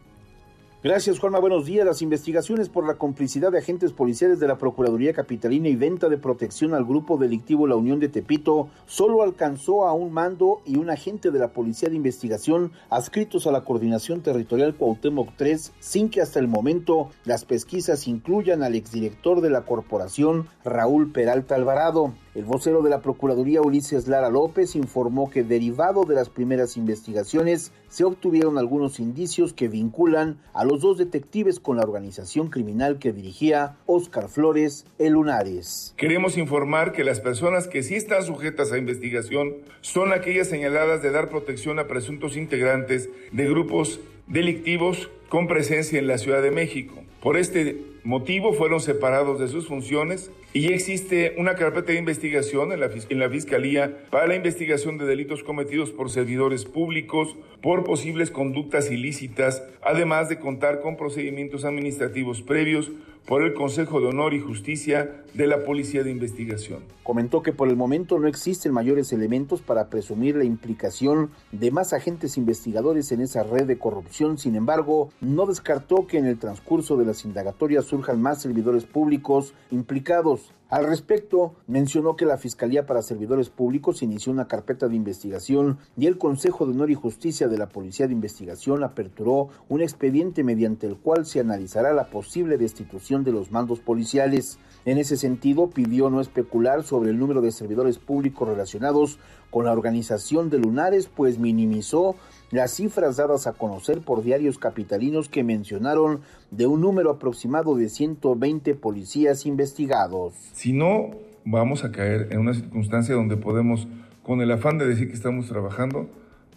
Gracias, 0.84 1.18
Juanma. 1.18 1.38
Buenos 1.38 1.64
días. 1.64 1.86
Las 1.86 2.02
investigaciones 2.02 2.68
por 2.68 2.86
la 2.86 2.96
complicidad 2.96 3.50
de 3.50 3.60
agentes 3.60 3.94
policiales 3.94 4.40
de 4.40 4.46
la 4.46 4.58
Procuraduría 4.58 5.14
Capitalina 5.14 5.70
y 5.70 5.76
venta 5.76 6.10
de 6.10 6.18
protección 6.18 6.74
al 6.74 6.84
grupo 6.84 7.16
delictivo 7.16 7.66
La 7.66 7.76
Unión 7.76 7.98
de 7.98 8.10
Tepito 8.10 8.68
solo 8.84 9.22
alcanzó 9.22 9.86
a 9.86 9.94
un 9.94 10.12
mando 10.12 10.60
y 10.66 10.76
un 10.76 10.90
agente 10.90 11.30
de 11.30 11.38
la 11.38 11.54
Policía 11.54 11.88
de 11.88 11.96
Investigación 11.96 12.72
adscritos 12.90 13.46
a 13.46 13.52
la 13.52 13.62
Coordinación 13.62 14.20
Territorial 14.20 14.74
Cuauhtémoc 14.74 15.30
3, 15.36 15.72
sin 15.80 16.10
que 16.10 16.20
hasta 16.20 16.40
el 16.40 16.46
momento 16.46 17.08
las 17.24 17.46
pesquisas 17.46 18.06
incluyan 18.06 18.62
al 18.62 18.74
exdirector 18.74 19.40
de 19.40 19.48
la 19.48 19.62
corporación, 19.62 20.46
Raúl 20.62 21.10
Peralta 21.10 21.54
Alvarado. 21.54 22.12
El 22.34 22.46
vocero 22.46 22.80
de 22.80 22.88
la 22.88 23.02
Procuraduría 23.02 23.60
Ulises 23.60 24.08
Lara 24.08 24.30
López 24.30 24.74
informó 24.74 25.28
que 25.28 25.42
derivado 25.42 26.04
de 26.06 26.14
las 26.14 26.30
primeras 26.30 26.78
investigaciones 26.78 27.72
se 27.88 28.04
obtuvieron 28.04 28.56
algunos 28.56 29.00
indicios 29.00 29.52
que 29.52 29.68
vinculan 29.68 30.38
a 30.54 30.64
los 30.64 30.80
dos 30.80 30.96
detectives 30.96 31.60
con 31.60 31.76
la 31.76 31.82
organización 31.82 32.48
criminal 32.48 32.98
que 32.98 33.12
dirigía 33.12 33.76
Óscar 33.84 34.30
Flores 34.30 34.86
El 34.98 35.12
Lunares. 35.12 35.92
Queremos 35.98 36.38
informar 36.38 36.92
que 36.92 37.04
las 37.04 37.20
personas 37.20 37.68
que 37.68 37.82
sí 37.82 37.96
están 37.96 38.22
sujetas 38.22 38.72
a 38.72 38.78
investigación 38.78 39.56
son 39.82 40.14
aquellas 40.14 40.48
señaladas 40.48 41.02
de 41.02 41.10
dar 41.10 41.28
protección 41.28 41.78
a 41.78 41.86
presuntos 41.86 42.38
integrantes 42.38 43.10
de 43.30 43.46
grupos 43.46 44.00
delictivos 44.26 45.10
con 45.28 45.48
presencia 45.48 45.98
en 45.98 46.06
la 46.06 46.16
Ciudad 46.16 46.40
de 46.40 46.50
México. 46.50 46.94
Por 47.20 47.36
este 47.36 47.84
motivo 48.04 48.54
fueron 48.54 48.80
separados 48.80 49.38
de 49.38 49.48
sus 49.48 49.68
funciones 49.68 50.30
y 50.54 50.72
existe 50.72 51.34
una 51.38 51.54
carpeta 51.54 51.92
de 51.92 51.98
investigación 51.98 52.72
en 52.72 52.80
la, 52.80 52.90
en 53.08 53.18
la, 53.18 53.30
Fiscalía 53.30 54.04
para 54.10 54.26
la 54.26 54.34
investigación 54.34 54.98
de 54.98 55.06
delitos 55.06 55.42
cometidos 55.42 55.90
por 55.90 56.10
servidores 56.10 56.66
públicos 56.66 57.36
por 57.62 57.84
posibles 57.84 58.30
conductas 58.30 58.90
ilícitas, 58.90 59.62
además 59.82 60.28
de 60.28 60.38
contar 60.38 60.80
con 60.80 60.96
procedimientos 60.96 61.64
administrativos 61.64 62.42
previos 62.42 62.90
por 63.26 63.42
el 63.42 63.54
Consejo 63.54 64.00
de 64.00 64.08
Honor 64.08 64.34
y 64.34 64.40
Justicia 64.40 65.22
de 65.34 65.46
la 65.46 65.64
Policía 65.64 66.02
de 66.02 66.10
Investigación. 66.10 66.82
Comentó 67.02 67.42
que 67.42 67.52
por 67.52 67.68
el 67.68 67.76
momento 67.76 68.18
no 68.18 68.26
existen 68.26 68.72
mayores 68.72 69.12
elementos 69.12 69.62
para 69.62 69.88
presumir 69.88 70.36
la 70.36 70.44
implicación 70.44 71.30
de 71.52 71.70
más 71.70 71.92
agentes 71.92 72.36
investigadores 72.36 73.12
en 73.12 73.20
esa 73.20 73.42
red 73.42 73.66
de 73.66 73.78
corrupción, 73.78 74.38
sin 74.38 74.56
embargo, 74.56 75.10
no 75.20 75.46
descartó 75.46 76.06
que 76.06 76.18
en 76.18 76.26
el 76.26 76.38
transcurso 76.38 76.96
de 76.96 77.06
las 77.06 77.24
indagatorias 77.24 77.84
surjan 77.84 78.20
más 78.20 78.42
servidores 78.42 78.84
públicos 78.84 79.54
implicados. 79.70 80.41
Al 80.72 80.86
respecto, 80.86 81.54
mencionó 81.66 82.16
que 82.16 82.24
la 82.24 82.38
Fiscalía 82.38 82.86
para 82.86 83.02
Servidores 83.02 83.50
Públicos 83.50 84.02
inició 84.02 84.32
una 84.32 84.48
carpeta 84.48 84.88
de 84.88 84.96
investigación 84.96 85.76
y 85.98 86.06
el 86.06 86.16
Consejo 86.16 86.64
de 86.64 86.72
Honor 86.72 86.90
y 86.90 86.94
Justicia 86.94 87.46
de 87.46 87.58
la 87.58 87.68
Policía 87.68 88.06
de 88.06 88.14
Investigación 88.14 88.82
aperturó 88.82 89.48
un 89.68 89.82
expediente 89.82 90.42
mediante 90.42 90.86
el 90.86 90.96
cual 90.96 91.26
se 91.26 91.40
analizará 91.40 91.92
la 91.92 92.06
posible 92.06 92.56
destitución 92.56 93.22
de 93.22 93.32
los 93.32 93.50
mandos 93.50 93.80
policiales. 93.80 94.58
En 94.86 94.96
ese 94.96 95.18
sentido, 95.18 95.68
pidió 95.68 96.08
no 96.08 96.22
especular 96.22 96.84
sobre 96.84 97.10
el 97.10 97.18
número 97.18 97.42
de 97.42 97.52
servidores 97.52 97.98
públicos 97.98 98.48
relacionados 98.48 99.18
con 99.50 99.66
la 99.66 99.72
organización 99.72 100.48
de 100.48 100.56
Lunares, 100.56 101.10
pues 101.14 101.38
minimizó 101.38 102.16
las 102.52 102.74
cifras 102.74 103.16
dadas 103.16 103.46
a 103.46 103.54
conocer 103.54 104.02
por 104.02 104.22
diarios 104.22 104.58
capitalinos 104.58 105.30
que 105.30 105.42
mencionaron 105.42 106.20
de 106.50 106.66
un 106.66 106.82
número 106.82 107.10
aproximado 107.10 107.74
de 107.76 107.88
120 107.88 108.74
policías 108.74 109.46
investigados. 109.46 110.34
Si 110.52 110.74
no, 110.74 111.10
vamos 111.46 111.82
a 111.82 111.90
caer 111.90 112.28
en 112.30 112.40
una 112.40 112.52
circunstancia 112.52 113.14
donde 113.14 113.38
podemos, 113.38 113.88
con 114.22 114.42
el 114.42 114.50
afán 114.52 114.76
de 114.76 114.86
decir 114.86 115.08
que 115.08 115.14
estamos 115.14 115.48
trabajando, 115.48 116.10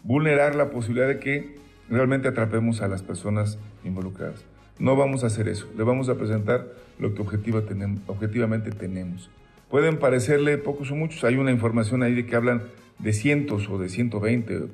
vulnerar 0.03 0.55
la 0.55 0.69
posibilidad 0.69 1.07
de 1.07 1.19
que 1.19 1.55
realmente 1.89 2.27
atrapemos 2.27 2.81
a 2.81 2.89
las 2.89 3.01
personas 3.01 3.57
involucradas. 3.85 4.43
No 4.77 4.97
vamos 4.97 5.23
a 5.23 5.27
hacer 5.27 5.47
eso, 5.47 5.65
le 5.77 5.83
vamos 5.83 6.09
a 6.09 6.15
presentar 6.15 6.67
lo 6.99 7.15
que 7.15 7.21
objetiva 7.21 7.63
objetivamente 8.07 8.71
tenemos. 8.71 9.29
Pueden 9.69 9.97
parecerle 9.97 10.57
pocos 10.57 10.91
o 10.91 10.95
muchos, 10.95 11.23
hay 11.23 11.35
una 11.35 11.51
información 11.51 12.03
ahí 12.03 12.13
de 12.13 12.25
que 12.25 12.35
hablan 12.35 12.63
de 12.99 13.13
cientos 13.13 13.69
o 13.69 13.77
de 13.77 13.87
120. 13.87 14.67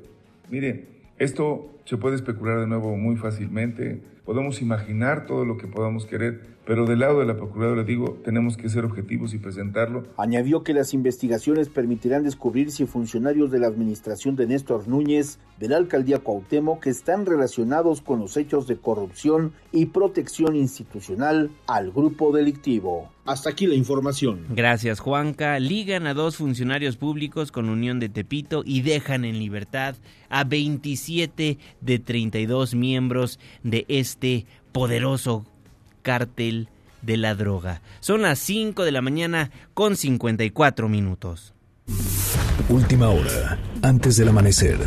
Miren, 0.50 0.91
esto 1.22 1.70
se 1.84 1.96
puede 1.96 2.16
especular 2.16 2.60
de 2.60 2.66
nuevo 2.66 2.96
muy 2.96 3.16
fácilmente, 3.16 4.02
podemos 4.24 4.62
imaginar 4.62 5.26
todo 5.26 5.44
lo 5.44 5.56
que 5.56 5.66
podamos 5.66 6.06
querer, 6.06 6.52
pero 6.64 6.86
del 6.86 7.00
lado 7.00 7.18
de 7.18 7.26
la 7.26 7.36
Procuraduría, 7.36 7.82
digo, 7.82 8.20
tenemos 8.24 8.56
que 8.56 8.68
ser 8.68 8.84
objetivos 8.84 9.34
y 9.34 9.38
presentarlo. 9.38 10.04
Añadió 10.16 10.62
que 10.62 10.74
las 10.74 10.94
investigaciones 10.94 11.68
permitirán 11.68 12.22
descubrir 12.22 12.70
si 12.70 12.86
funcionarios 12.86 13.50
de 13.50 13.58
la 13.58 13.66
administración 13.66 14.36
de 14.36 14.46
Néstor 14.46 14.86
Núñez, 14.86 15.40
de 15.58 15.68
la 15.68 15.76
alcaldía 15.76 16.20
Cuauhtémoc, 16.20 16.84
que 16.84 16.90
están 16.90 17.26
relacionados 17.26 18.00
con 18.00 18.20
los 18.20 18.36
hechos 18.36 18.68
de 18.68 18.76
corrupción 18.76 19.52
y 19.72 19.86
protección 19.86 20.54
institucional 20.54 21.50
al 21.66 21.90
grupo 21.90 22.32
delictivo. 22.32 23.10
Hasta 23.24 23.50
aquí 23.50 23.66
la 23.66 23.76
información. 23.76 24.46
Gracias, 24.50 24.98
Juanca. 24.98 25.60
Ligan 25.60 26.08
a 26.08 26.14
dos 26.14 26.36
funcionarios 26.36 26.96
públicos 26.96 27.52
con 27.52 27.68
Unión 27.68 28.00
de 28.00 28.08
Tepito 28.08 28.62
y 28.64 28.82
dejan 28.82 29.24
en 29.24 29.38
libertad 29.38 29.94
a 30.28 30.42
27 30.42 31.58
de 31.82 31.98
32 31.98 32.74
miembros 32.74 33.38
de 33.62 33.84
este 33.88 34.46
poderoso 34.72 35.44
cártel 36.02 36.68
de 37.02 37.16
la 37.16 37.34
droga. 37.34 37.82
Son 38.00 38.22
las 38.22 38.38
5 38.38 38.84
de 38.84 38.92
la 38.92 39.02
mañana 39.02 39.50
con 39.74 39.96
54 39.96 40.88
minutos. 40.88 41.52
Última 42.68 43.08
hora, 43.08 43.58
antes 43.82 44.16
del 44.16 44.28
amanecer. 44.28 44.78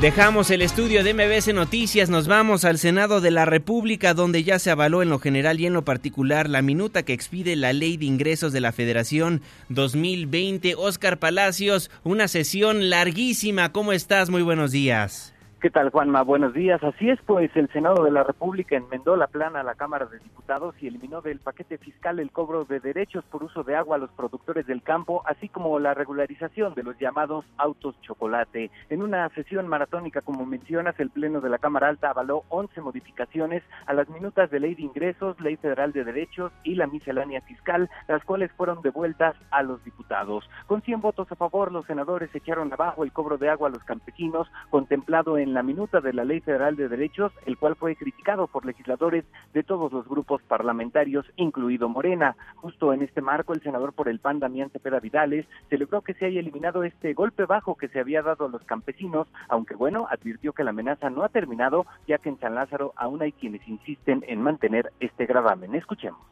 Dejamos 0.00 0.52
el 0.52 0.62
estudio 0.62 1.02
de 1.02 1.12
MBS 1.12 1.52
Noticias, 1.52 2.08
nos 2.08 2.28
vamos 2.28 2.64
al 2.64 2.78
Senado 2.78 3.20
de 3.20 3.32
la 3.32 3.46
República, 3.46 4.14
donde 4.14 4.44
ya 4.44 4.60
se 4.60 4.70
avaló 4.70 5.02
en 5.02 5.08
lo 5.08 5.18
general 5.18 5.58
y 5.58 5.66
en 5.66 5.72
lo 5.72 5.84
particular 5.84 6.48
la 6.48 6.62
minuta 6.62 7.02
que 7.02 7.12
expide 7.12 7.56
la 7.56 7.72
Ley 7.72 7.96
de 7.96 8.04
Ingresos 8.04 8.52
de 8.52 8.60
la 8.60 8.70
Federación 8.70 9.42
2020. 9.70 10.76
Oscar 10.76 11.18
Palacios, 11.18 11.90
una 12.04 12.28
sesión 12.28 12.90
larguísima. 12.90 13.72
¿Cómo 13.72 13.92
estás? 13.92 14.30
Muy 14.30 14.42
buenos 14.42 14.70
días. 14.70 15.34
¿Qué 15.60 15.70
tal, 15.70 15.90
Juanma? 15.90 16.22
Buenos 16.22 16.54
días. 16.54 16.80
Así 16.84 17.10
es, 17.10 17.18
pues 17.26 17.50
el 17.56 17.68
Senado 17.70 18.04
de 18.04 18.12
la 18.12 18.22
República 18.22 18.76
enmendó 18.76 19.16
la 19.16 19.26
plana 19.26 19.58
a 19.58 19.64
la 19.64 19.74
Cámara 19.74 20.06
de 20.06 20.20
Diputados 20.20 20.76
y 20.80 20.86
eliminó 20.86 21.20
del 21.20 21.40
paquete 21.40 21.78
fiscal 21.78 22.20
el 22.20 22.30
cobro 22.30 22.64
de 22.64 22.78
derechos 22.78 23.24
por 23.24 23.42
uso 23.42 23.64
de 23.64 23.74
agua 23.74 23.96
a 23.96 23.98
los 23.98 24.10
productores 24.10 24.68
del 24.68 24.84
campo, 24.84 25.24
así 25.26 25.48
como 25.48 25.80
la 25.80 25.94
regularización 25.94 26.74
de 26.74 26.84
los 26.84 26.96
llamados 27.00 27.44
autos 27.56 28.00
chocolate. 28.02 28.70
En 28.88 29.02
una 29.02 29.28
sesión 29.30 29.66
maratónica, 29.66 30.20
como 30.20 30.46
mencionas, 30.46 30.94
el 31.00 31.10
Pleno 31.10 31.40
de 31.40 31.50
la 31.50 31.58
Cámara 31.58 31.88
Alta 31.88 32.10
avaló 32.10 32.44
11 32.50 32.80
modificaciones 32.80 33.64
a 33.86 33.94
las 33.94 34.08
minutas 34.10 34.52
de 34.52 34.60
Ley 34.60 34.76
de 34.76 34.82
Ingresos, 34.82 35.40
Ley 35.40 35.56
Federal 35.56 35.90
de 35.90 36.04
Derechos 36.04 36.52
y 36.62 36.76
la 36.76 36.86
miscelánea 36.86 37.40
fiscal, 37.40 37.90
las 38.06 38.22
cuales 38.22 38.52
fueron 38.52 38.80
devueltas 38.82 39.34
a 39.50 39.64
los 39.64 39.82
diputados. 39.82 40.48
Con 40.68 40.82
100 40.82 41.00
votos 41.00 41.32
a 41.32 41.34
favor, 41.34 41.72
los 41.72 41.84
senadores 41.86 42.32
echaron 42.32 42.72
abajo 42.72 43.02
el 43.02 43.12
cobro 43.12 43.38
de 43.38 43.48
agua 43.50 43.66
a 43.66 43.72
los 43.72 43.82
campesinos, 43.82 44.48
contemplado 44.70 45.36
en 45.36 45.47
en 45.48 45.54
la 45.54 45.62
minuta 45.62 46.02
de 46.02 46.12
la 46.12 46.24
Ley 46.24 46.40
Federal 46.40 46.76
de 46.76 46.88
Derechos, 46.88 47.32
el 47.46 47.56
cual 47.56 47.74
fue 47.74 47.96
criticado 47.96 48.46
por 48.48 48.66
legisladores 48.66 49.24
de 49.54 49.62
todos 49.62 49.90
los 49.90 50.06
grupos 50.06 50.42
parlamentarios, 50.42 51.24
incluido 51.36 51.88
Morena. 51.88 52.36
Justo 52.56 52.92
en 52.92 53.00
este 53.00 53.22
marco, 53.22 53.54
el 53.54 53.62
senador 53.62 53.94
por 53.94 54.10
el 54.10 54.20
PAN, 54.20 54.40
Damián 54.40 54.68
Cepeda 54.68 55.00
Vidales, 55.00 55.46
celebró 55.70 56.02
que 56.02 56.12
se 56.12 56.26
haya 56.26 56.40
eliminado 56.40 56.84
este 56.84 57.14
golpe 57.14 57.46
bajo 57.46 57.76
que 57.76 57.88
se 57.88 57.98
había 57.98 58.20
dado 58.20 58.44
a 58.44 58.50
los 58.50 58.62
campesinos, 58.64 59.26
aunque 59.48 59.74
bueno, 59.74 60.06
advirtió 60.10 60.52
que 60.52 60.64
la 60.64 60.70
amenaza 60.70 61.08
no 61.08 61.24
ha 61.24 61.30
terminado, 61.30 61.86
ya 62.06 62.18
que 62.18 62.28
en 62.28 62.38
San 62.38 62.54
Lázaro 62.54 62.92
aún 62.96 63.22
hay 63.22 63.32
quienes 63.32 63.66
insisten 63.66 64.22
en 64.28 64.42
mantener 64.42 64.92
este 65.00 65.24
gravamen. 65.24 65.74
Escuchemos 65.74 66.27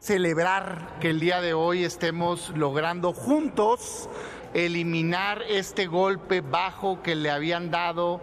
celebrar 0.00 0.96
que 1.00 1.10
el 1.10 1.20
día 1.20 1.40
de 1.40 1.52
hoy 1.52 1.84
estemos 1.84 2.50
logrando 2.56 3.12
juntos 3.12 4.08
eliminar 4.54 5.42
este 5.42 5.86
golpe 5.86 6.40
bajo 6.40 7.02
que 7.02 7.14
le 7.14 7.30
habían 7.30 7.70
dado 7.70 8.20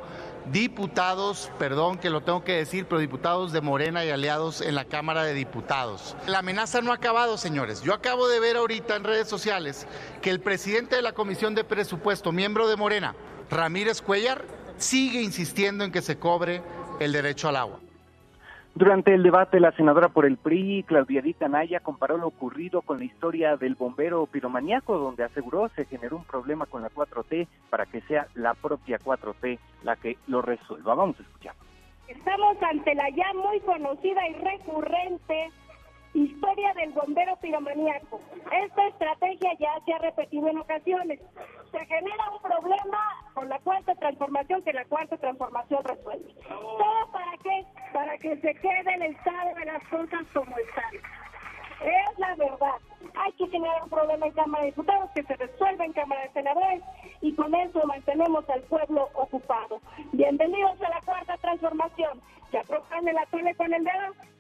diputados, 0.52 1.52
perdón 1.60 1.98
que 1.98 2.10
lo 2.10 2.22
tengo 2.22 2.44
que 2.44 2.54
decir, 2.54 2.86
pero 2.86 3.00
diputados 3.00 3.52
de 3.52 3.62
Morena 3.62 4.04
y 4.06 4.10
aliados 4.10 4.62
en 4.62 4.76
la 4.76 4.86
Cámara 4.86 5.24
de 5.24 5.34
Diputados. 5.34 6.16
La 6.26 6.40
amenaza 6.40 6.82
no 6.82 6.92
ha 6.92 6.96
acabado, 6.96 7.38
señores. 7.38 7.82
Yo 7.82 7.94
acabo 7.94 8.28
de 8.28 8.40
ver 8.40 8.58
ahorita 8.58 8.96
en 8.96 9.04
redes 9.04 9.28
sociales 9.28 9.88
que 10.22 10.30
el 10.30 10.40
presidente 10.40 10.96
de 10.96 11.02
la 11.02 11.14
Comisión 11.14 11.54
de 11.54 11.64
Presupuesto, 11.64 12.32
miembro 12.32 12.68
de 12.68 12.76
Morena, 12.76 13.16
Ramírez 13.50 14.02
Cuellar, 14.02 14.46
sigue 14.78 15.22
insistiendo 15.22 15.84
en 15.84 15.92
que 15.92 16.02
se 16.02 16.18
cobre 16.18 16.62
el 17.00 17.12
derecho 17.12 17.50
al 17.50 17.58
agua. 17.58 17.80
Durante 18.78 19.12
el 19.12 19.24
debate, 19.24 19.60
la 19.60 19.72
senadora 19.72 20.10
por 20.10 20.28
el 20.28 20.38
PRI, 20.38 20.84
Claudia 20.84 21.24
Dita 21.24 21.48
Naya, 21.48 21.80
comparó 21.80 22.16
lo 22.16 22.28
ocurrido 22.28 22.84
con 22.84 23.00
la 23.00 23.06
historia 23.06 23.58
del 23.58 23.74
bombero 23.74 24.28
piromaniaco, 24.28 25.00
donde 25.00 25.24
aseguró 25.24 25.68
se 25.70 25.86
generó 25.86 26.18
un 26.18 26.26
problema 26.26 26.68
con 26.68 26.84
la 26.84 26.92
4T 26.92 27.48
para 27.72 27.88
que 27.88 28.02
sea 28.02 28.28
la 28.36 28.54
propia 28.54 29.00
4T 29.00 29.58
la 29.82 29.96
que 29.96 30.18
lo 30.28 30.44
resuelva. 30.44 30.94
Vamos 30.94 31.20
a 31.20 31.24
escuchar. 31.24 31.56
Estamos 32.08 32.56
ante 32.62 32.94
la 32.94 33.10
ya 33.10 33.34
muy 33.34 33.60
conocida 33.62 34.28
y 34.30 34.34
recurrente 34.34 35.50
historia 36.14 36.74
del 36.74 36.92
bombero 36.92 37.36
piromaníaco. 37.38 38.20
Esta 38.52 38.88
estrategia 38.88 39.54
ya 39.60 39.80
se 39.86 39.94
ha 39.94 39.98
repetido 40.00 40.48
en 40.48 40.58
ocasiones. 40.60 41.20
Se 41.72 41.86
genera 41.86 42.32
un 42.32 42.42
problema 42.42 43.00
con 43.34 43.50
la 43.50 43.60
cuarta 43.60 43.94
transformación 43.96 44.64
que 44.64 44.74
la 44.74 44.86
cuarta 44.86 45.18
transformación 45.18 45.84
resuelve. 45.84 46.34
¿Todo 46.48 47.12
para 47.12 47.38
qué? 47.44 47.66
Para 47.94 48.18
que 48.18 48.38
se 48.38 48.56
quede 48.56 48.94
el 48.96 49.02
estado 49.04 49.56
de 49.56 49.66
las 49.66 49.84
cosas 49.90 50.26
como 50.34 50.58
están. 50.58 50.94
Es 51.82 52.20
la 52.20 52.36
verdad. 52.36 52.76
Hay 53.16 53.32
que 53.34 53.48
generar 53.48 53.84
un 53.84 53.90
problema 53.90 54.26
en 54.26 54.32
Cámara 54.34 54.64
de 54.64 54.72
Diputados 54.72 55.12
que 55.12 55.24
se 55.24 55.36
resuelva 55.36 55.86
en 55.86 55.94
Cámara 55.94 56.22
de 56.24 56.32
Senadores 56.32 56.82
y 57.22 57.36
con 57.36 57.54
eso 57.54 57.86
mantenemos 57.86 58.50
al 58.50 58.62
pueblo 58.64 59.10
ocupado. 59.14 59.80
Bienvenidos 60.14 60.82
a 60.82 60.90
la 60.90 61.02
cuarta 61.02 61.38
transformación. 61.38 62.22
¿Ya 62.52 62.64
propone 62.64 63.14
la 63.14 63.26
tele 63.28 63.54
con 63.56 63.74
el 63.74 63.84
dedo? 63.84 64.37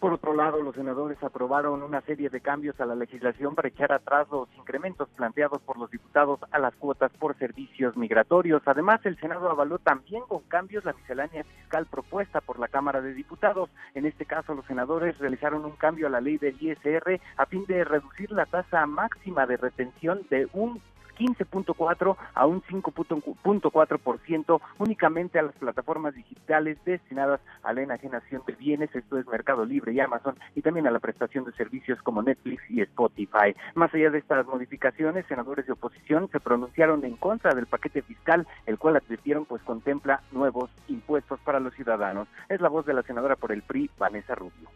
Por 0.00 0.12
otro 0.12 0.32
lado, 0.32 0.62
los 0.62 0.76
senadores 0.76 1.20
aprobaron 1.24 1.82
una 1.82 2.00
serie 2.02 2.30
de 2.30 2.40
cambios 2.40 2.80
a 2.80 2.86
la 2.86 2.94
legislación 2.94 3.56
para 3.56 3.66
echar 3.66 3.90
atrás 3.90 4.28
los 4.30 4.48
incrementos 4.56 5.08
planteados 5.16 5.60
por 5.62 5.76
los 5.76 5.90
diputados 5.90 6.38
a 6.52 6.58
las 6.60 6.72
cuotas 6.76 7.10
por 7.18 7.36
servicios 7.36 7.96
migratorios. 7.96 8.62
Además, 8.66 9.04
el 9.04 9.18
Senado 9.18 9.50
avaló 9.50 9.78
también 9.78 10.22
con 10.28 10.42
cambios 10.42 10.84
la 10.84 10.92
miscelánea 10.92 11.42
fiscal 11.42 11.86
propuesta 11.86 12.40
por 12.40 12.60
la 12.60 12.68
Cámara 12.68 13.00
de 13.00 13.12
Diputados. 13.12 13.70
En 13.94 14.06
este 14.06 14.24
caso, 14.24 14.54
los 14.54 14.66
senadores 14.66 15.18
realizaron 15.18 15.64
un 15.64 15.72
cambio 15.72 16.06
a 16.06 16.10
la 16.10 16.20
ley 16.20 16.38
del 16.38 16.56
ISR 16.60 17.20
a 17.36 17.46
fin 17.46 17.64
de 17.66 17.82
reducir 17.82 18.30
la 18.30 18.46
tasa 18.46 18.86
máxima 18.86 19.46
de 19.46 19.56
retención 19.56 20.24
de 20.30 20.48
un 20.52 20.80
15.4 21.18 22.16
a 22.34 22.46
un 22.46 22.62
5.4% 22.62 24.60
únicamente 24.78 25.38
a 25.38 25.42
las 25.42 25.54
plataformas 25.56 26.14
digitales 26.14 26.78
destinadas 26.84 27.40
a 27.62 27.72
la 27.72 27.82
enajenación 27.82 28.42
de 28.46 28.54
bienes, 28.54 28.94
esto 28.94 29.18
es 29.18 29.26
Mercado 29.26 29.64
Libre 29.64 29.92
y 29.92 30.00
Amazon, 30.00 30.36
y 30.54 30.62
también 30.62 30.86
a 30.86 30.90
la 30.90 31.00
prestación 31.00 31.44
de 31.44 31.52
servicios 31.52 32.00
como 32.02 32.22
Netflix 32.22 32.62
y 32.70 32.80
Spotify. 32.82 33.54
Más 33.74 33.92
allá 33.92 34.10
de 34.10 34.18
estas 34.18 34.46
modificaciones, 34.46 35.26
senadores 35.26 35.66
de 35.66 35.72
oposición 35.72 36.28
se 36.30 36.40
pronunciaron 36.40 37.04
en 37.04 37.16
contra 37.16 37.54
del 37.54 37.66
paquete 37.66 38.02
fiscal, 38.02 38.46
el 38.66 38.78
cual 38.78 38.96
advirtieron 38.96 39.44
pues 39.44 39.62
contempla 39.62 40.22
nuevos 40.32 40.70
impuestos 40.88 41.40
para 41.40 41.60
los 41.60 41.74
ciudadanos. 41.74 42.28
Es 42.48 42.60
la 42.60 42.68
voz 42.68 42.86
de 42.86 42.94
la 42.94 43.02
senadora 43.02 43.36
por 43.36 43.52
el 43.52 43.62
PRI, 43.62 43.90
Vanessa 43.98 44.34
Rubio 44.34 44.68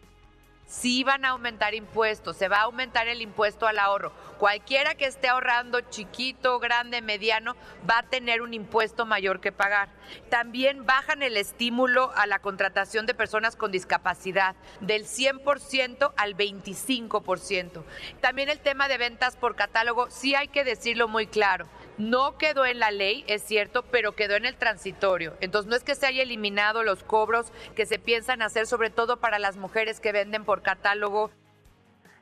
sí 0.65 1.03
van 1.03 1.25
a 1.25 1.29
aumentar 1.29 1.73
impuestos, 1.73 2.37
se 2.37 2.47
va 2.47 2.57
a 2.57 2.63
aumentar 2.63 3.07
el 3.07 3.21
impuesto 3.21 3.67
al 3.67 3.79
ahorro. 3.79 4.11
Cualquiera 4.39 4.95
que 4.95 5.05
esté 5.05 5.29
ahorrando, 5.29 5.81
chiquito, 5.81 6.59
grande, 6.59 7.01
mediano, 7.01 7.55
va 7.89 7.99
a 7.99 8.03
tener 8.03 8.41
un 8.41 8.53
impuesto 8.53 9.05
mayor 9.05 9.39
que 9.39 9.51
pagar. 9.51 9.89
También 10.29 10.85
bajan 10.85 11.23
el 11.23 11.37
estímulo 11.37 12.11
a 12.15 12.27
la 12.27 12.39
contratación 12.39 13.05
de 13.05 13.13
personas 13.13 13.55
con 13.55 13.71
discapacidad 13.71 14.55
del 14.81 15.05
100% 15.05 16.13
al 16.17 16.35
25%. 16.35 17.83
También 18.19 18.49
el 18.49 18.59
tema 18.59 18.87
de 18.87 18.97
ventas 18.97 19.37
por 19.37 19.55
catálogo, 19.55 20.09
sí 20.09 20.35
hay 20.35 20.47
que 20.47 20.63
decirlo 20.63 21.07
muy 21.07 21.27
claro 21.27 21.67
no 21.97 22.37
quedó 22.37 22.65
en 22.65 22.79
la 22.79 22.91
ley, 22.91 23.23
es 23.27 23.43
cierto, 23.43 23.83
pero 23.83 24.15
quedó 24.15 24.35
en 24.35 24.45
el 24.45 24.55
transitorio. 24.55 25.33
Entonces 25.41 25.69
no 25.69 25.75
es 25.75 25.83
que 25.83 25.95
se 25.95 26.05
haya 26.05 26.23
eliminado 26.23 26.83
los 26.83 27.03
cobros 27.03 27.51
que 27.75 27.85
se 27.85 27.99
piensan 27.99 28.41
hacer, 28.41 28.67
sobre 28.67 28.89
todo 28.89 29.17
para 29.17 29.39
las 29.39 29.57
mujeres 29.57 29.99
que 29.99 30.11
venden 30.11 30.45
por 30.45 30.61
catálogo 30.61 31.31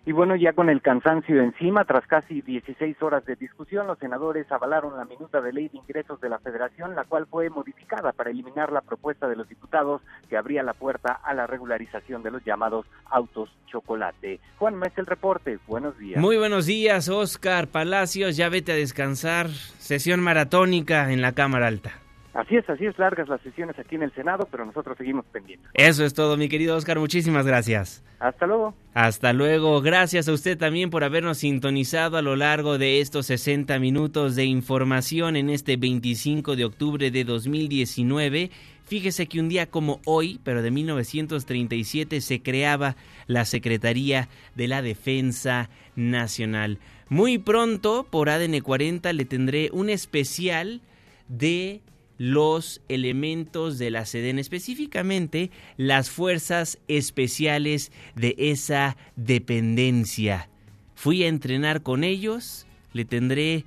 y 0.03 0.13
bueno, 0.13 0.35
ya 0.35 0.53
con 0.53 0.69
el 0.69 0.81
cansancio 0.81 1.41
encima, 1.41 1.85
tras 1.85 2.07
casi 2.07 2.41
16 2.41 2.99
horas 3.03 3.23
de 3.25 3.35
discusión, 3.35 3.85
los 3.85 3.99
senadores 3.99 4.51
avalaron 4.51 4.97
la 4.97 5.05
minuta 5.05 5.41
de 5.41 5.53
ley 5.53 5.69
de 5.69 5.77
ingresos 5.77 6.19
de 6.19 6.29
la 6.29 6.39
Federación, 6.39 6.95
la 6.95 7.03
cual 7.03 7.27
fue 7.27 7.51
modificada 7.51 8.11
para 8.11 8.31
eliminar 8.31 8.71
la 8.71 8.81
propuesta 8.81 9.27
de 9.27 9.35
los 9.35 9.47
diputados 9.47 10.01
que 10.27 10.37
abría 10.37 10.63
la 10.63 10.73
puerta 10.73 11.13
a 11.23 11.35
la 11.35 11.45
regularización 11.45 12.23
de 12.23 12.31
los 12.31 12.43
llamados 12.43 12.87
autos 13.11 13.49
chocolate. 13.67 14.39
Juan 14.57 14.75
Mes, 14.75 14.91
el 14.97 15.05
reporte. 15.05 15.59
Buenos 15.67 15.97
días. 15.99 16.19
Muy 16.19 16.37
buenos 16.37 16.65
días, 16.65 17.07
Oscar 17.07 17.67
Palacios. 17.67 18.35
Ya 18.37 18.49
vete 18.49 18.71
a 18.71 18.75
descansar. 18.75 19.49
Sesión 19.49 20.19
maratónica 20.19 21.11
en 21.11 21.21
la 21.21 21.33
Cámara 21.33 21.67
Alta. 21.67 22.00
Así 22.33 22.55
es, 22.55 22.69
así 22.69 22.85
es, 22.85 22.97
largas 22.97 23.27
las 23.27 23.41
sesiones 23.41 23.77
aquí 23.77 23.95
en 23.95 24.03
el 24.03 24.13
Senado, 24.13 24.47
pero 24.49 24.65
nosotros 24.65 24.97
seguimos 24.97 25.25
pendientes. 25.25 25.69
Eso 25.73 26.05
es 26.05 26.13
todo, 26.13 26.37
mi 26.37 26.47
querido 26.47 26.77
Oscar, 26.77 26.97
muchísimas 26.97 27.45
gracias. 27.45 28.03
Hasta 28.19 28.47
luego. 28.47 28.73
Hasta 28.93 29.33
luego, 29.33 29.81
gracias 29.81 30.29
a 30.29 30.33
usted 30.33 30.57
también 30.57 30.89
por 30.89 31.03
habernos 31.03 31.39
sintonizado 31.39 32.17
a 32.17 32.21
lo 32.21 32.37
largo 32.37 32.77
de 32.77 33.01
estos 33.01 33.25
60 33.25 33.77
minutos 33.79 34.35
de 34.35 34.45
información 34.45 35.35
en 35.35 35.49
este 35.49 35.75
25 35.75 36.55
de 36.55 36.63
octubre 36.63 37.11
de 37.11 37.23
2019. 37.25 38.51
Fíjese 38.85 39.27
que 39.27 39.39
un 39.39 39.49
día 39.49 39.69
como 39.69 39.99
hoy, 40.05 40.39
pero 40.43 40.61
de 40.61 40.71
1937, 40.71 42.21
se 42.21 42.41
creaba 42.41 42.95
la 43.27 43.43
Secretaría 43.43 44.29
de 44.55 44.67
la 44.67 44.81
Defensa 44.81 45.69
Nacional. 45.95 46.79
Muy 47.09 47.37
pronto, 47.37 48.07
por 48.09 48.29
ADN 48.29 48.61
40, 48.61 49.11
le 49.11 49.25
tendré 49.25 49.69
un 49.73 49.89
especial 49.89 50.81
de 51.27 51.81
los 52.21 52.81
elementos 52.87 53.79
de 53.79 53.89
la 53.89 54.05
SEDEN, 54.05 54.37
específicamente 54.37 55.49
las 55.75 56.11
fuerzas 56.11 56.77
especiales 56.87 57.91
de 58.15 58.35
esa 58.37 58.95
dependencia. 59.15 60.47
Fui 60.93 61.23
a 61.23 61.27
entrenar 61.27 61.81
con 61.81 62.03
ellos, 62.03 62.67
le 62.93 63.05
tendré 63.05 63.65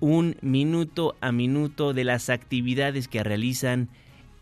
un 0.00 0.34
minuto 0.40 1.14
a 1.20 1.30
minuto 1.30 1.92
de 1.92 2.04
las 2.04 2.30
actividades 2.30 3.06
que 3.06 3.22
realizan 3.22 3.90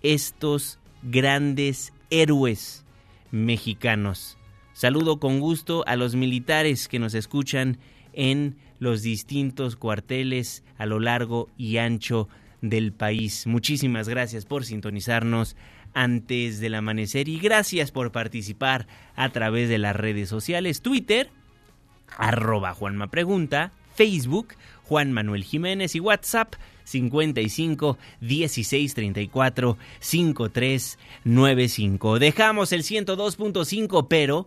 estos 0.02 0.78
grandes 1.02 1.92
héroes 2.10 2.84
mexicanos. 3.32 4.38
Saludo 4.72 5.18
con 5.18 5.40
gusto 5.40 5.82
a 5.88 5.96
los 5.96 6.14
militares 6.14 6.86
que 6.86 7.00
nos 7.00 7.12
escuchan 7.12 7.78
en 8.12 8.54
los 8.78 9.02
distintos 9.02 9.74
cuarteles 9.74 10.62
a 10.76 10.86
lo 10.86 11.00
largo 11.00 11.48
y 11.58 11.78
ancho 11.78 12.28
del 12.60 12.92
país. 12.92 13.46
Muchísimas 13.46 14.08
gracias 14.08 14.44
por 14.44 14.64
sintonizarnos 14.64 15.56
antes 15.94 16.60
del 16.60 16.74
amanecer 16.74 17.28
y 17.28 17.38
gracias 17.38 17.90
por 17.90 18.12
participar 18.12 18.86
a 19.16 19.30
través 19.30 19.68
de 19.68 19.78
las 19.78 19.96
redes 19.96 20.28
sociales, 20.28 20.82
Twitter, 20.82 21.30
arroba 22.16 22.74
Juanma 22.74 23.10
Pregunta, 23.10 23.72
Facebook, 23.94 24.54
Juan 24.84 25.12
Manuel 25.12 25.44
Jiménez 25.44 25.94
y 25.94 26.00
WhatsApp 26.00 26.54
55 26.84 27.98
16 28.20 28.94
34 28.94 29.76
53 30.00 30.98
95. 31.24 32.18
Dejamos 32.18 32.72
el 32.72 32.82
102.5, 32.82 34.06
pero 34.08 34.46